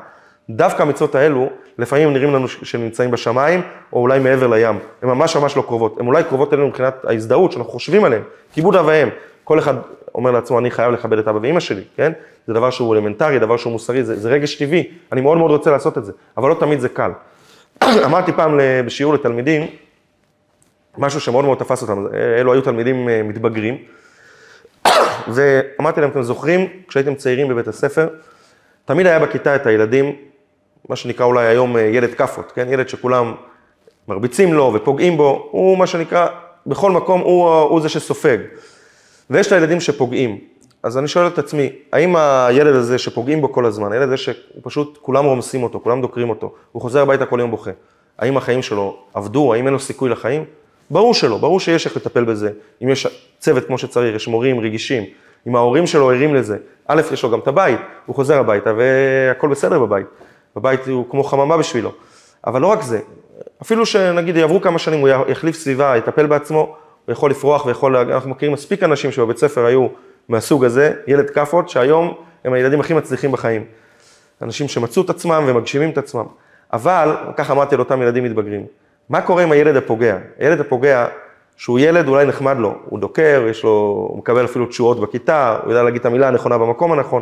דווקא 0.50 0.82
המצוות 0.84 1.16
האלו, 1.16 1.50
לפעמים 1.78 2.14
נראים 2.14 2.34
לנו 2.34 2.48
שהם 2.48 2.82
נמצאים 2.82 3.12
בשמיים, 3.12 3.62
או 3.94 4.02
אולי 4.02 4.20
מעבר 4.20 4.48
לים. 4.48 4.80
הן 5.02 5.10
ממש 5.10 5.36
ממש 5.36 5.58
לא 5.58 5.62
קרובות. 5.62 5.98
הן 6.00 6.08
אולי 6.08 6.24
קרובות 6.24 6.54
אלינו 6.54 6.68
מבחינת 6.68 7.06
ההזדהות 7.06 7.52
שאנחנו 7.52 7.72
חושבים 7.72 8.04
עליהן. 8.04 8.22
כיבוד 8.54 8.76
אב 8.76 8.86
ואם. 8.88 9.10
כל 9.44 9.60
אחד 9.60 9.74
אומר 10.16 10.32
לעצמו, 10.32 10.60
אני 10.60 10.72
חייב 10.72 10.92
לכבד 10.92 11.18
את 11.18 11.28
אבא 11.28 11.40
ואמא 11.42 11.60
שלי, 11.60 11.84
כן? 11.96 12.12
זה 12.48 12.54
דבר 12.54 12.70
שהוא 12.70 12.96
אלמנטרי, 12.96 13.40
דבר 13.40 13.58
שהוא 13.58 13.74
מוסרי, 13.74 14.04
זה, 14.04 14.20
זה 14.20 14.30
רגש 14.30 14.56
טבעי. 14.56 14.92
אני 15.12 15.22
מאוד 15.22 15.38
מאוד 15.38 15.52
רוצה 15.52 15.72
לעשות 15.72 15.98
את 15.98 16.06
זה, 16.06 16.12
אבל 16.38 16.50
לא 16.50 16.56
תמיד 16.60 16.80
זה 16.80 16.90
קל. 16.90 17.12
אמרתי 18.06 18.32
פעם 18.32 18.60
בשיעור 18.86 19.14
לתלמידים, 19.14 19.68
משהו 20.98 21.22
שמאוד 21.22 21.46
מאוד 21.46 21.58
תפס 21.58 21.82
אותם, 21.82 22.06
אלו 22.40 22.54
היו 22.54 22.62
תלמידים 22.62 23.10
אה, 23.10 23.24
מתבגרים, 23.24 23.78
ואמרתי 25.34 26.02
להם, 26.02 26.10
אתם 26.10 26.24
זוכרים, 26.24 26.68
כשהייתם 26.88 27.16
צעירים 27.16 27.48
בבית 27.48 27.68
הספר, 27.68 28.08
תמיד 28.86 29.08
היה 29.08 29.20
בכיתה 29.20 29.56
את 29.56 29.66
הילדים 29.66 30.16
מה 30.90 30.96
שנקרא 30.96 31.26
אולי 31.26 31.46
היום 31.48 31.78
אה, 31.78 31.82
ילד 31.82 32.14
כאפות, 32.14 32.52
כן? 32.52 32.68
ילד 32.74 32.90
שכולם 32.90 33.34
מרביצים 34.08 34.54
לו 34.54 34.72
ופוגעים 34.76 35.18
בו, 35.18 35.50
הוא 35.52 35.78
מה 35.78 35.88
שנקרא, 35.88 36.28
בכל 36.68 36.92
מקום 36.92 37.22
הוא, 37.22 37.50
הוא 37.50 37.82
זה 37.82 37.90
שסופג. 37.90 38.38
ויש 39.30 39.48
את 39.48 39.52
הילדים 39.52 39.80
שפוגעים. 39.80 40.40
אז 40.84 40.98
אני 40.98 41.08
שואל 41.08 41.28
את 41.28 41.38
עצמי, 41.38 41.70
האם 41.94 42.16
הילד 42.16 42.76
הזה 42.76 42.98
שפוגעים 42.98 43.42
בו 43.42 43.54
כל 43.54 43.66
הזמן, 43.66 43.92
הילד 43.92 44.08
הזה 44.08 44.18
שפשוט 44.18 44.98
כולם 45.02 45.26
רומסים 45.26 45.64
אותו, 45.64 45.80
כולם 45.84 46.02
דוקרים 46.02 46.30
אותו, 46.30 46.54
הוא 46.72 46.82
חוזר 46.82 47.02
הביתה 47.02 47.26
כל 47.26 47.40
יום 47.40 47.52
בוכה, 47.52 47.72
האם 48.20 48.38
החיים 48.38 48.62
שלו 48.62 48.98
עבדו, 49.14 49.54
האם 49.54 49.66
אין 49.66 49.74
לו 49.74 49.80
סיכוי 49.80 50.10
לחיים? 50.10 50.44
ברור 50.90 51.14
שלא, 51.14 51.38
ברור 51.38 51.60
שיש 51.60 51.86
איך 51.86 51.98
לטפל 51.98 52.24
בזה. 52.24 52.52
אם 52.84 52.90
יש 52.90 53.08
צוות 53.40 53.66
כמו 53.66 53.78
שצריך, 53.78 54.16
יש 54.16 54.28
מורים 54.28 54.60
רגישים, 54.60 55.04
אם 55.48 55.56
ההורים 55.56 55.88
שלו 55.88 56.10
ערים 56.10 56.36
לזה, 56.36 56.58
א', 56.88 57.02
יש 57.14 57.24
לו 57.24 57.32
גם 57.32 57.40
את 57.40 57.48
הבית, 57.48 57.80
הוא 58.06 58.16
חוזר 58.16 58.40
הביתה 58.40 58.74
והכל 58.78 59.48
בסדר 59.48 59.80
בבית. 59.80 60.06
בבית 60.56 60.88
הוא 60.88 61.06
כמו 61.10 61.24
חממה 61.24 61.58
בשבילו. 61.58 61.92
אבל 62.48 62.62
לא 62.62 62.68
רק 62.68 62.82
זה, 62.82 63.00
אפילו 63.62 63.86
שנגיד 63.86 64.36
יעברו 64.36 64.62
כמה 64.62 64.80
שנים, 64.80 65.00
הוא 65.00 65.10
יחליף 65.28 65.56
סביבה, 65.56 65.98
יטפל 65.98 66.26
בעצמו, 66.26 66.76
הוא 67.06 67.14
יכול 67.14 67.32
לפרוח 67.32 67.66
ויכול, 67.66 67.96
אנחנו 67.96 68.30
מכירים 68.30 68.54
מספיק 68.54 68.84
אנשים 68.84 69.12
שבבית 69.12 69.38
ספר 69.38 69.66
היו 69.66 69.88
מהסוג 70.30 70.66
הזה, 70.66 70.94
ילד 71.08 71.30
כאפות, 71.30 71.70
שהיום 71.70 72.14
הם 72.46 72.54
הילדים 72.54 72.80
הכי 72.80 72.94
מצליחים 72.94 73.32
בחיים. 73.32 73.64
אנשים 74.42 74.68
שמצאו 74.68 75.02
את 75.02 75.10
עצמם 75.10 75.44
ומגשימים 75.48 75.90
את 75.90 75.98
עצמם. 75.98 76.26
אבל, 76.74 77.16
ככה 77.38 77.54
אמרתי 77.54 77.76
על 77.76 77.82
אותם 77.82 78.02
ילדים 78.02 78.24
מתבגרים, 78.24 78.66
מה 79.10 79.22
קורה 79.22 79.44
עם 79.44 79.52
הילד 79.52 79.76
הפוגע? 79.76 80.18
הילד 80.40 80.60
הפוגע, 80.60 81.08
שהוא 81.58 81.80
ילד 81.80 82.08
אולי 82.08 82.26
נחמד 82.26 82.58
לו, 82.58 82.76
הוא 82.86 83.00
דוקר, 83.00 83.46
יש 83.50 83.64
לו, 83.64 83.70
הוא 84.10 84.18
מקבל 84.18 84.46
אפילו 84.46 84.66
תשואות 84.66 85.00
בכיתה, 85.00 85.58
הוא 85.64 85.72
יודע 85.72 85.84
להגיד 85.84 86.00
את 86.00 86.06
המילה 86.06 86.28
הנכונה 86.28 86.58
במקום 86.58 86.92
הנכון, 86.92 87.22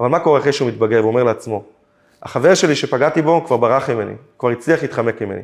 אבל 0.00 0.08
מה 0.08 0.18
קורה 0.18 0.38
אחרי 0.38 0.52
שהוא 0.52 0.68
מתבגר 0.68 1.04
ואומר 1.04 1.24
לעצמו, 1.24 1.62
החבר 2.22 2.54
שלי 2.54 2.74
שפגעתי 2.74 3.22
בו 3.22 3.44
כבר 3.46 3.56
ברח 3.56 3.90
ממני, 3.90 4.12
כבר 4.38 4.48
הצליח 4.48 4.82
להתחמק 4.82 5.22
ממני. 5.22 5.42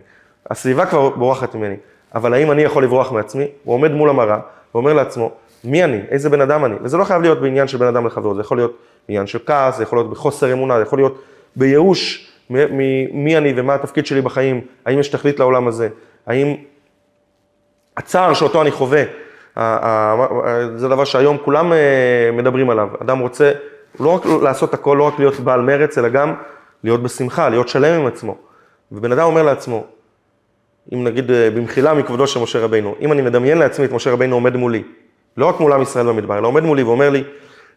הסביבה 0.51 0.87
כבר 0.87 1.09
בורחת 1.09 1.55
ממני, 1.55 1.77
אבל 2.15 2.35
האם 2.35 2.51
אני 2.51 2.63
יכול 2.63 2.85
לברוח 2.85 3.13
מעצמי? 3.13 3.47
הוא 3.65 3.75
עומד 3.75 3.93
מול 3.93 4.11
המראה 4.11 4.39
ואומר 4.75 4.93
לעצמו, 4.93 5.31
מי 5.65 5.85
אני? 5.85 6.01
איזה 6.11 6.31
בן 6.31 6.41
אדם 6.41 6.65
אני? 6.65 6.75
וזה 6.83 6.97
לא 6.97 7.05
חייב 7.05 7.23
להיות 7.23 7.41
בעניין 7.41 7.69
של 7.69 7.79
בן 7.79 7.87
אדם 7.87 8.07
לחברו, 8.07 8.35
זה 8.35 8.41
יכול 8.41 8.57
להיות 8.57 8.79
בעניין 9.09 9.27
של 9.27 9.39
כעס, 9.47 9.77
זה 9.77 9.83
יכול 9.83 9.99
להיות 9.99 10.11
בחוסר 10.11 10.53
אמונה, 10.53 10.77
זה 10.77 10.83
יכול 10.83 10.99
להיות 10.99 11.23
בייאוש 11.57 12.29
מי 12.51 13.37
אני 13.37 13.53
ומה 13.57 13.75
התפקיד 13.75 14.07
שלי 14.07 14.21
בחיים, 14.21 14.61
האם 14.87 14.99
יש 14.99 15.09
תכלית 15.09 15.39
לעולם 15.39 15.69
הזה, 15.69 15.89
האם 16.27 16.57
הצער 17.97 18.35
שאותו 18.35 18.63
אני 18.63 18.71
חווה, 18.71 19.03
זה 20.77 20.89
דבר 20.89 21.05
שהיום 21.05 21.37
כולם 21.45 21.73
אה, 21.73 22.31
מדברים 22.33 22.71
עליו, 22.71 22.89
אדם 23.03 23.19
רוצה 23.19 23.53
לא 24.01 24.09
רק 24.15 24.27
לעשות 24.43 24.75
הכל, 24.75 24.97
לא 24.99 25.05
רק 25.05 25.19
להיות 25.19 25.41
בעל 25.41 25.61
מרץ, 25.61 25.99
אלא 25.99 26.09
גם 26.09 26.35
להיות 26.85 27.03
בשמחה, 27.03 27.49
להיות 27.49 27.69
שלם 27.69 28.01
עם 28.01 28.07
עצמו. 28.07 28.37
ובן 28.93 29.13
אדם 29.13 29.25
אומר 29.25 29.43
לעצמו, 29.43 29.85
אם 30.95 31.05
נגיד 31.05 31.31
אה, 31.31 31.51
במחילה 31.51 31.95
מכבודו 31.95 32.27
של 32.27 32.41
משה 32.41 32.59
רבינו, 32.59 32.95
אם 33.01 33.13
אני 33.13 33.23
מדמיין 33.23 33.59
לעצמי 33.59 33.85
את 33.85 33.93
משה 33.93 34.11
רבינו 34.11 34.37
עומד 34.37 34.57
מולי, 34.57 34.83
לא 35.39 35.47
רק 35.47 35.61
מול 35.61 35.73
עם 35.73 35.83
ישראל 35.83 36.07
במדבר, 36.07 36.39
אלא 36.39 36.49
עומד 36.49 36.63
מולי 36.63 36.83
ואומר 36.83 37.11
לי, 37.11 37.25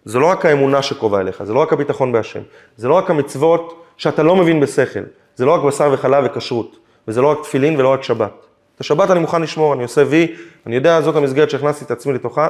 זה 0.06 0.20
לא 0.20 0.26
רק 0.26 0.46
האמונה 0.46 0.82
שקרובה 0.82 1.20
אליך, 1.20 1.44
זה 1.44 1.54
לא 1.54 1.60
רק 1.60 1.74
הביטחון 1.74 2.12
בהשם, 2.12 2.40
זה 2.78 2.88
לא 2.88 2.94
רק 2.94 3.10
המצוות 3.10 3.84
שאתה 3.98 4.24
לא 4.24 4.36
מבין 4.36 4.60
בשכל, 4.60 5.00
זה 5.36 5.46
לא 5.46 5.52
רק 5.52 5.62
בשר 5.62 5.90
וחלב 5.94 6.24
וכשרות, 6.28 6.78
וזה 7.08 7.22
לא 7.22 7.28
רק 7.28 7.38
תפילין 7.44 7.80
ולא 7.80 7.90
רק 7.94 8.04
שבת. 8.04 8.32
את 8.76 8.80
השבת 8.80 9.12
אני 9.12 9.20
מוכן 9.20 9.42
לשמור, 9.42 9.74
אני 9.74 9.84
עושה 9.84 10.04
וי, 10.08 10.36
אני 10.66 10.76
יודע, 10.76 11.02
זאת 11.02 11.16
המסגרת 11.16 11.50
שהכנסתי 11.50 11.86
את 11.86 11.92
עצמי 11.92 12.14
לתוכה, 12.14 12.48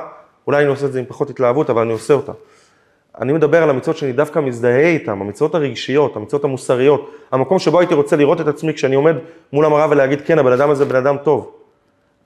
אולי 0.47 0.61
אני 0.61 0.67
עושה 0.67 0.85
את 0.85 0.93
זה 0.93 0.99
עם 0.99 1.05
פחות 1.07 1.29
התלהבות, 1.29 1.69
אבל 1.69 1.81
אני 1.81 1.91
עושה 1.91 2.13
אותה. 2.13 2.31
אני 3.21 3.33
מדבר 3.33 3.63
על 3.63 3.69
המצוות 3.69 3.97
שאני 3.97 4.11
דווקא 4.11 4.39
מזדהה 4.39 4.87
איתן, 4.87 5.11
המצוות 5.11 5.55
הרגשיות, 5.55 6.15
המצוות 6.15 6.43
המוסריות, 6.43 7.11
המקום 7.31 7.59
שבו 7.59 7.79
הייתי 7.79 7.93
רוצה 7.93 8.15
לראות 8.15 8.41
את 8.41 8.47
עצמי 8.47 8.73
כשאני 8.73 8.95
עומד 8.95 9.15
מול 9.53 9.65
המראה 9.65 9.87
ולהגיד, 9.89 10.21
כן, 10.25 10.39
הבן 10.39 10.51
אדם 10.51 10.69
הזה 10.69 10.85
בן 10.85 10.95
אדם 10.95 11.17
טוב. 11.23 11.51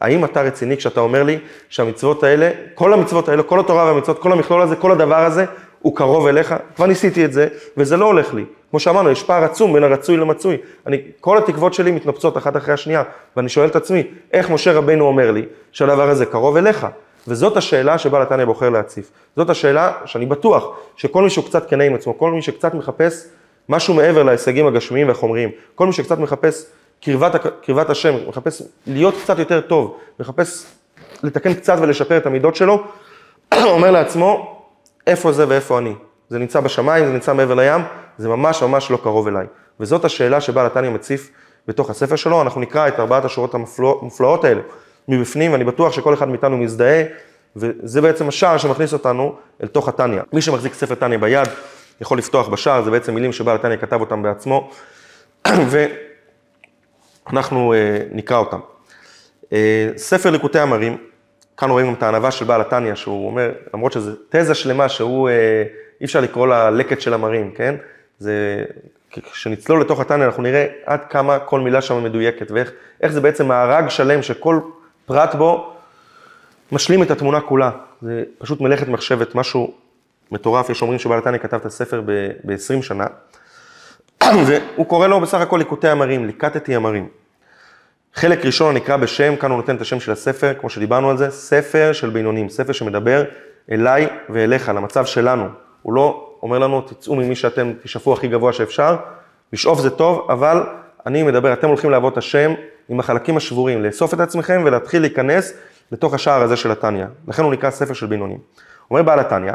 האם 0.05 0.25
אתה 0.25 0.41
רציני 0.41 0.77
כשאתה 0.77 0.99
אומר 0.99 1.23
לי 1.23 1.39
שהמצוות 1.69 2.23
האלה, 2.23 2.49
כל 2.73 2.93
המצוות 2.93 3.29
האלה, 3.29 3.43
כל 3.43 3.59
התורה 3.59 3.85
והמצוות, 3.85 4.19
כל 4.19 4.31
המכלול 4.31 4.61
הזה, 4.61 4.75
כל 4.75 4.91
הדבר 4.91 5.25
הזה, 5.25 5.45
הוא 5.81 5.95
קרוב 5.95 6.27
אליך? 6.27 6.55
כבר 6.75 6.85
ניסיתי 6.85 7.25
את 7.25 7.33
זה, 7.33 7.47
וזה 7.77 7.97
לא 7.97 8.05
הולך 8.05 8.33
לי. 8.33 8.45
כמו 8.69 8.79
שאמרנו, 8.79 9.11
יש 9.11 9.23
פער 9.23 9.43
עצום 9.43 9.73
בין 9.73 9.83
הרצוי 9.83 10.17
למצוי. 10.17 10.57
אני, 10.87 11.01
כל 11.21 11.37
התקוות 11.37 11.73
שלי 11.73 11.91
מתנפצות 11.91 12.37
אחת 12.37 12.57
אחרי 12.57 12.73
השנייה, 12.73 13.03
ואני 13.37 13.49
שואל 13.49 13.67
את 13.67 13.75
עצמי, 13.75 14.03
איך 14.33 14.49
משה 14.49 14.73
רבנו 14.73 15.05
אומר 15.05 15.31
לי 15.31 15.45
שהדבר 15.71 16.09
הזה 16.09 16.25
קרוב 16.25 16.57
אליך? 16.57 16.87
וזאת 17.27 17.57
השאלה 17.57 17.97
שבעל 17.97 18.21
התניא 18.21 18.45
בוחר 18.45 18.69
להציף. 18.69 19.11
זאת 19.35 19.49
השאלה 19.49 19.91
שאני 20.05 20.25
בטוח 20.25 20.77
שכל 20.95 21.23
מי 21.23 21.29
שהוא 21.29 21.45
קצת 21.45 21.69
כנה 21.69 21.83
עם 21.83 21.95
עצמו, 21.95 22.17
כל 22.17 22.31
מי 22.31 22.41
שקצת 22.41 22.73
מחפש 22.73 23.25
משהו 23.69 23.93
מעבר 23.93 24.23
להישגים 24.23 24.67
הגשמיים 24.67 25.07
והחומריים, 25.07 25.49
כל 25.75 25.87
מי 25.87 25.93
שקצת 25.93 26.19
מחפש 26.19 26.65
קרבת, 27.01 27.35
קרבת 27.61 27.89
השם, 27.89 28.15
מחפש 28.27 28.61
להיות 28.87 29.15
קצת 29.23 29.39
יותר 29.39 29.61
טוב, 29.61 29.97
מחפש 30.19 30.65
לתקן 31.23 31.53
קצת 31.53 31.77
ולשפר 31.81 32.17
את 32.17 32.25
המידות 32.25 32.55
שלו, 32.55 32.83
אומר 33.53 33.91
לעצמו, 33.91 34.61
איפה 35.07 35.31
זה 35.31 35.45
ואיפה 35.47 35.77
אני? 35.77 35.93
זה 36.29 36.39
נמצא 36.39 36.59
בשמיים, 36.59 37.05
זה 37.05 37.11
נמצא 37.11 37.33
מעבר 37.33 37.53
לים, 37.53 37.81
זה 38.17 38.29
ממש 38.29 38.63
ממש 38.63 38.91
לא 38.91 38.97
קרוב 38.97 39.27
אליי. 39.27 39.45
וזאת 39.79 40.05
השאלה 40.05 40.41
שבעל 40.41 40.65
התניא 40.65 40.89
מציף 40.89 41.31
בתוך 41.67 41.89
הספר 41.89 42.15
שלו, 42.15 42.41
אנחנו 42.41 42.61
נקרא 42.61 42.87
את 42.87 42.99
ארבעת 42.99 43.25
השורות 43.25 43.53
המופלאות 43.53 44.43
האלה 44.43 44.61
מבפנים, 45.07 45.51
ואני 45.51 45.63
בטוח 45.63 45.93
שכל 45.93 46.13
אחד 46.13 46.29
מאיתנו 46.29 46.57
מזדהה, 46.57 47.03
וזה 47.55 48.01
בעצם 48.01 48.27
השער 48.27 48.57
שמכניס 48.57 48.93
אותנו 48.93 49.35
אל 49.63 49.67
תוך 49.67 49.87
התניא. 49.87 50.21
מי 50.33 50.41
שמחזיק 50.41 50.73
ספר 50.73 50.95
תניא 50.95 51.17
ביד, 51.17 51.47
יכול 52.01 52.17
לפתוח 52.17 52.47
בשער, 52.47 52.83
זה 52.83 52.91
בעצם 52.91 53.15
מילים 53.15 53.33
שבעל 53.33 53.55
התניא 53.55 53.77
כתב 53.77 54.01
אותם 54.01 54.23
בעצמו, 54.23 54.69
ואנחנו 55.47 56.04
uh, 57.27 57.31
נקרא 58.11 58.37
אותם. 58.37 58.59
Uh, 59.43 59.47
ספר 59.97 60.29
ליקוטי 60.29 60.59
המרים, 60.59 60.97
כאן 61.57 61.69
רואים 61.69 61.87
גם 61.87 61.93
את 61.93 62.03
הענווה 62.03 62.31
של 62.31 62.45
בעל 62.45 62.61
התניא, 62.61 62.95
שהוא 62.95 63.27
אומר, 63.27 63.51
למרות 63.73 63.91
שזו 63.91 64.11
תזה 64.29 64.55
שלמה 64.55 64.89
שהוא, 64.89 65.29
uh, 65.29 65.31
אי 66.01 66.05
אפשר 66.05 66.21
לקרוא 66.21 66.47
לה 66.47 66.69
לקט 66.69 67.01
של 67.01 67.13
המרים, 67.13 67.51
כן? 67.51 67.75
זה, 68.19 68.65
כשנצלול 69.11 69.81
לתוך 69.81 69.99
התניא 69.99 70.25
אנחנו 70.25 70.43
נראה 70.43 70.65
עד 70.85 70.99
כמה 71.09 71.39
כל 71.39 71.59
מילה 71.59 71.81
שם 71.81 72.03
מדויקת, 72.03 72.51
ואיך 72.51 73.11
זה 73.11 73.21
בעצם 73.21 73.47
מארג 73.47 73.89
שלם 73.89 74.21
שכל 74.21 74.59
פרט 75.05 75.35
בו 75.35 75.73
משלים 76.71 77.03
את 77.03 77.11
התמונה 77.11 77.41
כולה. 77.41 77.71
זה 78.01 78.23
פשוט 78.37 78.61
מלאכת 78.61 78.87
מחשבת, 78.87 79.35
משהו 79.35 79.73
מטורף. 80.31 80.69
יש 80.69 80.81
אומרים 80.81 80.99
שבעל 80.99 81.19
התניא 81.19 81.39
כתב 81.39 81.57
את 81.57 81.65
הספר 81.65 82.01
ב-20 82.45 82.81
שנה, 82.81 83.05
והוא 84.45 84.85
קורא 84.85 85.07
לו 85.07 85.21
בסך 85.21 85.41
הכל 85.41 85.57
ליקוטי 85.57 85.87
המרים, 85.87 86.25
ליקטתי 86.25 86.75
המרים. 86.75 87.07
חלק 88.13 88.45
ראשון 88.45 88.75
נקרא 88.75 88.97
בשם, 88.97 89.35
כאן 89.35 89.51
הוא 89.51 89.57
נותן 89.57 89.75
את 89.75 89.81
השם 89.81 89.99
של 89.99 90.11
הספר, 90.11 90.53
כמו 90.59 90.69
שדיברנו 90.69 91.09
על 91.09 91.17
זה, 91.17 91.29
ספר 91.29 91.93
של 91.93 92.09
בינונים, 92.09 92.49
ספר 92.49 92.73
שמדבר 92.73 93.23
אליי 93.71 94.07
ואליך, 94.29 94.69
למצב 94.69 95.05
שלנו. 95.05 95.45
הוא 95.81 95.93
לא 95.93 96.29
אומר 96.43 96.59
לנו, 96.59 96.81
תצאו 96.81 97.15
ממי 97.15 97.35
שאתם 97.35 97.73
תשאפו 97.83 98.13
הכי 98.13 98.27
גבוה 98.27 98.53
שאפשר, 98.53 98.95
לשאוף 99.53 99.79
זה 99.79 99.89
טוב, 99.89 100.27
אבל 100.31 100.63
אני 101.05 101.23
מדבר, 101.23 101.53
אתם 101.53 101.67
הולכים 101.67 101.91
לעבוד 101.91 102.11
את 102.11 102.17
השם 102.17 102.53
עם 102.89 102.99
החלקים 102.99 103.37
השבורים, 103.37 103.83
לאסוף 103.83 104.13
את 104.13 104.19
עצמכם 104.19 104.61
ולהתחיל 104.65 105.01
להיכנס 105.01 105.53
לתוך 105.91 106.13
השער 106.13 106.41
הזה 106.41 106.55
של 106.55 106.71
התניא. 106.71 107.05
לכן 107.27 107.43
הוא 107.43 107.51
נקרא 107.51 107.69
ספר 107.69 107.93
של 107.93 108.05
בינונים. 108.05 108.37
אומר 108.91 109.03
בעל 109.03 109.19
התניא, 109.19 109.53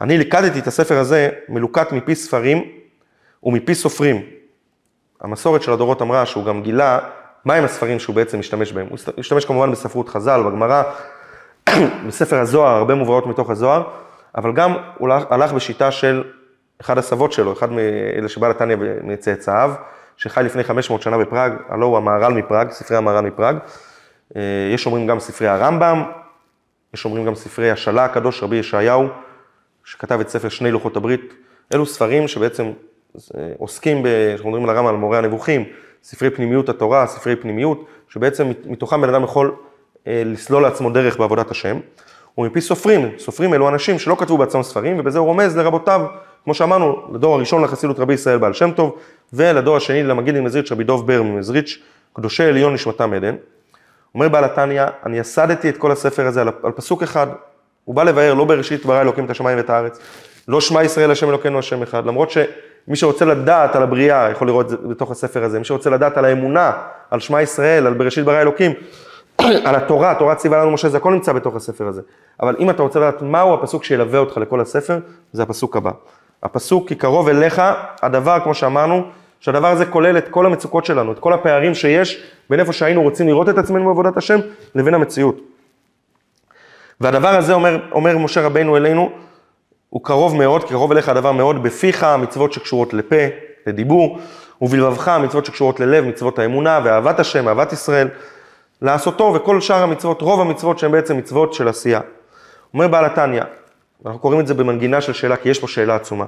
אני 0.00 0.18
ליקדתי 0.18 0.58
את 0.58 0.66
הספר 0.66 0.98
הזה 0.98 1.28
מלוקט 1.48 1.92
מפי 1.92 2.14
ספרים 2.14 2.81
ומפי 3.42 3.74
סופרים. 3.74 4.22
המסורת 5.20 5.62
של 5.62 5.72
הדורות 5.72 6.02
אמרה 6.02 6.26
שהוא 6.26 6.44
גם 6.44 6.62
גילה 6.62 6.98
מהם 7.44 7.64
הספרים 7.64 7.98
שהוא 7.98 8.16
בעצם 8.16 8.38
משתמש 8.38 8.72
בהם. 8.72 8.86
הוא 8.86 8.98
משתמש 9.18 9.44
כמובן 9.44 9.70
בספרות 9.70 10.08
חז"ל, 10.08 10.42
בגמרא, 10.42 10.82
בספר 12.06 12.38
הזוהר, 12.38 12.76
הרבה 12.76 12.94
מובאות 12.94 13.26
מתוך 13.26 13.50
הזוהר, 13.50 13.82
אבל 14.36 14.52
גם 14.52 14.74
הוא 14.98 15.08
הלך 15.30 15.52
בשיטה 15.52 15.90
של 15.90 16.24
אחד 16.80 16.98
הסבות 16.98 17.32
שלו, 17.32 17.52
אחד 17.52 17.72
מאלה 17.72 18.28
שבא 18.28 18.48
לתניא 18.48 18.76
מצאצאיו, 19.02 19.72
שחי 20.16 20.42
לפני 20.42 20.64
500 20.64 21.02
שנה 21.02 21.18
בפראג, 21.18 21.52
הלא 21.68 21.86
הוא 21.86 21.96
המהר"ל 21.96 22.32
מפראג, 22.32 22.70
ספרי 22.70 22.96
המהר"ל 22.96 23.24
מפראג. 23.24 23.56
אה, 24.36 24.42
יש 24.74 24.86
אומרים 24.86 25.06
גם 25.06 25.20
ספרי 25.20 25.48
הרמב"ם, 25.48 26.02
יש 26.94 27.04
אומרים 27.04 27.24
גם 27.24 27.34
ספרי 27.34 27.70
השלה 27.70 28.04
הקדוש, 28.04 28.42
רבי 28.42 28.56
ישעיהו, 28.56 29.08
שכתב 29.84 30.20
את 30.20 30.28
ספר 30.28 30.48
שני 30.48 30.70
לוחות 30.70 30.96
הברית. 30.96 31.34
אלו 31.74 31.86
ספרים 31.86 32.28
שבעצם 32.28 32.72
עוסקים, 33.58 34.06
אנחנו 34.32 34.50
מדברים 34.50 34.68
על 34.68 34.76
הרמב"ם, 34.76 34.88
על 34.88 34.96
מורה 34.96 35.18
הנבוכים, 35.18 35.64
ספרי 36.02 36.30
פנימיות 36.30 36.68
התורה, 36.68 37.06
ספרי 37.06 37.36
פנימיות, 37.36 37.84
שבעצם 38.08 38.52
מתוכם 38.64 39.00
בן 39.00 39.08
אדם 39.08 39.24
יכול 39.24 39.54
אה, 40.06 40.22
לסלול 40.26 40.62
לעצמו 40.62 40.90
דרך 40.90 41.18
בעבודת 41.18 41.50
השם. 41.50 41.78
ומפי 42.38 42.60
סופרים, 42.60 43.10
סופרים 43.18 43.54
אלו 43.54 43.68
אנשים 43.68 43.98
שלא 43.98 44.16
כתבו 44.18 44.38
בעצמם 44.38 44.62
ספרים, 44.62 45.00
ובזה 45.00 45.18
הוא 45.18 45.26
רומז 45.26 45.56
לרבותיו, 45.56 46.06
כמו 46.44 46.54
שאמרנו, 46.54 47.08
לדור 47.14 47.34
הראשון 47.34 47.64
לחסידות 47.64 47.98
רבי 47.98 48.14
ישראל 48.14 48.38
בעל 48.38 48.52
שם 48.52 48.70
טוב, 48.70 48.98
ולדור 49.32 49.76
השני 49.76 50.02
למגיד 50.02 50.40
ממזריץ' 50.40 50.72
רבי 50.72 50.84
דוב 50.84 51.06
בר 51.06 51.22
ממזריץ', 51.22 51.78
קדושי 52.12 52.44
עליון 52.44 52.74
נשמתם 52.74 53.12
עדן. 53.12 53.36
אומר 54.14 54.28
בעל 54.28 54.44
התניא, 54.44 54.84
אני 55.06 55.18
יסדתי 55.18 55.68
את 55.68 55.76
כל 55.76 55.92
הספר 55.92 56.26
הזה 56.26 56.40
על, 56.40 56.48
על 56.62 56.72
פסוק 56.72 57.02
אחד, 57.02 57.26
הוא 57.84 57.94
בא 57.94 58.02
לבאר, 58.02 58.34
לא 58.34 58.44
בראשית 58.44 58.86
ברא 58.86 59.00
אלוקים 59.00 59.24
את 59.24 59.30
השמיים 59.30 59.58
ואת 59.58 59.70
הארץ, 59.70 59.98
לא 60.48 60.60
שמע 60.60 60.84
ישראל 60.84 61.10
השם 61.10 61.28
אלוקינו 61.28 61.58
השם 61.58 61.82
אחד, 61.82 62.06
למרות 62.06 62.30
שמי 62.86 62.96
שרוצה 62.96 63.24
לדעת 63.24 63.76
על 63.76 63.82
הבריאה, 63.82 64.30
יכול 64.30 64.46
לראות 64.46 64.64
את 64.64 64.70
זה 64.70 64.76
בתוך 64.76 65.10
הספר 65.10 65.44
הזה, 65.44 65.58
מי 65.58 65.64
שרוצה 65.64 65.90
לדעת 65.90 66.16
על 66.16 66.24
האמונה, 66.24 66.72
על 67.10 67.20
שמע 67.20 67.42
ישראל, 67.42 67.86
על 67.86 67.94
בראשית 67.94 68.24
ברא 68.24 68.40
אלוקים, 68.40 68.72
על 69.66 69.74
התורה, 69.74 70.14
תורה 70.14 70.34
ציווה 70.34 70.58
לנו 70.58 70.70
משה, 70.70 70.88
זה 70.88 70.96
הכל 70.96 71.12
נמצא 71.12 71.32
בתוך 71.32 71.56
הספר 71.56 71.86
הזה. 71.86 72.02
אבל 72.40 72.56
אם 72.58 72.70
אתה 72.70 72.82
רוצה 72.82 72.98
לדעת 72.98 73.22
מהו 73.22 73.54
הפסוק 73.54 73.84
שילווה 73.84 74.18
אותך 74.18 74.36
לכל 74.36 74.60
הספר, 74.60 74.98
זה 75.32 75.42
הפסוק 75.42 75.76
הבא. 75.76 75.90
הפסוק 76.42 76.88
כי 76.88 76.94
קרוב 76.94 77.28
אליך, 77.28 77.62
הדבר, 78.02 78.38
כמו 78.44 78.54
שאמרנו, 78.54 79.02
שהדבר 79.40 79.68
הזה 79.68 79.86
כולל 79.86 80.18
את 80.18 80.28
כל 80.28 80.46
המצוקות 80.46 80.84
שלנו, 80.84 81.12
את 81.12 81.18
כל 81.18 81.32
הפערים 81.32 81.74
שיש 81.74 82.22
בין 82.50 82.60
איפה 82.60 82.72
שהיינו 82.72 83.02
רוצים 83.02 83.28
לראות 83.28 83.48
את 83.48 83.58
עצמנו 83.58 83.84
בעבודת 83.84 84.16
השם, 84.16 84.40
לבין 84.74 84.94
המציאות. 84.94 85.40
והדבר 87.00 87.28
הזה 87.28 87.52
אומר, 87.52 87.80
אומר 87.92 88.18
משה 88.18 88.42
רבינו 88.42 88.76
אלינו, 88.76 89.10
הוא 89.92 90.04
קרוב 90.04 90.36
מאוד, 90.36 90.64
קרוב 90.64 90.92
אליך 90.92 91.08
הדבר 91.08 91.32
מאוד 91.32 91.62
בפיך, 91.62 92.06
מצוות 92.18 92.52
שקשורות 92.52 92.94
לפה, 92.94 93.16
לדיבור, 93.66 94.18
ובלבבך 94.62 95.08
מצוות 95.08 95.46
שקשורות 95.46 95.80
ללב, 95.80 96.04
מצוות 96.04 96.38
האמונה 96.38 96.80
ואהבת 96.84 97.20
השם, 97.20 97.48
אהבת 97.48 97.72
ישראל, 97.72 98.08
לעשותו 98.82 99.32
וכל 99.34 99.60
שאר 99.60 99.82
המצוות, 99.82 100.20
רוב 100.20 100.40
המצוות 100.40 100.78
שהן 100.78 100.92
בעצם 100.92 101.16
מצוות 101.16 101.54
של 101.54 101.68
עשייה. 101.68 102.00
אומר 102.74 102.88
בעל 102.88 103.04
התניא, 103.04 103.42
אנחנו 104.06 104.20
קוראים 104.20 104.40
את 104.40 104.46
זה 104.46 104.54
במנגינה 104.54 105.00
של 105.00 105.12
שאלה, 105.12 105.36
כי 105.36 105.48
יש 105.48 105.58
פה 105.58 105.68
שאלה 105.68 105.94
עצומה. 105.94 106.24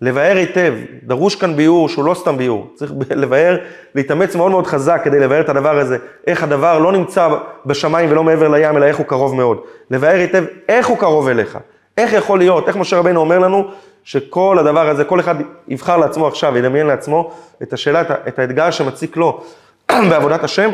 לבאר 0.00 0.36
היטב, 0.36 0.74
דרוש 1.02 1.34
כאן 1.34 1.56
ביאור 1.56 1.88
שהוא 1.88 2.04
לא 2.04 2.14
סתם 2.14 2.36
ביאור, 2.36 2.70
צריך 2.74 2.92
לבאר, 3.10 3.56
להתאמץ 3.94 4.36
מאוד 4.36 4.50
מאוד 4.50 4.66
חזק 4.66 5.00
כדי 5.04 5.20
לבאר 5.20 5.40
את 5.40 5.48
הדבר 5.48 5.78
הזה, 5.78 5.98
איך 6.26 6.42
הדבר 6.42 6.78
לא 6.78 6.92
נמצא 6.92 7.28
בשמיים 7.66 8.10
ולא 8.10 8.24
מעבר 8.24 8.48
לים, 8.48 8.76
אלא 8.76 8.84
איך 8.84 8.96
הוא 8.96 9.06
קרוב 9.06 9.34
מאוד. 9.34 9.58
לבאר 9.90 10.14
היטב 10.14 10.44
איך 10.68 10.86
הוא 10.86 10.98
קרוב 10.98 11.28
אליך, 11.28 11.58
איך 11.98 12.12
יכול 12.12 12.38
להיות, 12.38 12.68
איך 12.68 12.76
משה 12.76 12.96
רבינו 12.96 13.20
אומר 13.20 13.38
לנו 13.38 13.70
שכל 14.04 14.58
הדבר 14.60 14.88
הזה, 14.88 15.04
כל 15.04 15.20
אחד 15.20 15.34
יבחר 15.68 15.96
לעצמו 15.96 16.26
עכשיו, 16.26 16.56
ידמיין 16.56 16.86
לעצמו 16.86 17.30
את 17.62 17.72
השאלה, 17.72 18.02
את 18.28 18.38
האתגר 18.38 18.70
שמציק 18.70 19.16
לו 19.16 19.44
בעבודת 20.10 20.44
השם, 20.44 20.70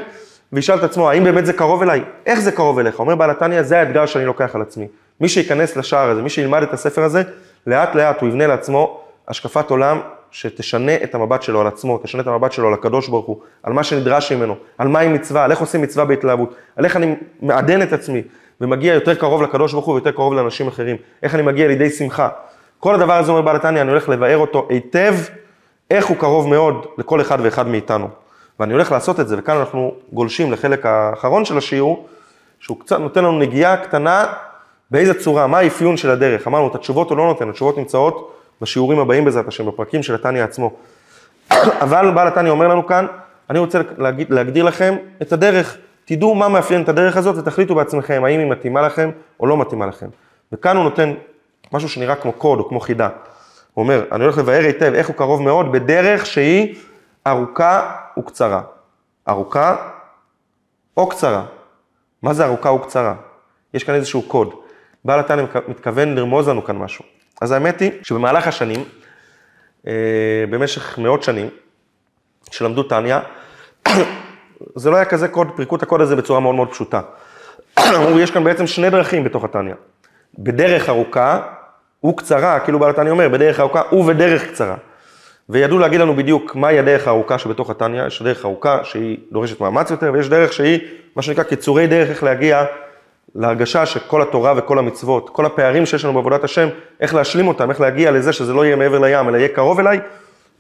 וישאל 0.53 0.79
את 0.79 0.83
עצמו, 0.83 1.11
האם 1.11 1.25
באמת 1.25 1.47
זה 1.47 1.53
קרוב 1.53 1.83
אליי? 1.83 2.03
איך 2.27 2.41
זה 2.41 2.53
קרוב 2.53 2.79
אליך? 2.79 2.99
אומר 2.99 3.15
בעל 3.15 3.31
התניא, 3.31 3.63
זה 3.63 3.81
האתגר 3.81 4.07
שאני 4.07 4.25
לוקח 4.25 4.55
על 4.55 4.63
עצמי. 4.63 4.87
מי 5.21 5.29
שייכנס 5.29 5.77
לשער 5.77 6.11
הזה, 6.11 6.23
מי 6.23 6.31
שילמד 6.31 6.63
את 6.63 6.73
הספר 6.73 7.03
הזה, 7.03 7.23
לאט 7.67 7.95
לאט 7.95 8.21
הוא 8.21 8.29
יבנה 8.29 8.47
לעצמו 8.47 9.01
השקפת 9.29 9.71
עולם 9.71 10.01
שתשנה 10.31 10.95
את 10.95 11.15
המבט 11.15 11.43
שלו 11.43 11.61
על 11.61 11.67
עצמו, 11.67 11.99
תשנה 11.99 12.23
את 12.23 12.27
המבט 12.27 12.53
שלו 12.53 12.69
על 12.69 12.75
הקדוש 12.75 13.09
ברוך 13.09 13.27
הוא, 13.27 13.41
על 13.63 13.73
מה 13.73 13.85
שנדרש 13.85 14.33
ממנו, 14.33 14.57
על 14.79 14.89
מהי 14.89 15.09
מצווה, 15.09 15.45
על 15.45 15.51
איך 15.51 15.61
עושים 15.61 15.83
מצווה 15.83 16.05
בהתלהבות, 16.05 16.55
על 16.77 16.85
איך 16.85 16.97
אני 16.97 17.15
מעדן 17.43 17.83
את 17.83 17.93
עצמי 17.93 18.23
ומגיע 18.61 18.95
יותר 18.95 19.15
קרוב 19.15 19.43
לקדוש 19.43 19.73
ברוך 19.73 19.87
הוא 19.87 19.95
ויותר 19.95 20.11
קרוב 20.11 20.35
לאנשים 20.35 20.69
אחרים, 20.69 20.97
איך 21.23 21.35
אני 21.35 21.43
מגיע 21.43 21.69
לידי 21.69 21.91
שמחה. 21.91 22.29
כל 22.81 22.95
הדבר 22.95 23.13
הזה 23.13 23.31
אומר 23.31 23.43
בעל 23.43 23.57
התניא, 23.57 23.81
אני 23.81 23.91
הולך 23.91 24.09
לבאר 24.09 24.39
אותו 24.39 24.67
היטב, 24.71 25.15
איך 25.91 26.07
הוא 26.07 26.17
קרוב 26.17 26.49
מאוד 26.49 26.87
לכל 26.99 27.21
אחד 27.21 27.39
ואחד 27.43 27.69
מאיתנו. 27.69 28.09
ואני 28.61 28.73
הולך 28.73 28.93
לעשות 28.93 29.21
את 29.21 29.29
זה, 29.29 29.37
וכאן 29.39 29.57
אנחנו 29.57 29.95
גולשים 30.13 30.53
לחלק 30.53 30.87
האחרון 30.87 31.45
של 31.45 31.59
השיעור, 31.59 32.09
שהוא 32.61 32.81
קצת 32.81 32.99
נותן 32.99 33.25
לנו 33.25 33.39
נגיעה 33.39 33.77
קטנה 33.77 34.27
באיזה 34.91 35.21
צורה, 35.21 35.47
מה 35.47 35.59
האפיון 35.59 35.97
של 35.97 36.11
הדרך. 36.11 36.47
אמרנו, 36.47 36.69
את 36.69 36.75
התשובות 36.75 37.11
הוא 37.11 37.19
לא 37.19 37.27
נותן, 37.27 37.49
התשובות 37.49 37.79
נמצאות 37.79 38.37
בשיעורים 38.61 38.99
הבאים 38.99 39.25
בעזרת 39.25 39.49
השם, 39.49 39.67
בפרקים 39.67 40.03
של 40.03 40.15
התניא 40.15 40.45
עצמו. 40.45 40.73
אבל 41.85 42.11
בעל 42.15 42.29
התניא 42.29 42.51
אומר 42.51 42.69
לנו 42.69 42.87
כאן, 42.87 43.07
אני 43.51 43.59
רוצה 43.59 43.81
להגיד, 43.99 44.31
להגדיר 44.31 44.65
לכם 44.65 44.97
את 45.23 45.33
הדרך. 45.33 45.77
תדעו 46.11 46.35
מה 46.35 46.49
מאפיין 46.49 46.83
את 46.83 46.89
הדרך 46.89 47.17
הזאת 47.17 47.37
ותחליטו 47.39 47.75
בעצמכם 47.75 48.25
האם 48.25 48.41
היא 48.41 48.51
מתאימה 48.51 48.83
לכם 48.83 49.11
או 49.41 49.47
לא 49.47 49.57
מתאימה 49.57 49.87
לכם. 49.87 50.07
וכאן 50.53 50.77
הוא 50.77 50.85
נותן 50.85 51.15
משהו 51.73 51.89
שנראה 51.89 52.15
כמו 52.15 52.33
קוד 52.33 52.59
או 52.59 52.69
כמו 52.69 52.81
חידה. 52.81 53.09
הוא 53.75 53.83
אומר, 53.83 54.05
אני 54.13 54.25
הולך 54.25 54.39
לבאר 54.39 54.61
היטב 54.61 54.93
איך 54.95 55.09
הוא 55.09 55.17
קרוב 55.17 55.43
מאוד 55.43 55.73
בדרך 55.73 56.27
שהיא 56.27 56.75
ארוכה 57.27 57.97
וקצרה. 58.19 58.63
ארוכה 59.29 59.77
או 60.97 61.09
קצרה. 61.09 61.45
מה 62.23 62.35
זה 62.35 62.45
ארוכה 62.47 62.71
וקצרה? 62.71 63.15
יש 63.75 63.85
כאן 63.85 63.95
איזשהו 63.95 64.23
קוד. 64.23 64.55
בעל 65.05 65.21
התניא 65.21 65.45
מתכוון 65.69 66.15
לרמוז 66.15 66.49
לנו 66.49 66.65
כאן 66.65 66.77
משהו. 66.77 67.05
אז 67.41 67.53
האמת 67.53 67.81
היא 67.81 67.91
שבמהלך 68.03 68.47
השנים, 68.47 68.85
אה, 69.87 69.93
במשך 70.51 70.99
מאות 70.99 71.23
שנים, 71.23 71.49
שלמדו 72.51 72.83
טניה, 72.83 73.21
זה 74.75 74.91
לא 74.91 74.97
היה 74.97 75.05
כזה 75.05 75.29
קוד, 75.29 75.49
פירקו 75.57 75.77
את 75.77 75.83
הקוד 75.83 76.01
הזה 76.01 76.17
בצורה 76.17 76.41
מאוד 76.41 76.55
מאוד 76.55 76.71
פשוטה. 76.71 77.01
אמרו, 77.97 78.21
יש 78.21 78.31
כאן 78.31 78.45
בעצם 78.45 78.67
שני 78.67 78.91
דרכים 78.91 79.25
בתוך 79.25 79.45
הטניה. 79.45 79.75
בדרך 80.39 80.89
ארוכה 80.89 81.41
וקצרה, 82.07 82.61
כאילו 82.61 82.79
בעל 82.79 82.91
התניא 82.91 83.11
אומר, 83.11 83.29
בדרך 83.29 83.61
ארוכה 83.61 83.83
ובדרך 83.93 84.49
קצרה. 84.49 84.77
וידעו 85.49 85.79
להגיד 85.79 86.01
לנו 86.01 86.17
בדיוק 86.17 86.57
מהי 86.57 86.79
הדרך 86.79 87.07
הארוכה 87.07 87.39
שבתוך 87.39 87.71
התניא, 87.71 88.07
יש 88.07 88.23
דרך 88.23 88.45
ארוכה 88.45 88.85
שהיא 88.85 89.19
דורשת 89.33 89.61
מאמץ 89.61 89.91
יותר, 89.91 90.11
ויש 90.15 90.29
דרך 90.29 90.53
שהיא, 90.53 90.81
מה 91.17 91.23
שנקרא, 91.23 91.45
קיצורי 91.45 91.87
דרך 91.87 92.11
איך 92.11 92.23
להגיע 92.23 92.65
להרגשה 93.35 93.87
שכל 93.87 94.23
התורה 94.23 94.55
וכל 94.57 94.79
המצוות, 94.79 95.31
כל 95.31 95.47
הפערים 95.47 95.87
שיש 95.87 96.05
לנו 96.05 96.15
בעבודת 96.15 96.45
השם, 96.45 96.69
איך 97.01 97.15
להשלים 97.15 97.49
אותם, 97.49 97.71
איך 97.71 97.81
להגיע 97.81 98.11
לזה 98.11 98.33
שזה 98.33 98.53
לא 98.53 98.65
יהיה 98.65 98.77
מעבר 98.77 98.99
לים, 98.99 99.29
אלא 99.29 99.37
יהיה 99.37 99.49
קרוב 99.49 99.81
אליי, 99.81 100.01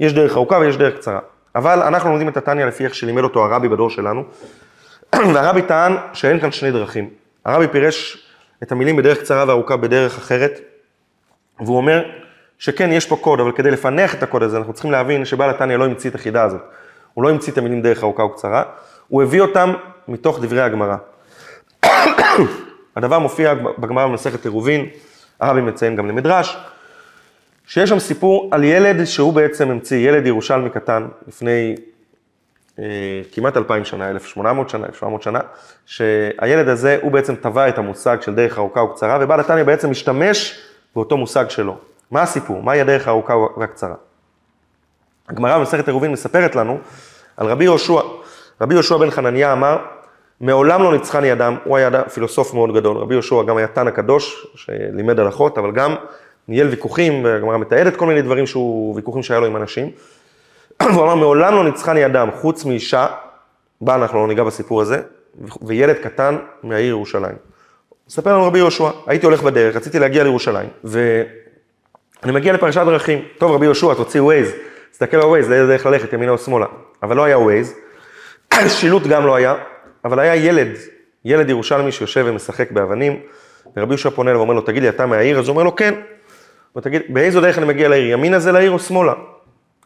יש 0.01 0.13
דרך 0.13 0.37
ארוכה 0.37 0.59
ויש 0.59 0.77
דרך 0.77 0.97
קצרה. 0.97 1.19
אבל 1.55 1.83
אנחנו 1.83 2.11
לומדים 2.11 2.29
את 2.29 2.37
התניא 2.37 2.65
לפי 2.65 2.85
איך 2.85 2.95
שלימד 2.95 3.23
אותו 3.23 3.45
הרבי 3.45 3.69
בדור 3.69 3.91
שלנו, 3.91 4.25
והרבי 5.35 5.63
טען 5.63 5.97
שאין 6.13 6.41
כאן 6.41 6.53
שני 6.53 6.71
דרכים. 6.71 7.11
הרבי 7.45 7.69
פירש 7.69 8.27
את 8.63 8.73
המילים 8.73 8.97
בדרך 8.97 9.19
קצרה 9.19 9.45
וארוכה 9.49 9.77
בדרך 9.77 10.19
אחרת, 10.19 10.61
והוא 11.61 11.77
אומר 11.77 12.03
שכן, 12.59 12.93
יש 12.93 13.07
פה 13.07 13.17
קוד, 13.17 13.41
אבל 13.41 13.53
כדי 13.53 13.71
לפענח 13.71 14.15
את 14.15 14.23
הקוד 14.23 14.43
הזה, 14.43 14.59
אנחנו 14.59 14.73
צריכים 14.73 14.91
להבין 14.91 15.25
שבעל 15.25 15.51
התניא 15.51 15.77
לא 15.77 15.85
המציא 15.85 16.11
את 16.11 16.15
החידה 16.15 16.43
הזאת. 16.43 16.61
הוא 17.15 17.25
לא 17.25 17.31
המציא 17.31 17.53
את 17.53 17.59
המילים 17.59 17.83
דרך 17.83 18.03
ארוכה 18.03 18.23
וקצרה, 18.23 18.63
הוא 19.09 19.23
הביא 19.23 19.41
אותם 19.41 19.73
מתוך 20.09 20.41
דברי 20.43 20.61
הגמרא. 20.61 20.97
הדבר 22.97 23.19
מופיע 23.19 23.55
בגמרא 23.55 24.07
במסכת 24.07 24.45
עירובין, 24.45 24.87
הרבי 25.41 25.61
מציין 25.61 25.97
גם 25.97 26.09
למדרש, 26.09 26.57
שיש 27.71 27.91
שם 27.91 27.99
סיפור 27.99 28.49
על 28.51 28.65
ילד 28.65 29.05
שהוא 29.05 29.33
בעצם 29.33 29.71
המציא, 29.71 30.09
ילד 30.09 30.27
ירושלמי 30.27 30.71
קטן, 30.71 31.07
לפני 31.29 31.75
אה, 32.79 32.85
כמעט 33.33 33.57
אלפיים 33.57 33.85
שנה, 33.85 34.11
1800 34.11 34.71
שנה, 34.71 34.87
1700 34.87 35.23
שנה, 35.23 35.41
שהילד 35.87 36.69
הזה, 36.69 36.99
הוא 37.03 37.13
בעצם 37.13 37.35
טבע 37.35 37.69
את 37.69 37.79
המושג 37.79 38.17
של 38.21 38.35
דרך 38.35 38.59
ארוכה 38.59 38.81
וקצרה, 38.81 39.19
ובעל 39.21 39.41
התניא 39.41 39.63
בעצם 39.63 39.91
משתמש 39.91 40.61
באותו 40.95 41.17
מושג 41.17 41.51
שלו. 41.51 41.77
מה 42.11 42.23
הסיפור? 42.23 42.63
מהי 42.63 42.81
הדרך 42.81 43.09
הארוכה 43.09 43.35
והקצרה? 43.57 43.95
הגמרא 45.29 45.59
במסכת 45.59 45.89
עירובין 45.89 46.13
מספרת 46.13 46.57
לנו 46.57 46.79
על 47.37 47.47
רבי 47.47 47.65
יהושע. 47.65 48.01
רבי 48.61 48.75
יהושע 48.75 48.97
בן 48.97 49.11
חנניה 49.11 49.53
אמר, 49.53 49.79
מעולם 50.41 50.83
לא 50.83 50.93
ניצחני 50.93 51.33
אדם, 51.33 51.57
הוא 51.65 51.77
היה 51.77 52.05
פילוסוף 52.09 52.55
מאוד 52.55 52.75
גדול, 52.75 52.97
רבי 52.97 53.15
יהושע 53.15 53.43
גם 53.43 53.57
היה 53.57 53.67
תנא 53.67 53.91
קדוש, 53.91 54.47
שלימד 54.55 55.21
הלכות, 55.21 55.59
אבל 55.59 55.73
גם 55.73 55.95
ניהל 56.49 56.69
ויכוחים, 56.69 57.25
והגמרא 57.25 57.59
מתעדת 57.59 57.97
כל 57.97 58.07
מיני 58.07 58.23
דברים 58.23 58.47
שהוא, 58.47 58.95
ויכוחים 58.95 59.23
שהיה 59.23 59.41
לו 59.41 59.47
עם 59.47 59.57
אנשים. 59.57 59.91
הוא 60.83 61.03
אמר, 61.03 61.15
מעולם 61.15 61.55
לא 61.55 61.65
ניצחני 61.65 62.07
אדם, 62.07 62.29
חוץ 62.41 62.65
מאישה, 62.65 63.07
בה 63.81 63.95
אנחנו 63.95 64.19
לא 64.19 64.29
ניגע 64.29 64.45
בסיפור 64.45 64.81
הזה, 64.81 65.03
וילד 65.63 65.97
קטן 65.97 66.37
מהעיר 66.63 66.89
ירושלים. 66.89 67.37
מספר 68.09 68.33
לנו 68.33 68.47
רבי 68.47 68.59
יהושע, 68.59 68.91
הייתי 69.07 69.27
הולך 69.27 69.43
בדרך, 69.43 69.77
רציתי 69.77 69.99
להגיע 69.99 70.23
לירושלים, 70.23 70.69
ואני 70.85 72.33
מגיע 72.33 72.53
לפרשת 72.53 72.81
דרכים. 72.81 73.25
טוב, 73.39 73.53
רבי 73.53 73.65
יהושע, 73.65 73.95
תוציא 73.95 74.23
Waze, 74.23 74.53
תסתכל 74.93 75.17
על 75.17 75.23
Waze, 75.23 75.51
לאיזה 75.51 75.67
דרך 75.67 75.87
ללכת, 75.87 76.13
ימינה 76.13 76.33
או 76.33 76.39
שמאלה. 76.39 76.67
אבל 77.03 77.17
לא 77.17 77.25
היה 77.25 77.39
Waze, 77.39 77.75
שילוט 78.79 79.03
גם 79.03 79.27
לא 79.27 79.35
היה, 79.35 79.55
אבל 80.05 80.19
היה 80.19 80.37
ילד, 80.37 80.69
ילד 81.25 81.51
ירושלמי 81.51 81.93
שיושב 81.93 82.25
ומשחק 82.29 82.71
באבנים, 82.71 83.21
ורבי 83.77 83.93
יהושע 83.93 84.11
פונה 84.11 84.31
אליו 84.31 84.41
ואומר 84.41 84.55
לו, 84.55 84.61
תגיד 84.61 84.83
לי, 84.83 84.89
אתה 84.89 85.07
מהעיר? 85.07 85.39
אז 85.39 85.49
הוא 85.49 85.55
אומר 85.55 85.63
לו, 85.63 85.77
כן. 85.77 85.95
הוא 86.73 86.81
תגיד, 86.81 87.03
באיזו 87.09 87.41
דרך 87.41 87.59
אני 87.59 87.67
מגיע 87.67 87.89
לעיר? 87.89 88.13
ימינה 88.13 88.39
זה 88.39 88.53
לעיר 88.53 88.71
או 88.71 88.79
שמאלה? 88.79 89.13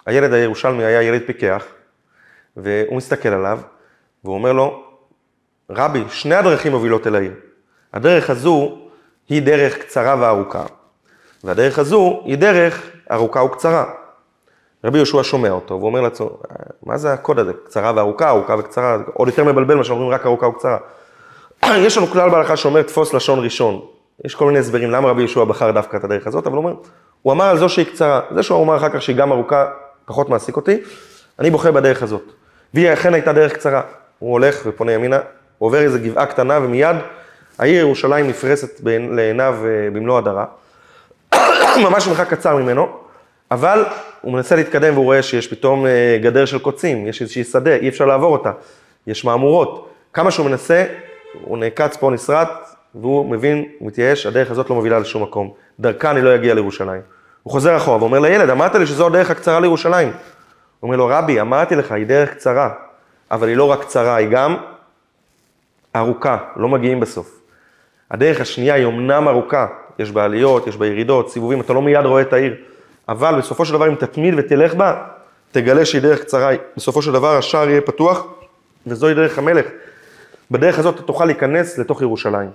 הילד 0.07 0.33
הירושלמי 0.33 0.85
היה 0.85 1.03
ילד 1.03 1.23
פיקח, 1.27 1.65
והוא 2.57 2.97
מסתכל 2.97 3.29
עליו, 3.29 3.61
והוא 4.25 4.35
אומר 4.35 4.53
לו, 4.53 4.85
רבי, 5.71 6.05
שני 6.09 6.35
הדרכים 6.35 6.73
מובילות 6.73 7.07
אל 7.07 7.15
העיר. 7.15 7.33
הדרך 7.93 8.31
הזו 8.31 8.79
היא 9.29 9.43
דרך 9.43 9.79
קצרה 9.79 10.17
וארוכה, 10.21 10.65
והדרך 11.45 11.79
הזו 11.79 12.23
היא 12.25 12.39
דרך 12.39 12.91
ארוכה 13.11 13.43
וקצרה. 13.43 13.85
רבי 14.85 14.99
יהושע 14.99 15.23
שומע 15.23 15.51
אותו, 15.51 15.75
והוא 15.75 15.87
אומר 15.87 16.01
לעצמו, 16.01 16.31
מה 16.83 16.99
זה 16.99 17.13
הקוד 17.13 17.39
הזה? 17.39 17.53
קצרה 17.65 17.93
וארוכה, 17.97 18.29
ארוכה 18.29 18.55
וקצרה, 18.59 18.99
עוד 19.15 19.29
יותר 19.29 19.45
מבלבל 19.45 19.75
מה 19.75 19.85
שאומרים 19.85 20.11
רק 20.11 20.27
ארוכה 20.27 20.47
וקצרה. 20.47 20.79
יש 21.87 21.99
לנו 21.99 22.07
כלל 22.07 22.31
בהלכה 22.31 22.57
שאומר 22.57 22.83
תפוס 22.83 23.15
לשון 23.15 23.45
ראשון. 23.45 23.87
יש 24.25 24.35
כל 24.35 24.47
מיני 24.47 24.59
הסברים 24.59 24.91
למה 24.91 25.09
רבי 25.09 25.21
יהושע 25.21 25.45
בחר 25.45 25.71
דווקא 25.71 25.97
את 25.97 26.05
הדרך 26.05 26.27
הזאת, 26.27 26.47
אבל 26.47 26.57
הוא 26.57 26.65
אומר, 26.65 26.77
הוא 27.23 27.33
אמר 27.33 27.45
על 27.45 27.59
זו 27.59 27.69
שהיא 27.69 27.87
קצרה. 27.87 28.21
זה 28.35 28.43
שהוא 28.43 28.65
אמר 28.65 28.77
אחר 28.77 28.89
כך 28.89 29.03
שהיא 29.03 29.17
גם 29.17 29.33
ארוכה, 29.33 29.67
פחות 30.05 30.29
מעסיק 30.29 30.57
אותי, 30.57 30.81
אני 31.39 31.51
בוחר 31.51 31.73
בדרך 31.73 32.03
הזאת. 32.03 32.33
והיא 32.75 32.93
אכן 32.93 33.15
הייתה 33.15 33.33
דרך 33.33 33.53
קצרה. 33.53 33.83
הוא 34.19 34.33
הולך 34.33 34.63
ופונה 34.67 34.93
ימינה, 34.93 35.19
הוא 35.59 35.67
עובר 35.67 35.79
איזה 35.79 35.99
גבעה 35.99 36.27
קטנה 36.27 36.59
ומיד 36.63 36.97
העיר 37.59 37.81
ירושלים 37.81 38.29
נפרסת 38.29 38.81
לעיניו 39.11 39.55
אה, 39.65 39.91
במלוא 39.93 40.19
הדרה. 40.19 40.45
ממש 41.85 42.09
מרחק 42.09 42.35
קצר 42.35 42.57
ממנו, 42.57 42.89
אבל 43.51 43.85
הוא 44.21 44.33
מנסה 44.33 44.57
להתקדם 44.57 44.95
והוא 44.95 45.05
רואה 45.05 45.23
שיש 45.23 45.49
פתאום 45.49 45.87
אה, 45.87 46.19
גדר 46.23 46.45
של 46.45 46.59
קוצים, 46.59 47.07
יש 47.07 47.23
איזושהי 47.23 47.45
שדה, 47.45 47.77
אי 47.77 47.89
אפשר 47.89 48.05
לעבור 48.05 48.33
אותה, 48.33 48.53
יש 49.07 49.25
מהמורות. 49.25 49.91
כמה 50.13 50.31
שהוא 50.31 50.47
מנסה, 50.47 50.85
הוא 51.45 51.59
נעקץ 51.59 51.97
פה, 51.97 52.11
נסרט, 52.11 52.49
והוא 52.95 53.31
מבין, 53.31 53.65
הוא 53.79 53.89
מתייאש, 53.89 54.27
הדרך 54.27 54.51
הזאת 54.51 54.71
לא 54.71 54.77
מובילה 54.77 54.99
לשום 54.99 55.23
מקום. 55.23 55.51
דרכה 55.81 56.11
אני 56.11 56.23
לא 56.23 56.35
אגיע 56.35 56.55
לירושלים. 56.55 57.01
הוא 57.43 57.53
חוזר 57.53 57.77
אחורה 57.77 57.99
ואומר 57.99 58.19
לילד, 58.19 58.51
אמרת 58.51 58.75
לי 58.75 58.87
שזו 58.87 59.07
הדרך 59.07 59.31
הקצרה 59.31 59.61
לירושלים. 59.61 60.09
הוא 60.09 60.15
אומר 60.83 60.97
לו, 60.97 61.07
רבי, 61.11 61.41
אמרתי 61.41 61.75
לך, 61.77 61.93
היא 61.93 62.07
דרך 62.07 62.31
קצרה, 62.35 62.71
אבל 63.31 63.49
היא 63.49 63.57
לא 63.57 63.71
רק 63.71 63.81
קצרה, 63.81 64.17
היא 64.17 64.29
גם 64.29 64.57
ארוכה, 65.97 66.37
לא 66.57 66.69
מגיעים 66.69 67.01
בסוף. 67.01 67.41
הדרך 68.11 68.41
השנייה 68.41 68.75
היא 68.75 68.87
אמנם 68.87 69.29
ארוכה, 69.29 69.67
יש 69.99 70.11
בה 70.11 70.25
עליות, 70.25 70.67
יש 70.67 70.77
בה 70.77 70.87
ירידות, 70.87 71.31
סיבובים, 71.31 71.61
אתה 71.61 71.73
לא 71.73 71.83
מיד 71.83 72.05
רואה 72.05 72.23
את 72.23 72.33
העיר. 72.33 72.55
אבל 73.09 73.35
בסופו 73.39 73.65
של 73.65 73.73
דבר, 73.73 73.89
אם 73.89 73.95
תתמיד 73.95 74.35
ותלך 74.37 74.75
בה, 74.75 75.03
תגלה 75.53 75.85
שהיא 75.85 76.03
דרך 76.03 76.21
קצרה. 76.21 76.51
בסופו 76.77 77.03
של 77.03 77.13
דבר 77.13 77.37
השער 77.37 77.69
יהיה 77.69 77.81
פתוח, 77.81 78.27
וזוהי 78.87 79.15
דרך 79.15 79.39
המלך. 79.39 79.67
בדרך 80.51 80.79
הזאת 80.79 80.95
אתה 80.95 81.03
תוכל 81.03 81.25
להיכנס 81.25 81.79
לתוך 81.79 82.03
ירושלים. 82.03 82.51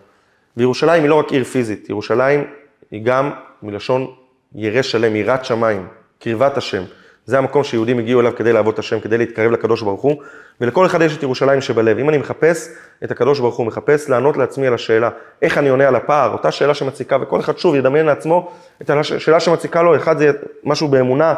וירושלים 0.59 1.03
היא 1.03 1.09
לא 1.09 1.15
רק 1.15 1.31
עיר 1.31 1.43
פיזית, 1.43 1.89
ירושלים 1.89 2.43
היא 2.91 3.03
גם 3.03 3.31
מלשון 3.63 4.07
ירא 4.55 4.81
שלם, 4.81 5.15
יראת 5.15 5.45
שמיים, 5.45 5.87
קרבת 6.19 6.57
השם. 6.57 6.83
זה 7.25 7.37
המקום 7.37 7.63
שיהודים 7.63 7.99
הגיעו 7.99 8.21
אליו 8.21 8.35
כדי 8.35 8.53
לעבוד 8.53 8.73
את 8.73 8.79
השם, 8.79 8.99
כדי 8.99 9.17
להתקרב 9.17 9.51
לקדוש 9.51 9.81
ברוך 9.81 10.01
הוא, 10.01 10.15
ולכל 10.61 10.85
אחד 10.85 11.01
יש 11.01 11.17
את 11.17 11.23
ירושלים 11.23 11.61
שבלב. 11.61 11.97
אם 11.97 12.09
אני 12.09 12.17
מחפש 12.17 12.69
את 13.03 13.11
הקדוש 13.11 13.39
ברוך 13.39 13.55
הוא, 13.55 13.65
מחפש 13.65 14.09
לענות 14.09 14.37
לעצמי 14.37 14.67
על 14.67 14.73
השאלה, 14.73 15.09
איך 15.41 15.57
אני 15.57 15.69
עונה 15.69 15.87
על 15.87 15.95
הפער, 15.95 16.31
אותה 16.31 16.51
שאלה 16.51 16.73
שמציקה, 16.73 17.17
וכל 17.21 17.39
אחד 17.39 17.57
שוב 17.57 17.75
ידמיין 17.75 18.05
לעצמו 18.05 18.51
את 18.81 18.89
השאלה 18.89 19.39
שמציקה 19.39 19.81
לו, 19.81 19.95
אחד 19.95 20.17
זה 20.17 20.31
משהו 20.63 20.87
באמונה, 20.87 21.35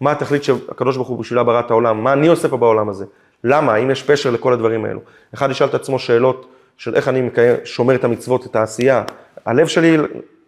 מה 0.00 0.10
התכלית 0.12 0.44
שהקדוש 0.44 0.96
ברוך 0.96 1.08
הוא 1.08 1.18
בשבילה 1.18 1.42
ברא 1.42 1.60
את 1.60 1.70
העולם, 1.70 2.04
מה 2.04 2.12
אני 2.12 2.26
עושה 2.26 2.48
פה 2.48 2.56
בעולם 2.56 2.88
הזה, 2.88 3.04
למה, 3.44 3.74
האם 3.74 3.90
יש 3.90 4.02
פשר 4.02 4.30
לכל 4.30 4.52
הדברים 4.52 4.84
האלו. 4.84 5.00
אחד 5.34 5.50
ישאל 5.50 5.66
את 5.66 5.74
עצמו 5.74 5.98
שאלות 5.98 6.46
של 6.76 6.94
איך 6.94 7.08
אני 7.08 7.20
מקיים, 7.20 7.56
שומר 7.64 7.94
את 7.94 8.04
המצוות, 8.04 8.46
את 8.46 8.56
העשייה. 8.56 9.02
הלב 9.46 9.66
שלי, 9.66 9.96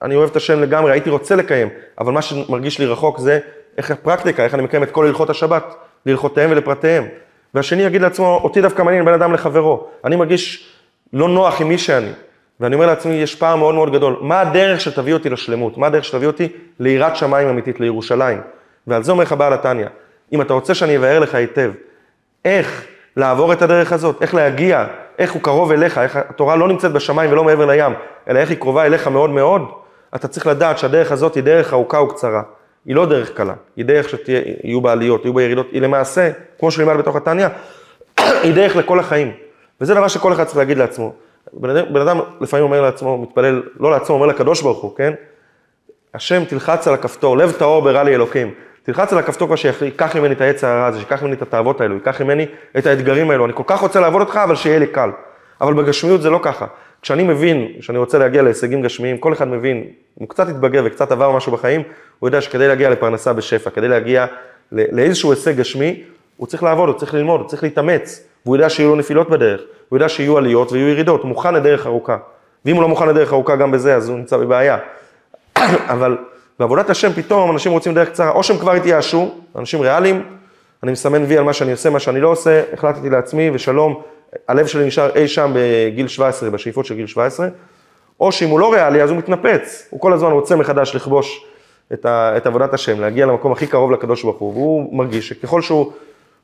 אני 0.02 0.14
אוהב 0.14 0.30
את 0.30 0.36
השם 0.36 0.60
לגמרי, 0.60 0.92
הייתי 0.92 1.10
רוצה 1.10 1.36
לקיים, 1.36 1.68
אבל 1.98 2.12
מה 2.12 2.22
שמרגיש 2.22 2.78
לי 2.78 2.86
רחוק 2.86 3.18
זה 3.18 3.38
איך 3.78 3.90
הפרקטיקה, 3.90 4.44
איך 4.44 4.54
אני 4.54 4.62
מקיים 4.62 4.82
את 4.82 4.90
כל 4.90 5.06
הלכות 5.06 5.30
השבת, 5.30 5.74
להלכותיהם 6.06 6.50
ולפרטיהם. 6.50 7.04
והשני 7.54 7.82
יגיד 7.82 8.02
לעצמו, 8.02 8.40
אותי 8.44 8.60
דווקא 8.60 8.82
מעניין 8.82 9.04
בין 9.04 9.14
אדם 9.14 9.32
לחברו. 9.32 9.86
אני 10.04 10.16
מרגיש 10.16 10.72
לא 11.12 11.28
נוח 11.28 11.60
עם 11.60 11.68
מי 11.68 11.78
שאני. 11.78 12.10
ואני 12.60 12.74
אומר 12.74 12.86
לעצמי, 12.86 13.14
יש 13.14 13.34
פער 13.34 13.56
מאוד 13.56 13.74
מאוד 13.74 13.92
גדול. 13.92 14.16
מה 14.20 14.40
הדרך 14.40 14.80
שתביא 14.80 15.14
אותי 15.14 15.30
לשלמות? 15.30 15.78
מה 15.78 15.86
הדרך 15.86 16.04
שתביא 16.04 16.26
אותי 16.26 16.48
ליראת 16.80 17.16
שמיים 17.16 17.48
אמיתית, 17.48 17.80
לירושלים? 17.80 18.40
ועל 18.86 19.02
זה 19.02 19.12
אומר 19.12 19.24
לך 19.24 19.32
בעל 19.32 19.52
התניא, 19.52 19.86
אם 20.32 20.40
אתה 20.40 20.54
רוצה 20.54 20.74
שאני 20.74 20.96
אבאר 20.96 21.18
לך 21.18 21.34
היטב, 21.34 21.70
איך 22.44 22.86
לעבור 23.16 23.52
את 23.52 23.62
הדרך 23.62 23.92
הזאת, 23.92 24.22
איך 24.22 24.34
להגיע 24.34 24.86
איך 25.18 25.33
הוא 25.33 25.42
קרוב 25.42 25.72
אליך, 25.72 25.98
איך 25.98 26.16
התורה 26.16 26.57
לא 26.57 26.68
נמצאת 26.68 26.92
בשמיים 26.92 27.33
ולא 27.33 27.44
מעבר 27.44 27.66
לים, 27.66 27.92
אלא 28.29 28.38
איך 28.38 28.50
היא 28.50 28.59
קרובה 28.59 28.87
אליך 28.87 29.09
מאוד 29.09 29.31
מאוד, 29.31 29.62
אתה 30.14 30.29
צריך 30.29 30.46
לדעת 30.46 30.79
שהדרך 30.79 31.12
הזאת 31.12 31.35
היא 31.35 31.42
דרך 31.42 31.72
ארוכה 31.72 32.00
וקצרה. 32.00 32.42
היא 32.87 32.96
לא 32.96 33.07
דרך 33.07 33.33
קלה, 33.33 33.55
היא 33.76 33.85
דרך 33.85 34.09
שיהיו 34.09 34.81
בה 34.81 34.92
עליות, 34.92 35.24
יהיו 35.24 35.35
בה 35.35 35.42
ירידות, 35.42 35.66
היא 35.72 35.83
למעשה, 35.83 36.31
כמו 36.59 36.70
שלימד 36.70 36.96
בתוך 36.96 37.16
התניא, 37.16 37.46
היא 38.42 38.55
דרך 38.55 38.76
לכל 38.76 39.00
החיים. 39.00 39.33
וזה 39.81 39.94
דבר 39.94 40.09
שכל 40.09 40.33
אחד 40.33 40.44
צריך 40.44 40.57
להגיד 40.57 40.79
לעצמו. 40.79 41.12
בן 41.52 41.70
אדם, 41.70 41.92
בן 41.92 42.00
אדם 42.00 42.20
לפעמים 42.40 42.64
אומר 42.64 42.81
לעצמו, 42.81 43.18
מתפלל, 43.18 43.62
לא 43.81 43.90
לעצמו, 43.90 44.14
אומר 44.16 44.26
לקדוש 44.26 44.62
ברוך 44.62 44.79
הוא, 44.79 44.96
כן? 44.96 45.12
השם 46.14 46.44
תלחץ 46.44 46.88
על 46.88 46.94
הכפתור, 46.94 47.37
לב 47.37 47.52
טהור 47.52 47.83
ברע 47.83 48.02
לי 48.02 48.14
אלוקים. 48.14 48.55
תלחץ 48.87 49.12
על 49.12 49.18
הכפתור 49.18 49.49
כבר 49.49 49.57
שיקח 49.57 50.16
ממני 50.16 50.35
את 50.35 50.40
העץ 50.40 50.64
הרע 50.64 50.87
הזה, 50.87 51.01
שיקח 51.01 51.22
ממני 51.22 51.35
את 51.35 51.42
התאוות 51.42 51.81
האלו, 51.81 51.94
ייקח 51.94 52.20
ממני 52.20 52.46
את 52.79 52.87
האתגרים 52.87 53.31
האלו. 53.31 53.44
אני 53.44 53.53
כל 53.57 53.62
כך 53.66 53.81
רוצה 53.81 54.01
לעבוד 54.01 54.20
אותך, 54.22 54.40
אבל 54.44 54.57
שיהיה 54.57 54.79
לי 54.79 54.87
קל. 54.87 55.11
אבל 55.61 55.75
בגשמיות 55.75 56.22
זה 56.22 56.31
לא 56.31 56.40
ככה. 56.42 56.66
כשאני 57.03 57.22
מבין 57.22 57.68
שאני 57.81 57.99
רוצה 57.99 58.18
להגיע 58.18 58.42
להישגים 58.42 58.83
גשמיים, 58.83 59.18
כל 59.18 59.33
אחד 59.33 59.49
מבין, 59.49 59.85
הוא 60.14 60.29
קצת 60.29 60.49
התבגר 60.49 60.83
וקצת 60.85 61.12
עבר 61.12 61.33
משהו 61.33 61.53
בחיים, 61.53 61.83
הוא 62.18 62.29
יודע 62.29 62.40
שכדי 62.40 62.68
להגיע 62.68 62.90
לפרנסה 62.90 63.33
בשפע, 63.33 63.70
כדי 63.70 63.88
להגיע 63.88 64.27
לאיזשהו 64.72 65.31
הישג 65.31 65.57
גשמי, 65.57 66.03
הוא 66.37 66.46
צריך 66.46 66.62
לעבוד, 66.62 66.88
הוא 66.88 66.99
צריך 66.99 67.14
ללמוד, 67.14 67.40
הוא 67.40 67.49
צריך 67.49 67.62
להתאמץ, 67.62 68.22
והוא 68.44 68.57
יודע 68.57 68.68
שיהיו 68.68 68.88
לו 68.88 68.96
נפילות 68.96 69.31
בדרך, 69.31 69.61
הוא 69.88 69.96
יודע 69.96 70.09
שיהיו 70.09 70.38
עליות 70.38 70.72
ויהיו 70.72 70.88
ירידות, 70.88 71.20
הוא 71.20 71.29
מוכן 71.29 71.55
לדרך 71.55 71.87
ארוכה. 71.87 72.16
ואם 72.64 72.75
הוא 72.75 72.83
לא 72.83 72.88
מוכן 72.88 73.09
לדרך 73.09 73.33
ארוכה 73.33 73.57
גם 73.57 73.70
בזה, 73.70 73.96
אז 73.96 74.09
הוא 74.09 74.18
נמצא 74.18 74.37
בבעיה. 74.37 74.79
אבל 75.94 76.16
בעבודת 76.59 76.90
השם 76.90 77.12
פתאום 77.12 77.51
אנשים 77.51 77.73
רוצים 77.73 77.95
דרך 77.95 78.09
קצרה, 78.09 78.31
או 78.31 78.42
שהם 78.42 78.59
כבר 78.59 78.73
התייאשו, 78.73 79.31
אנשים 79.57 79.81
ריאליים, 79.81 80.23
אני 80.83 80.92
מסמן 80.92 81.25
וי 81.25 81.38
על 81.38 81.45
מה 81.45 81.53
שאני 81.53 81.73
עושה, 81.73 81.90
מה 81.90 82.01
שאני 82.01 82.21
לא 82.21 82.29
עושה, 82.29 82.62
החלטתי 82.73 83.11
לעצמי 83.11 83.51
ושלום, 83.51 84.03
הלב 84.49 84.66
שלי 84.66 84.87
נשאר 84.87 85.11
אי 85.14 85.29
שם 85.29 85.53
בגיל 85.55 86.09
17, 86.09 86.51
בשאיפות 86.51 86.87
של 86.87 86.95
גיל 86.95 87.07
17, 87.07 87.49
או 88.21 88.33
שאם 88.33 88.49
הוא 88.49 88.61
לא 88.61 88.73
ריאלי 88.73 89.03
אז 89.03 89.11
הוא 89.11 89.19
מתנפץ, 89.19 89.88
הוא 89.90 90.01
כל 90.01 90.12
הזמן 90.12 90.31
רוצה 90.31 90.57
מחדש 90.57 90.95
לכבוש 90.95 91.45
את, 91.92 92.07
ה, 92.07 92.37
את 92.37 92.47
עבודת 92.47 92.75
השם, 92.75 93.01
להגיע 93.01 93.27
למקום 93.27 93.53
הכי 93.53 93.66
קרוב 93.66 93.92
לקדוש 93.92 94.23
ברוך 94.23 94.38
הוא, 94.38 94.53
והוא 94.53 94.97
מרגיש 94.97 95.29
שככל 95.29 95.62
שהוא 95.62 95.92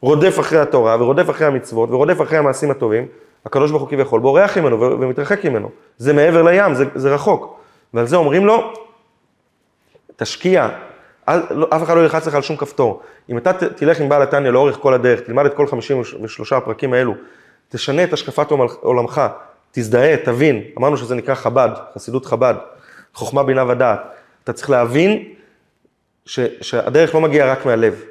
רודף 0.01 0.41
אחרי 0.41 0.59
התורה 0.59 0.97
ורודף 1.01 1.31
אחרי 1.31 1.47
המצוות 1.47 1.91
ורודף 1.91 2.23
אחרי 2.23 2.39
המעשים 2.39 2.71
הטובים, 2.71 3.07
הקדוש 3.47 3.71
ברוך 3.71 3.83
הוא 3.83 3.91
כביכול 3.91 4.21
בורח 4.21 4.59
ממנו 4.59 4.81
ומתרחק 4.81 5.45
ממנו. 5.45 5.69
זה 5.99 6.13
מעבר 6.13 6.43
לים, 6.43 6.75
זה, 6.75 6.85
זה 6.95 7.15
רחוק. 7.15 7.59
ועל 7.95 8.07
זה 8.07 8.17
אומרים 8.17 8.47
לו, 8.47 8.73
תשקיע, 10.23 10.69
אל, 11.29 11.41
לא, 11.51 11.67
אף 11.71 11.83
אחד 11.83 11.97
לא 11.97 12.01
ילחץ 12.01 12.27
לך 12.27 12.35
על 12.35 12.43
שום 12.43 12.57
כפתור. 12.57 13.03
אם 13.31 13.39
אתה 13.39 13.53
תלך 13.53 14.01
עם 14.01 14.09
בעל 14.09 14.23
התניא 14.23 14.51
לאורך 14.51 14.77
כל 14.77 14.95
הדרך, 14.95 15.21
תלמד 15.21 15.47
את 15.47 15.55
כל 15.55 15.67
53 15.67 16.53
הפרקים 16.53 16.93
האלו, 16.93 17.15
תשנה 17.69 18.05
את 18.05 18.13
השקפת 18.13 18.51
עולמך, 18.81 19.23
תזדהה, 19.73 20.17
תבין, 20.17 20.63
אמרנו 20.79 20.97
שזה 20.97 21.15
נקרא 21.15 21.35
חב"ד, 21.35 21.71
חסידות 21.95 22.27
חב"ד, 22.27 22.55
חוכמה, 23.15 23.43
בינה 23.43 23.69
ודעת. 23.69 24.01
אתה 24.45 24.53
צריך 24.53 24.71
להבין 24.71 25.25
ש, 26.27 26.41
שהדרך 26.61 27.15
לא 27.15 27.21
מגיעה 27.21 27.53
רק 27.53 27.67
מהלב. 27.67 28.03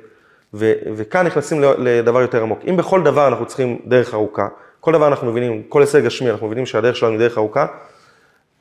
ו, 0.53 0.73
וכאן 0.95 1.25
נכנסים 1.25 1.61
לדבר 1.77 2.21
יותר 2.21 2.41
עמוק. 2.41 2.59
אם 2.69 2.77
בכל 2.77 3.03
דבר 3.03 3.27
אנחנו 3.27 3.45
צריכים 3.45 3.79
דרך 3.85 4.13
ארוכה, 4.13 4.47
כל 4.79 4.93
דבר 4.93 5.07
אנחנו 5.07 5.31
מבינים, 5.31 5.63
כל 5.69 5.81
הישג 5.81 6.05
גשמי, 6.05 6.29
אנחנו 6.29 6.47
מבינים 6.47 6.65
שהדרך 6.65 6.95
שלנו 6.95 7.11
היא 7.11 7.19
דרך 7.19 7.37
ארוכה, 7.37 7.65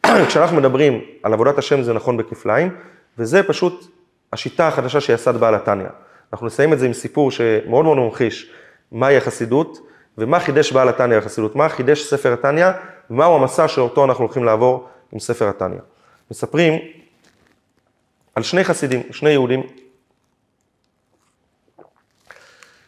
כשאנחנו 0.28 0.56
מדברים 0.56 1.00
על 1.22 1.32
עבודת 1.32 1.58
השם 1.58 1.82
זה 1.82 1.92
נכון 1.92 2.16
בכפליים, 2.16 2.74
וזה 3.18 3.42
פשוט 3.42 3.86
השיטה 4.32 4.68
החדשה 4.68 5.00
שיסד 5.00 5.36
בעל 5.36 5.54
התניא. 5.54 5.86
אנחנו 6.32 6.46
נסיים 6.46 6.72
את 6.72 6.78
זה 6.78 6.86
עם 6.86 6.92
סיפור 6.92 7.30
שמאוד 7.30 7.84
מאוד 7.84 7.98
ממחיש 7.98 8.50
מהי 8.92 9.16
החסידות, 9.16 9.78
ומה 10.18 10.40
חידש 10.40 10.72
בעל 10.72 10.88
התניא 10.88 11.18
בחסידות, 11.18 11.56
מה 11.56 11.68
חידש 11.68 12.02
ספר 12.02 12.32
התניא, 12.32 12.66
ומהו 13.10 13.34
המסע 13.34 13.68
שאותו 13.68 14.04
אנחנו 14.04 14.24
הולכים 14.24 14.44
לעבור 14.44 14.88
עם 15.12 15.18
ספר 15.18 15.48
התניא. 15.48 15.78
מספרים 16.30 16.78
על 18.34 18.42
שני 18.42 18.64
חסידים, 18.64 19.02
שני 19.10 19.30
יהודים, 19.30 19.62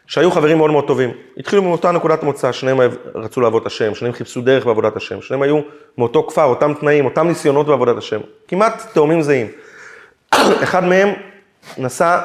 שהיו 0.07 0.31
חברים 0.31 0.57
מאוד 0.57 0.71
מאוד 0.71 0.87
טובים. 0.87 1.11
התחילו 1.37 1.61
מאותה 1.61 1.91
נקודת 1.91 2.23
מוצא, 2.23 2.51
שניהם 2.51 2.79
רצו 3.15 3.41
לעבוד 3.41 3.61
את 3.61 3.67
השם, 3.67 3.95
שניהם 3.95 4.13
חיפשו 4.13 4.41
דרך 4.41 4.65
בעבודת 4.65 4.95
השם, 4.95 5.21
שניהם 5.21 5.41
היו 5.41 5.59
מאותו 5.97 6.23
כפר, 6.23 6.43
אותם 6.43 6.73
תנאים, 6.73 7.05
אותם 7.05 7.27
ניסיונות 7.27 7.67
בעבודת 7.67 7.97
השם. 7.97 8.19
כמעט 8.47 8.93
תאומים 8.93 9.21
זהים. 9.21 9.47
אחד 10.63 10.83
מהם 10.83 11.09
נסע 11.77 12.19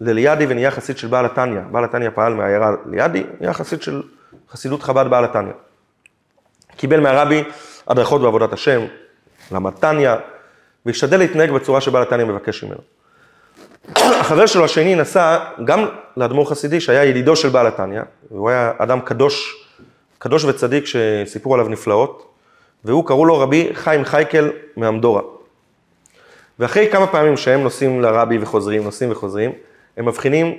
לליאדי 0.00 0.46
ונהיה 0.48 0.70
חסיד 0.70 0.98
של 0.98 1.08
בעל 1.08 1.26
התניא. 1.26 1.60
בעל 1.70 1.84
התניא 1.84 2.10
פעל 2.14 2.34
מהעיירה 2.34 2.70
ליאדי, 2.86 3.24
נהיה 3.40 3.52
חסיד 3.52 3.82
של 3.82 4.02
חסידות 4.50 4.82
חב"ד 4.82 5.10
בעל 5.10 5.24
התניא. 5.24 5.52
קיבל 6.76 7.00
מהרבי 7.00 7.44
הדרכות 7.88 8.20
בעבודת 8.20 8.52
השם, 8.52 8.80
למד 9.52 9.72
תניא, 9.72 10.10
והשתדל 10.86 11.18
להתנהג 11.18 11.50
בצורה 11.50 11.80
שבעל 11.80 12.02
התניא 12.02 12.24
מבקש 12.24 12.64
ממנו. 12.64 12.80
החבר 13.96 14.46
שלו 14.46 14.64
השני 14.64 14.94
נסע 14.94 15.38
גם 15.64 15.86
לאדמו"ר 16.16 16.50
חסידי 16.50 16.80
שהיה 16.80 17.04
ידידו 17.04 17.36
של 17.36 17.48
בעל 17.48 17.66
התניא, 17.66 18.00
והוא 18.30 18.50
היה 18.50 18.72
אדם 18.78 19.00
קדוש, 19.00 19.66
קדוש 20.18 20.44
וצדיק 20.44 20.84
שסיפרו 20.86 21.54
עליו 21.54 21.68
נפלאות, 21.68 22.34
והוא 22.84 23.06
קראו 23.06 23.24
לו 23.24 23.38
רבי 23.38 23.70
חיים 23.74 24.04
חייקל 24.04 24.50
מאמדורה. 24.76 25.22
ואחרי 26.58 26.88
כמה 26.92 27.06
פעמים 27.06 27.36
שהם 27.36 27.62
נוסעים 27.62 28.02
לרבי 28.02 28.38
וחוזרים, 28.40 28.84
נוסעים 28.84 29.10
וחוזרים, 29.10 29.52
הם 29.96 30.08
מבחינים, 30.08 30.54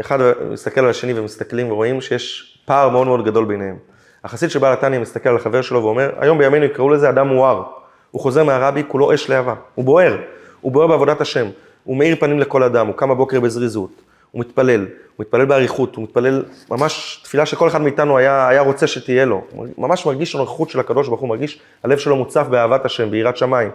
אחד 0.00 0.18
מסתכל 0.50 0.80
על 0.80 0.90
השני 0.90 1.18
ומסתכלים 1.18 1.72
ורואים 1.72 2.00
שיש 2.00 2.58
פער 2.64 2.88
מאוד 2.88 3.06
מאוד 3.06 3.24
גדול 3.24 3.44
ביניהם. 3.44 3.76
החסיד 4.24 4.50
של 4.50 4.58
בעל 4.58 4.72
התניא 4.72 4.98
מסתכל 4.98 5.28
על 5.28 5.36
החבר 5.36 5.62
שלו 5.62 5.82
ואומר, 5.82 6.10
היום 6.18 6.38
בימינו 6.38 6.64
יקראו 6.64 6.90
לזה 6.90 7.08
אדם 7.08 7.28
מואר. 7.28 7.62
הוא 8.10 8.20
חוזר 8.20 8.44
מהרבי, 8.44 8.82
כולו 8.88 9.14
אש 9.14 9.30
להבה, 9.30 9.54
הוא 9.74 9.84
בוער, 9.84 10.16
הוא 10.60 10.72
בוער 10.72 10.86
בעבודת 10.86 11.20
השם, 11.20 11.46
הוא 11.84 11.96
מאיר 11.96 12.16
פנים 12.20 12.38
לכל 12.38 12.62
אדם, 12.62 12.86
הוא 12.86 12.96
קם 12.96 13.08
בבוקר 13.08 13.40
בזריזות, 13.40 13.90
הוא 14.30 14.40
מתפלל, 14.40 14.80
הוא 14.80 15.24
מתפלל 15.26 15.44
באריכות, 15.44 15.96
הוא 15.96 16.04
מתפלל 16.04 16.44
ממש 16.70 17.20
תפילה 17.24 17.46
שכל 17.46 17.68
אחד 17.68 17.80
מאיתנו 17.82 18.18
היה, 18.18 18.48
היה 18.48 18.60
רוצה 18.60 18.86
שתהיה 18.86 19.24
לו, 19.24 19.42
הוא 19.50 19.66
ממש 19.78 20.06
מרגיש 20.06 20.34
הנוכחות 20.34 20.70
של 20.70 20.80
הקדוש 20.80 21.08
ברוך 21.08 21.20
הוא, 21.20 21.28
מרגיש, 21.28 21.60
הלב 21.84 21.98
שלו 21.98 22.16
מוצף 22.16 22.46
באהבת 22.50 22.84
השם, 22.84 23.10
ביראת 23.10 23.36
שמיים. 23.36 23.70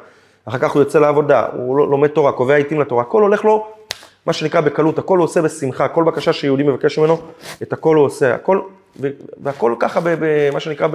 אחר 0.48 0.58
כך 0.58 0.72
הוא 0.72 0.82
יוצא 0.82 1.00
לעבודה, 1.00 1.46
הוא 1.54 1.78
לא, 1.78 1.90
לומד 1.90 2.08
תורה, 2.08 2.32
קובע 2.32 2.56
עיתים 2.56 2.82
לתורה, 2.82 3.02
הכל 3.02 3.22
הולך 3.22 3.46
לו, 3.46 3.68
מה 4.26 4.34
שנקרא 4.34 4.62
בקלות, 4.62 5.00
הכל 5.00 5.18
הוא 5.18 5.24
עושה 5.24 5.42
בשמחה, 5.42 5.88
כל 5.88 6.04
בקשה 6.04 6.34
שיהודי 6.34 6.64
מבקש 6.64 7.00
ממנו, 7.00 7.18
את 7.62 7.74
הכל 7.74 7.96
הוא 7.96 8.06
עושה, 8.06 8.36
הכל, 8.36 8.60
והכל 9.44 9.76
ככה, 9.80 10.00
מה 10.54 10.60
שנקרא, 10.60 10.88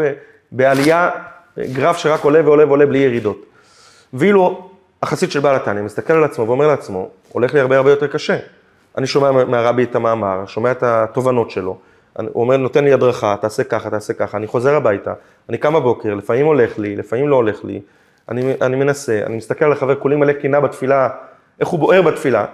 בעלייה, 0.53 1.11
גרף 1.59 1.97
שרק 1.97 2.25
עולה 2.25 2.41
ועולה 2.45 2.67
ועולה 2.67 2.87
בלי 2.87 2.99
ירידות. 2.99 3.45
ואילו 4.15 4.69
החסיד 5.03 5.31
של 5.31 5.41
בעל 5.41 5.57
התניא 5.57 5.83
מסתכל 5.83 6.13
על 6.13 6.25
עצמו 6.25 6.47
ואומר 6.47 6.67
לעצמו, 6.67 7.09
הולך 7.33 7.55
לי 7.55 7.61
הרבה 7.61 7.77
הרבה 7.77 7.91
יותר 7.91 8.07
קשה. 8.07 8.37
אני 8.99 9.07
שומע 9.07 9.45
מהרבי 9.45 9.85
את 9.85 9.95
המאמר, 9.95 10.47
שומע 10.47 10.71
את 10.71 10.83
התובנות 10.83 11.51
שלו, 11.51 11.79
הוא 12.17 12.43
אומר, 12.43 12.57
נותן 12.57 12.85
לי 12.85 12.93
הדרכה, 12.93 13.37
תעשה 13.41 13.65
ככה, 13.65 13.91
תעשה 13.91 14.13
ככה, 14.13 14.37
אני 14.37 14.47
חוזר 14.47 14.75
הביתה, 14.75 15.13
אני 15.49 15.59
קם 15.59 15.75
בבוקר, 15.75 16.15
לפעמים 16.15 16.47
הולך 16.47 16.79
לי, 16.79 16.97
לפעמים 16.97 17.29
לא 17.29 17.37
הולך 17.37 17.65
לי, 17.65 17.81
אני, 18.29 18.55
אני 18.63 18.77
מנסה, 18.77 19.21
אני 19.27 19.37
מסתכל 19.37 19.65
על 19.65 19.73
החבר, 19.73 19.95
כולי 19.95 20.17
מלא 20.17 20.33
קינה 20.33 20.61
בתפילה, 20.61 21.09
איך 21.61 21.69
הוא 21.69 21.81
בוער 21.81 22.03
בתפילה, 22.03 22.45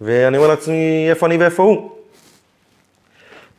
ואני 0.00 0.36
אומר 0.36 0.48
לעצמי, 0.48 1.06
איפה 1.10 1.26
אני 1.26 1.36
ואיפה 1.36 1.62
הוא? 1.62 1.90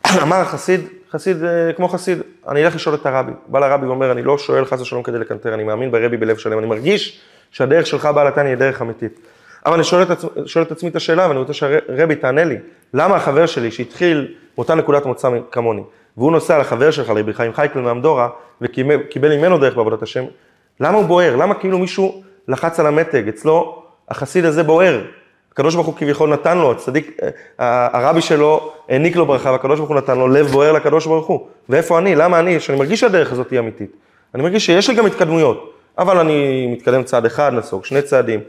אמר 0.23 0.37
החסיד, 0.37 0.81
חסיד 1.11 1.43
אה, 1.43 1.73
כמו 1.73 1.87
חסיד, 1.87 2.21
אני 2.47 2.65
אלך 2.65 2.75
לשאול 2.75 2.95
את 2.95 3.05
הרבי. 3.05 3.31
בא 3.47 3.59
לרבי 3.59 3.85
ואומר, 3.85 4.11
אני 4.11 4.23
לא 4.23 4.37
שואל 4.37 4.65
חס 4.65 4.81
ושלום 4.81 5.03
כדי 5.03 5.19
לקנטר, 5.19 5.53
אני 5.53 5.63
מאמין 5.63 5.91
ברבי 5.91 6.17
בלב 6.17 6.37
שלם, 6.37 6.59
אני 6.59 6.67
מרגיש 6.67 7.21
שהדרך 7.51 7.87
שלך 7.87 8.09
בעל 8.15 8.27
התניא 8.27 8.49
היא 8.49 8.57
דרך 8.57 8.81
אמיתית. 8.81 9.19
אבל 9.65 9.73
אני 9.73 9.83
שואל 9.83 10.03
את, 10.03 10.09
עצמי, 10.09 10.29
שואל 10.45 10.65
את 10.65 10.71
עצמי 10.71 10.89
את 10.89 10.95
השאלה, 10.95 11.27
ואני 11.27 11.39
רוצה 11.39 11.53
שהרבי 11.53 12.15
תענה 12.15 12.43
לי, 12.43 12.57
למה 12.93 13.15
החבר 13.15 13.45
שלי 13.45 13.71
שהתחיל 13.71 14.35
מאותה 14.57 14.75
נקודת 14.75 15.05
מוצא 15.05 15.29
כמוני, 15.51 15.81
והוא 16.17 16.31
נוסע 16.31 16.57
לחבר 16.57 16.91
שלך, 16.91 17.09
לרבי 17.09 17.33
חיים 17.33 17.53
חייקל 17.53 17.79
מאמדורה, 17.79 18.29
וקיבל 18.61 19.37
ממנו 19.37 19.57
דרך 19.57 19.75
בעבודת 19.75 20.01
השם, 20.01 20.23
למה 20.79 20.97
הוא 20.97 21.05
בוער? 21.05 21.35
למה 21.35 21.53
כאילו 21.53 21.79
מישהו 21.79 22.23
לחץ 22.47 22.79
על 22.79 22.87
המתג? 22.87 23.27
אצלו 23.27 23.83
החסיד 24.09 24.45
הזה 24.45 24.63
בוער. 24.63 25.01
הקדוש 25.51 25.75
ברוך 25.75 25.87
הוא 25.87 25.95
כביכול 25.95 26.29
נתן 26.29 26.57
לו, 26.57 26.71
הצדיק, 26.71 27.17
הרבי 27.57 28.21
שלו 28.21 28.73
העניק 28.89 29.15
לו 29.15 29.25
ברכה, 29.25 29.51
והקדוש 29.51 29.79
ברוך 29.79 29.89
הוא 29.89 29.97
נתן 29.97 30.17
לו 30.17 30.27
לב 30.27 30.47
בוער 30.47 30.71
לקדוש 30.71 31.05
ברוך 31.05 31.27
הוא. 31.27 31.47
ואיפה 31.69 31.99
אני? 31.99 32.15
למה 32.15 32.39
אני? 32.39 32.59
שאני 32.59 32.77
מרגיש 32.77 32.99
שהדרך 32.99 33.31
הזאת 33.31 33.51
היא 33.51 33.59
אמיתית. 33.59 33.91
אני 34.35 34.43
מרגיש 34.43 34.65
שיש 34.65 34.89
לי 34.89 34.95
גם 34.95 35.05
התקדמויות, 35.05 35.73
אבל 35.97 36.17
אני 36.17 36.67
מתקדם 36.67 37.03
צעד 37.03 37.25
אחד, 37.25 37.53
נסוג 37.53 37.85
שני 37.85 38.01
צעדים, 38.01 38.39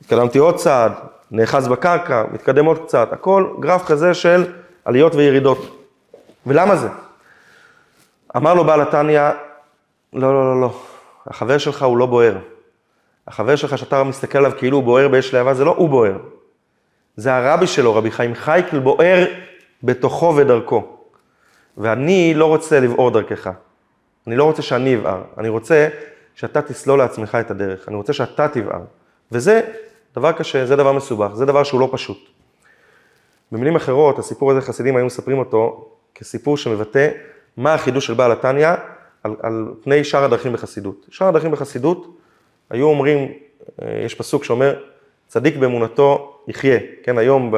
התקדמתי 0.00 0.38
עוד 0.38 0.56
צעד, 0.56 0.92
נאחז 1.30 1.68
בקרקע, 1.68 2.24
מתקדם 2.32 2.64
עוד 2.64 2.78
קצת, 2.78 3.08
הכל 3.12 3.46
גרף 3.60 3.84
כזה 3.86 4.14
של 4.14 4.44
עליות 4.84 5.14
וירידות. 5.14 5.86
ולמה 6.46 6.76
זה? 6.76 6.88
אמר 8.36 8.54
לו 8.54 8.64
בעל 8.64 8.80
התניא, 8.80 9.20
לא, 10.12 10.32
לא, 10.32 10.54
לא, 10.54 10.60
לא, 10.60 10.72
החבר 11.26 11.58
שלך 11.58 11.82
הוא 11.82 11.96
לא 11.96 12.06
בוער. 12.06 12.38
החבר 13.28 13.56
שלך 13.56 13.78
שאתה 13.78 14.04
מסתכל 14.04 14.38
עליו 14.38 14.52
כאילו 14.58 14.76
הוא 14.76 14.84
בוער 14.84 15.08
באש 15.08 15.34
להבה, 15.34 15.54
זה 15.54 15.64
לא 15.64 15.74
הוא 15.76 15.88
בוער. 15.88 16.18
זה 17.16 17.34
הרבי 17.34 17.66
שלו, 17.66 17.94
רבי 17.94 18.10
חיים 18.10 18.34
חייקל, 18.34 18.78
בוער 18.78 19.24
בתוכו 19.82 20.34
ודרכו. 20.36 20.96
ואני 21.76 22.34
לא 22.34 22.46
רוצה 22.46 22.80
לבעור 22.80 23.10
דרכך. 23.10 23.50
אני 24.26 24.36
לא 24.36 24.44
רוצה 24.44 24.62
שאני 24.62 24.96
אבער, 24.96 25.22
אני 25.38 25.48
רוצה 25.48 25.88
שאתה 26.34 26.62
תסלול 26.62 26.98
לעצמך 26.98 27.34
את 27.40 27.50
הדרך, 27.50 27.88
אני 27.88 27.96
רוצה 27.96 28.12
שאתה 28.12 28.48
תבער. 28.48 28.80
וזה 29.32 29.60
דבר 30.16 30.32
קשה, 30.32 30.66
זה 30.66 30.76
דבר 30.76 30.92
מסובך, 30.92 31.34
זה 31.34 31.46
דבר 31.46 31.64
שהוא 31.64 31.80
לא 31.80 31.88
פשוט. 31.92 32.28
במילים 33.52 33.76
אחרות, 33.76 34.18
הסיפור 34.18 34.50
הזה 34.50 34.60
חסידים 34.60 34.96
היו 34.96 35.06
מספרים 35.06 35.38
אותו 35.38 35.90
כסיפור 36.14 36.56
שמבטא 36.56 37.08
מה 37.56 37.74
החידוש 37.74 38.06
של 38.06 38.14
בעל 38.14 38.32
התניא 38.32 38.68
על, 39.24 39.36
על 39.42 39.68
פני 39.82 40.04
שאר 40.04 40.24
הדרכים 40.24 40.52
בחסידות. 40.52 41.06
שאר 41.10 41.26
הדרכים 41.26 41.50
בחסידות 41.50 42.16
היו 42.70 42.86
אומרים, 42.86 43.28
אה, 43.82 44.02
יש 44.04 44.14
פסוק 44.14 44.44
שאומר, 44.44 44.74
צדיק 45.28 45.56
באמונתו 45.56 46.38
יחיה. 46.48 46.78
כן, 47.02 47.18
היום 47.18 47.54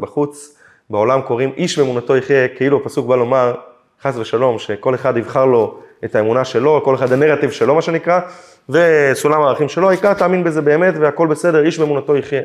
בחוץ, 0.00 0.58
בעולם 0.90 1.22
קוראים 1.22 1.52
איש 1.56 1.78
באמונתו 1.78 2.16
יחיה, 2.16 2.48
כאילו 2.48 2.76
הפסוק 2.76 3.06
בא 3.06 3.16
לומר, 3.16 3.54
חס 4.02 4.16
ושלום, 4.16 4.58
שכל 4.58 4.94
אחד 4.94 5.16
יבחר 5.16 5.44
לו 5.44 5.78
את 6.04 6.14
האמונה 6.14 6.44
שלו, 6.44 6.80
כל 6.84 6.94
אחד 6.94 7.12
הנרטיב 7.12 7.50
שלו, 7.50 7.74
מה 7.74 7.82
שנקרא, 7.82 8.20
וסולם 8.68 9.42
הערכים 9.42 9.68
שלו, 9.68 9.88
העיקר 9.88 10.14
תאמין 10.14 10.44
בזה 10.44 10.62
באמת 10.62 10.94
והכל 11.00 11.26
בסדר, 11.26 11.64
איש 11.64 11.78
באמונתו 11.78 12.16
יחיה. 12.16 12.42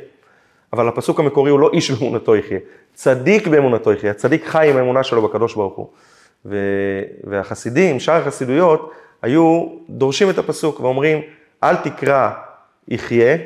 אבל 0.73 0.87
הפסוק 0.87 1.19
המקורי 1.19 1.51
הוא 1.51 1.59
לא 1.59 1.69
איש 1.73 1.91
באמונתו 1.91 2.35
יחיה, 2.35 2.59
צדיק 2.93 3.47
באמונתו 3.47 3.93
יחיה, 3.93 4.11
הצדיק 4.11 4.45
חי 4.45 4.69
עם 4.69 4.77
האמונה 4.77 5.03
שלו 5.03 5.21
בקדוש 5.21 5.55
ברוך 5.55 5.75
הוא. 5.75 5.87
ו... 6.45 6.57
והחסידים, 7.23 7.99
שאר 7.99 8.15
החסידויות, 8.15 8.91
היו 9.21 9.67
דורשים 9.89 10.29
את 10.29 10.37
הפסוק 10.37 10.79
ואומרים, 10.79 11.21
אל 11.63 11.75
תקרא 11.75 12.29
יחיה, 12.87 13.37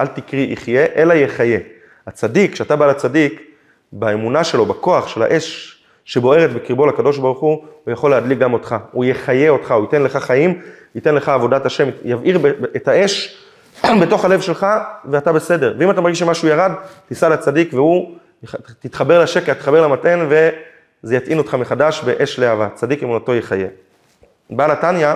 אל 0.00 0.06
תקרי 0.06 0.48
יחיה, 0.50 0.86
אלא 0.96 1.14
יחיה. 1.14 1.58
הצדיק, 2.06 2.52
כשאתה 2.52 2.76
בא 2.76 2.86
לצדיק, 2.86 3.42
באמונה 3.92 4.44
שלו, 4.44 4.66
בכוח 4.66 5.08
של 5.08 5.22
האש 5.22 5.78
שבוערת 6.04 6.52
בקרבו 6.52 6.86
לקדוש 6.86 7.18
ברוך 7.18 7.40
הוא, 7.40 7.64
הוא 7.84 7.92
יכול 7.92 8.10
להדליק 8.10 8.38
גם 8.38 8.52
אותך. 8.52 8.76
הוא 8.92 9.04
יחיה 9.04 9.50
אותך, 9.50 9.70
הוא 9.70 9.82
ייתן 9.82 10.02
לך 10.02 10.16
חיים, 10.16 10.60
ייתן 10.94 11.14
לך 11.14 11.28
עבודת 11.28 11.66
השם, 11.66 11.88
יבעיר 12.04 12.38
את 12.76 12.88
האש 12.88 13.44
בתוך 14.02 14.24
הלב 14.24 14.40
שלך, 14.40 14.66
ואתה 15.04 15.32
בסדר. 15.32 15.74
ואם 15.78 15.90
אתה 15.90 16.00
מרגיש 16.00 16.18
שמשהו 16.18 16.48
ירד, 16.48 16.70
תיסע 17.08 17.28
לצדיק 17.28 17.74
והוא, 17.74 18.14
תתחבר 18.80 19.22
לשקע, 19.22 19.54
תתחבר 19.54 19.80
למתן, 19.80 20.26
וזה 21.04 21.16
יטעין 21.16 21.38
אותך 21.38 21.54
מחדש 21.54 22.02
באש 22.04 22.38
להבה. 22.38 22.68
צדיק 22.74 23.02
אמונתו 23.02 23.34
יחיה. 23.34 23.68
בעל 24.50 24.70
התניא 24.70 25.08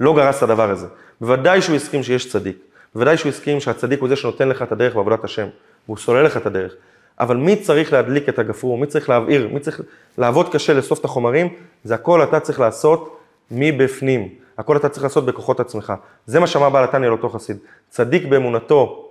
לא 0.00 0.14
גרס 0.14 0.38
את 0.38 0.42
הדבר 0.42 0.70
הזה. 0.70 0.86
בוודאי 1.20 1.62
שהוא 1.62 1.76
הסכים 1.76 2.02
שיש 2.02 2.32
צדיק. 2.32 2.56
בוודאי 2.94 3.16
שהוא 3.16 3.28
הסכים 3.28 3.60
שהצדיק 3.60 4.00
הוא 4.00 4.08
זה 4.08 4.16
שנותן 4.16 4.48
לך 4.48 4.62
את 4.62 4.72
הדרך 4.72 4.94
בעבודת 4.94 5.24
השם, 5.24 5.46
והוא 5.86 5.96
סולל 5.96 6.22
לך 6.22 6.36
את 6.36 6.46
הדרך. 6.46 6.74
אבל 7.20 7.36
מי 7.36 7.56
צריך 7.56 7.92
להדליק 7.92 8.28
את 8.28 8.38
הגפרור, 8.38 8.78
מי 8.78 8.86
צריך 8.86 9.08
להבעיר, 9.08 9.48
מי 9.48 9.60
צריך 9.60 9.80
לעבוד 10.18 10.52
קשה 10.52 10.72
לאסוף 10.72 11.00
את 11.00 11.04
החומרים, 11.04 11.48
זה 11.84 11.94
הכל 11.94 12.22
אתה 12.22 12.40
צריך 12.40 12.60
לעשות 12.60 13.20
מבפנים. 13.50 14.28
הכל 14.58 14.76
אתה 14.76 14.88
צריך 14.88 15.04
לעשות 15.04 15.26
בכוחות 15.26 15.60
עצמך. 15.60 15.92
זה 16.26 16.40
מה 16.40 16.46
שאמר 16.46 16.70
בעל 16.70 16.84
התניא 16.84 17.08
לאותו 17.08 17.28
חסיד. 17.28 17.56
צדיק 17.88 18.26
באמונתו 18.26 19.10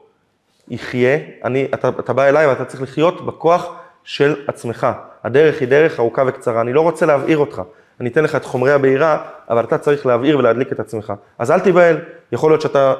יחיה, 0.70 1.18
אני, 1.44 1.68
אתה, 1.74 1.90
אתה 1.90 2.14
בא 2.14 2.24
אליי 2.24 2.48
ואתה 2.48 2.66
צריך 2.66 2.82
לחיות 2.82 3.26
בכוח 3.26 3.74
של 4.04 4.36
עצמך. 4.48 4.88
הדרך 5.24 5.60
היא 5.60 5.68
דרך 5.68 6.00
ארוכה 6.00 6.24
וקצרה, 6.28 6.62
אני 6.62 6.74
לא 6.74 6.82
רוצה 6.82 7.06
להבעיר 7.06 7.38
אותך. 7.38 7.62
אני 8.00 8.10
אתן 8.10 8.24
לך 8.24 8.36
את 8.36 8.46
חומרי 8.46 8.72
הבעירה, 8.72 9.18
אבל 9.50 9.64
אתה 9.64 9.78
צריך 9.78 10.06
להבעיר 10.06 10.38
ולהדליק 10.38 10.72
את 10.72 10.80
עצמך. 10.80 11.14
אז 11.40 11.52
אל 11.52 11.60
תיבהל, 11.60 11.98
יכול 12.32 12.52
להיות 12.52 12.62
שאתה 12.62 12.94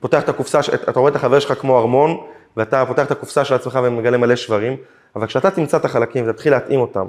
פותח 0.00 0.22
את 0.22 0.28
הקופסה, 0.28 0.60
אתה 0.88 1.00
רואה 1.00 1.10
את 1.10 1.16
החבר 1.16 1.38
שלך 1.38 1.60
כמו 1.60 1.78
ארמון, 1.78 2.16
ואתה 2.56 2.86
פותח 2.86 3.06
את 3.06 3.10
הקופסה 3.10 3.44
של 3.44 3.54
עצמך 3.54 3.78
ומגלה 3.82 4.16
מלא 4.16 4.36
שברים, 4.36 4.76
אבל 5.16 5.26
כשאתה 5.26 5.50
תמצא 5.50 5.76
את 5.76 5.84
החלקים 5.84 6.24
ותתחיל 6.28 6.52
להתאים 6.52 6.80
אותם, 6.80 7.06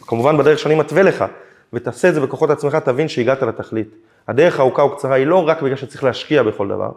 כמובן 0.00 0.38
בדרך 0.38 0.58
שאני 0.58 0.74
מתווה 0.74 1.02
לך, 1.02 1.24
ותעשה 1.72 2.08
את 2.08 2.14
זה 2.14 2.20
בכוחות 2.20 2.50
עצמך, 2.50 2.74
תבין 2.74 3.08
שהגעת 3.08 3.42
לתכלית. 3.42 3.94
הדרך 4.28 4.58
הארוכה 4.58 4.82
או 4.82 4.96
קצרה 4.96 5.14
היא 5.14 5.26
לא 5.26 5.48
רק 5.48 5.62
בגלל 5.62 5.76
שצריך 5.76 6.04
להשקיע 6.04 6.42
בכל 6.42 6.68
דבר, 6.68 6.90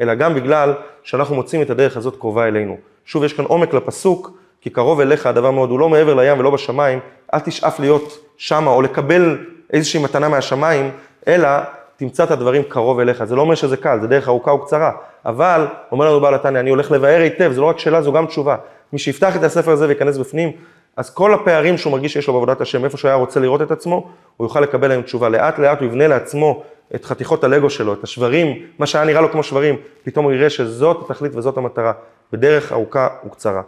אלא 0.00 0.14
גם 0.14 0.34
בגלל 0.34 0.74
שאנחנו 1.02 1.34
מוצאים 1.34 1.62
את 1.62 1.70
הדרך 1.70 1.96
הזאת 1.96 2.16
קרובה 2.16 2.48
אלינו. 2.48 2.76
שוב, 3.04 3.24
יש 3.24 3.32
כאן 3.32 3.44
עומק 3.44 3.74
לפסוק, 3.74 4.30
כי 4.62 4.70
קרוב 4.70 5.00
אליך 5.00 5.26
הדבר 5.26 5.50
מאוד, 5.50 5.70
הוא 5.70 5.80
לא 5.80 5.88
מעבר 5.88 6.14
לים 6.14 6.38
ולא 6.38 6.50
בשמיים, 6.50 6.98
אל 7.34 7.40
תשאף 7.40 7.80
להיות 7.80 8.18
שמה 8.36 8.70
או 8.70 8.82
לקבל 8.82 9.38
איזושהי 9.72 10.02
מתנה 10.02 10.28
מהשמיים, 10.28 10.90
אלא 11.28 11.48
תמצא 11.96 12.24
את 12.24 12.30
הדברים 12.30 12.62
קרוב 12.62 13.00
אליך. 13.00 13.24
זה 13.24 13.36
לא 13.36 13.40
אומר 13.40 13.54
שזה 13.54 13.76
קל, 13.76 13.98
זה 14.00 14.06
דרך 14.06 14.28
ארוכה 14.28 14.50
או 14.50 14.64
קצרה, 14.64 14.92
אבל, 15.26 15.66
אומר 15.92 16.10
לנו 16.10 16.20
בעל 16.20 16.34
התניא, 16.34 16.60
אני 16.60 16.70
הולך 16.70 16.90
לבאר 16.90 17.20
היטב, 17.20 17.52
זה 17.52 17.60
לא 17.60 17.66
רק 17.66 17.78
שאלה, 17.78 18.02
זו 18.02 18.12
גם 18.12 18.26
תשובה. 18.26 18.56
מי 18.92 18.98
שיפתח 18.98 19.36
את 19.36 19.42
הספר 19.42 19.70
הזה 19.70 19.86
וייכנס 19.86 20.16
בפנים, 20.16 20.52
אז 20.96 21.10
כל 21.10 21.34
הפערים 21.34 21.78
שהוא 21.78 21.92
מרגיש 21.92 22.12
שיש 22.12 22.26
לו 22.26 22.32
בעבודת 22.32 22.60
השם, 22.60 22.84
איפה 22.84 22.96
שהוא 22.96 23.08
היה 23.08 23.16
רוצה 23.16 23.40
לראות 23.40 23.62
את 23.62 23.70
עצמו, 23.70 24.08
הוא 24.36 24.44
יוכל 24.44 24.60
לקבל 24.60 24.88
להם 24.88 25.02
תשובה. 25.02 25.28
לאט 25.28 25.58
לאט 25.58 25.80
הוא 25.80 25.86
יבנה 25.86 26.08
לעצמו 26.08 26.62
את 26.94 27.04
חתיכות 27.04 27.44
הלגו 27.44 27.70
שלו, 27.70 27.92
את 27.92 28.04
השברים, 28.04 28.62
מה 28.78 28.86
שהיה 28.86 29.04
נראה 29.04 29.20
לו 29.20 29.30
כמו 29.30 29.42
שברים, 29.42 29.76
פתאום 30.04 30.24
הוא 30.24 30.32
יראה 30.32 30.50
שזאת 30.50 31.10
התכלית 31.10 31.36
וזאת 31.36 31.56
המטרה, 31.56 31.92
בדרך 32.32 32.72
ארוכה 32.72 33.08
וקצרה. 33.26 33.62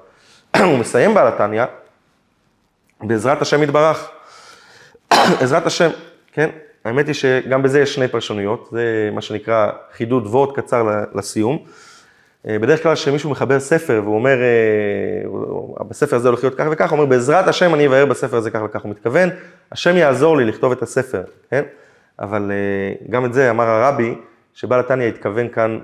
הוא 0.63 0.79
מסיים 0.79 1.15
בעל 1.15 1.29
התניא, 1.29 1.65
בעזרת 3.01 3.43
השם 3.43 3.63
יתברך. 3.63 4.11
עזרת 5.41 5.67
השם, 5.67 5.91
כן? 6.33 6.51
האמת 6.85 7.07
היא 7.07 7.15
שגם 7.15 7.63
בזה 7.63 7.81
יש 7.81 7.95
שני 7.95 8.09
פרשנויות, 8.09 8.69
זה 8.73 9.11
מה 9.13 9.21
שנקרא 9.21 9.71
חידוד 9.97 10.27
וורד 10.27 10.57
קצר 10.57 11.05
לסיום. 11.15 11.59
אה, 12.49 12.59
בדרך 12.59 12.83
כלל 12.83 12.95
כשמישהו 12.95 13.31
מחבר 13.31 13.61
ספר 13.61 14.01
והוא 14.05 14.15
אומר, 14.15 14.37
אה, 14.43 15.85
בספר 15.85 16.17
הזה 16.17 16.29
הולך 16.29 16.45
להיות 16.45 16.55
כך 16.59 16.67
וכך, 16.71 16.91
הוא 16.91 16.99
אומר, 16.99 17.11
בעזרת 17.11 17.49
השם 17.49 17.75
אני 17.75 17.87
אבהר 17.87 18.07
בספר 18.07 18.37
הזה 18.37 18.51
כך 18.51 18.61
וכך, 18.65 18.83
הוא 18.83 18.91
מתכוון, 18.91 19.29
השם 19.73 19.97
יעזור 19.97 20.37
לי 20.37 20.45
לכתוב 20.45 20.73
את 20.73 20.83
הספר, 20.83 21.23
כן? 21.51 21.63
אבל 22.19 22.53
אה, 22.53 23.07
גם 23.11 23.25
את 23.25 23.35
זה 23.35 23.51
אמר 23.51 23.65
הרבי, 23.65 24.15
שבעל 24.55 24.81
התניא 24.81 25.07
התכוון 25.07 25.49
כאן 25.49 25.79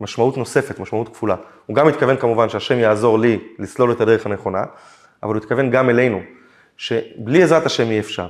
למשמעות 0.00 0.36
נוספת, 0.36 0.80
משמעות 0.80 1.08
כפולה. 1.08 1.36
הוא 1.66 1.76
גם 1.76 1.88
התכוון 1.88 2.16
כמובן 2.16 2.48
שהשם 2.48 2.78
יעזור 2.78 3.18
לי 3.18 3.38
לסלול 3.58 3.92
את 3.92 4.00
הדרך 4.00 4.26
הנכונה, 4.26 4.62
אבל 5.22 5.34
הוא 5.34 5.40
התכוון 5.40 5.70
גם 5.70 5.90
אלינו, 5.90 6.20
שבלי 6.76 7.42
עזרת 7.42 7.66
השם 7.66 7.90
אי 7.90 8.00
אפשר. 8.00 8.28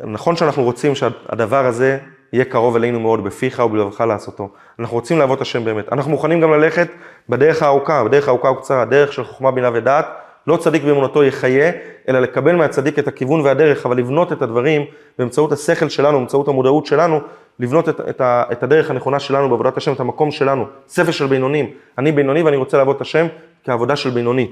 נכון 0.00 0.36
שאנחנו 0.36 0.62
רוצים 0.62 0.94
שהדבר 0.94 1.66
הזה 1.66 1.98
יהיה 2.32 2.44
קרוב 2.44 2.76
אלינו 2.76 3.00
מאוד, 3.00 3.24
בפיך 3.24 3.58
ובלבבך 3.58 4.00
לעשותו. 4.00 4.48
אנחנו 4.78 4.96
רוצים 4.96 5.18
לעבוד 5.18 5.36
את 5.36 5.42
השם 5.42 5.64
באמת. 5.64 5.92
אנחנו 5.92 6.10
מוכנים 6.10 6.40
גם 6.40 6.52
ללכת 6.52 6.88
בדרך 7.28 7.62
הארוכה, 7.62 8.04
בדרך 8.04 8.28
הארוכה 8.28 8.50
וקצרה, 8.50 8.84
דרך 8.84 9.12
של 9.12 9.24
חוכמה, 9.24 9.50
בינה 9.50 9.70
ודעת. 9.74 10.06
לא 10.46 10.56
צדיק 10.56 10.82
באמונתו 10.84 11.24
יחיה, 11.24 11.70
אלא 12.08 12.20
לקבל 12.20 12.56
מהצדיק 12.56 12.98
את 12.98 13.08
הכיוון 13.08 13.40
והדרך, 13.40 13.86
אבל 13.86 13.96
לבנות 13.96 14.32
את 14.32 14.42
הדברים 14.42 14.84
באמצעות 15.18 15.52
השכל 15.52 15.88
שלנו, 15.88 16.18
באמצעות 16.18 16.48
המודעות 16.48 16.86
שלנו, 16.86 17.20
לבנות 17.60 17.88
את, 17.88 18.00
את, 18.00 18.20
את 18.52 18.62
הדרך 18.62 18.90
הנכונה 18.90 19.20
שלנו 19.20 19.48
בעבודת 19.50 19.76
השם, 19.76 19.92
את 19.92 20.00
המקום 20.00 20.30
שלנו. 20.30 20.66
ספר 20.88 21.10
של 21.10 21.26
בינונים. 21.26 21.70
אני 21.98 22.12
בינוני 22.12 22.42
ואני 22.42 22.56
רוצה 22.56 22.76
לעבוד 22.76 22.96
את 22.96 23.02
השם 23.02 23.26
כעבודה 23.64 23.96
של 23.96 24.10
בינוני. 24.10 24.50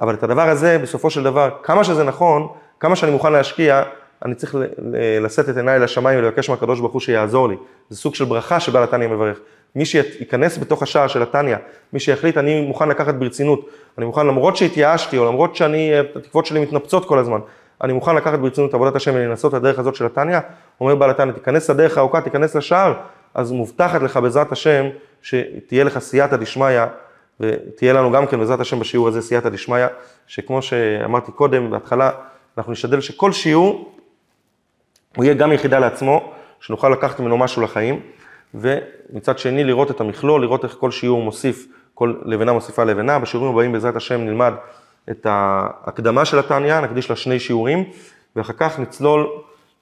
אבל 0.00 0.14
את 0.14 0.22
הדבר 0.22 0.48
הזה, 0.48 0.78
בסופו 0.78 1.10
של 1.10 1.22
דבר, 1.22 1.50
כמה 1.62 1.84
שזה 1.84 2.04
נכון, 2.04 2.48
כמה 2.80 2.96
שאני 2.96 3.12
מוכן 3.12 3.32
להשקיע, 3.32 3.82
אני 4.24 4.34
צריך 4.34 4.56
לשאת 5.20 5.48
את 5.48 5.56
עיניי 5.56 5.78
לשמיים 5.78 6.18
ולבקש 6.18 6.50
מהקדוש 6.50 6.80
ברוך 6.80 6.92
הוא 6.92 7.00
שיעזור 7.00 7.48
לי. 7.48 7.56
זה 7.88 7.96
סוג 7.96 8.14
של 8.14 8.24
ברכה 8.24 8.60
שבעל 8.60 8.84
התניא 8.84 9.08
מברך. 9.08 9.40
מי 9.76 9.84
שייכנס 9.84 10.58
בתוך 10.58 10.82
השער 10.82 11.06
של 11.06 11.22
התניא, 11.22 11.56
מי 11.92 12.00
שיחליט, 12.00 12.38
אני 12.38 12.60
מוכן 12.60 12.88
לקחת 12.88 13.14
ברצינות, 13.14 13.68
אני 13.98 14.06
מוכן, 14.06 14.26
למרות 14.26 14.56
שהתייאשתי, 14.56 15.18
או 15.18 15.24
למרות 15.24 15.56
שאני, 15.56 15.92
התקוות 16.16 16.46
שלי 16.46 16.60
מתנפצות 16.60 17.04
כל 17.04 17.18
הזמן, 17.18 17.40
אני 17.84 17.92
מוכן 17.92 18.16
לקחת 18.16 18.38
ברצינות 18.38 18.74
עבודת 18.74 18.96
השם 18.96 19.14
ולנסות 19.14 19.54
את 19.54 19.58
הדרך 19.58 19.78
הזאת 19.78 19.94
של 19.94 20.06
התניא, 20.06 20.38
אומר 20.80 20.94
בעל 20.94 21.10
התניא, 21.10 21.32
תיכנס 21.32 21.70
לדרך 21.70 21.98
הארוכה, 21.98 22.20
תיכנס 22.20 22.54
לשער, 22.54 22.94
אז 23.34 23.52
מובטחת 23.52 24.02
לך 24.02 24.16
בעזרת 24.16 24.52
השם, 24.52 24.86
שתהיה 25.22 25.84
לך 25.84 25.98
סייעתא 25.98 26.36
דשמיא, 26.36 26.80
ותהיה 27.40 27.92
לנו 27.92 28.12
גם 28.12 28.26
כן 28.26 28.38
בעזרת 28.38 28.60
השם 28.60 28.80
בשיעור 28.80 29.08
הזה 29.08 29.22
סייעתא 29.22 29.48
דשמיא, 29.48 29.86
שכמו 30.26 30.62
שאמרתי 30.62 31.32
קודם, 31.32 31.70
בהתחלה, 31.70 32.10
אנחנו 32.58 32.72
נשתדל 32.72 33.00
שכל 33.00 33.32
שיעור 33.32 33.94
הוא 35.16 35.24
יהיה 35.24 35.34
גם 35.34 35.52
יחידה 35.52 35.78
לעצמו, 35.78 36.32
שנוכל 36.60 36.88
לקחת 36.88 37.20
ממנו 37.20 37.38
משהו 37.38 37.62
לחיים, 37.62 38.00
ומצד 38.54 39.38
שני 39.38 39.64
לראות 39.64 39.90
את 39.90 40.00
המכלול, 40.00 40.42
לראות 40.42 40.64
איך 40.64 40.76
כל 40.80 40.90
שיעור 40.90 41.22
מוסיף, 41.22 41.66
כל 41.94 42.14
לבנה 42.24 42.52
מוסיפה 42.52 42.84
לבנה. 42.84 43.18
בשיעורים 43.18 43.52
הבאים 43.52 43.72
בעזרת 43.72 43.96
השם 43.96 44.20
נלמד 44.20 44.52
את 45.10 45.26
ההקדמה 45.30 46.24
של 46.24 46.38
התניא, 46.38 46.80
נקדיש 46.80 47.10
לה 47.10 47.16
שני 47.16 47.40
שיעורים, 47.40 47.84
ואחר 48.36 48.52
כך 48.52 48.78
נצלול 48.78 49.28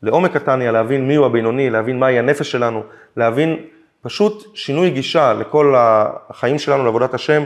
לעומק 0.03 0.37
התניא, 0.37 0.71
להבין 0.71 1.09
מיהו 1.09 1.25
הבינוני, 1.25 1.71
להבין 1.71 1.99
מהי 1.99 2.19
הנפש 2.19 2.51
שלנו, 2.51 2.83
להבין 3.17 3.57
פשוט 4.03 4.57
שינוי 4.57 4.91
גישה 4.91 5.33
לכל 5.33 5.75
החיים 5.77 6.59
שלנו, 6.59 6.85
לעבודת 6.85 7.15
השם, 7.15 7.43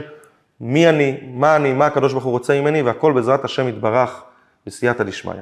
מי 0.61 0.89
אני, 0.89 1.17
מה 1.33 1.55
אני, 1.55 1.73
מה 1.73 1.85
הקדוש 1.85 2.11
ברוך 2.11 2.23
הוא 2.23 2.31
רוצה 2.31 2.61
ממני, 2.61 2.81
והכל 2.81 3.11
בעזרת 3.11 3.45
השם 3.45 3.67
יתברך 3.67 4.23
בסייעתא 4.65 5.03
דשמיא. 5.03 5.33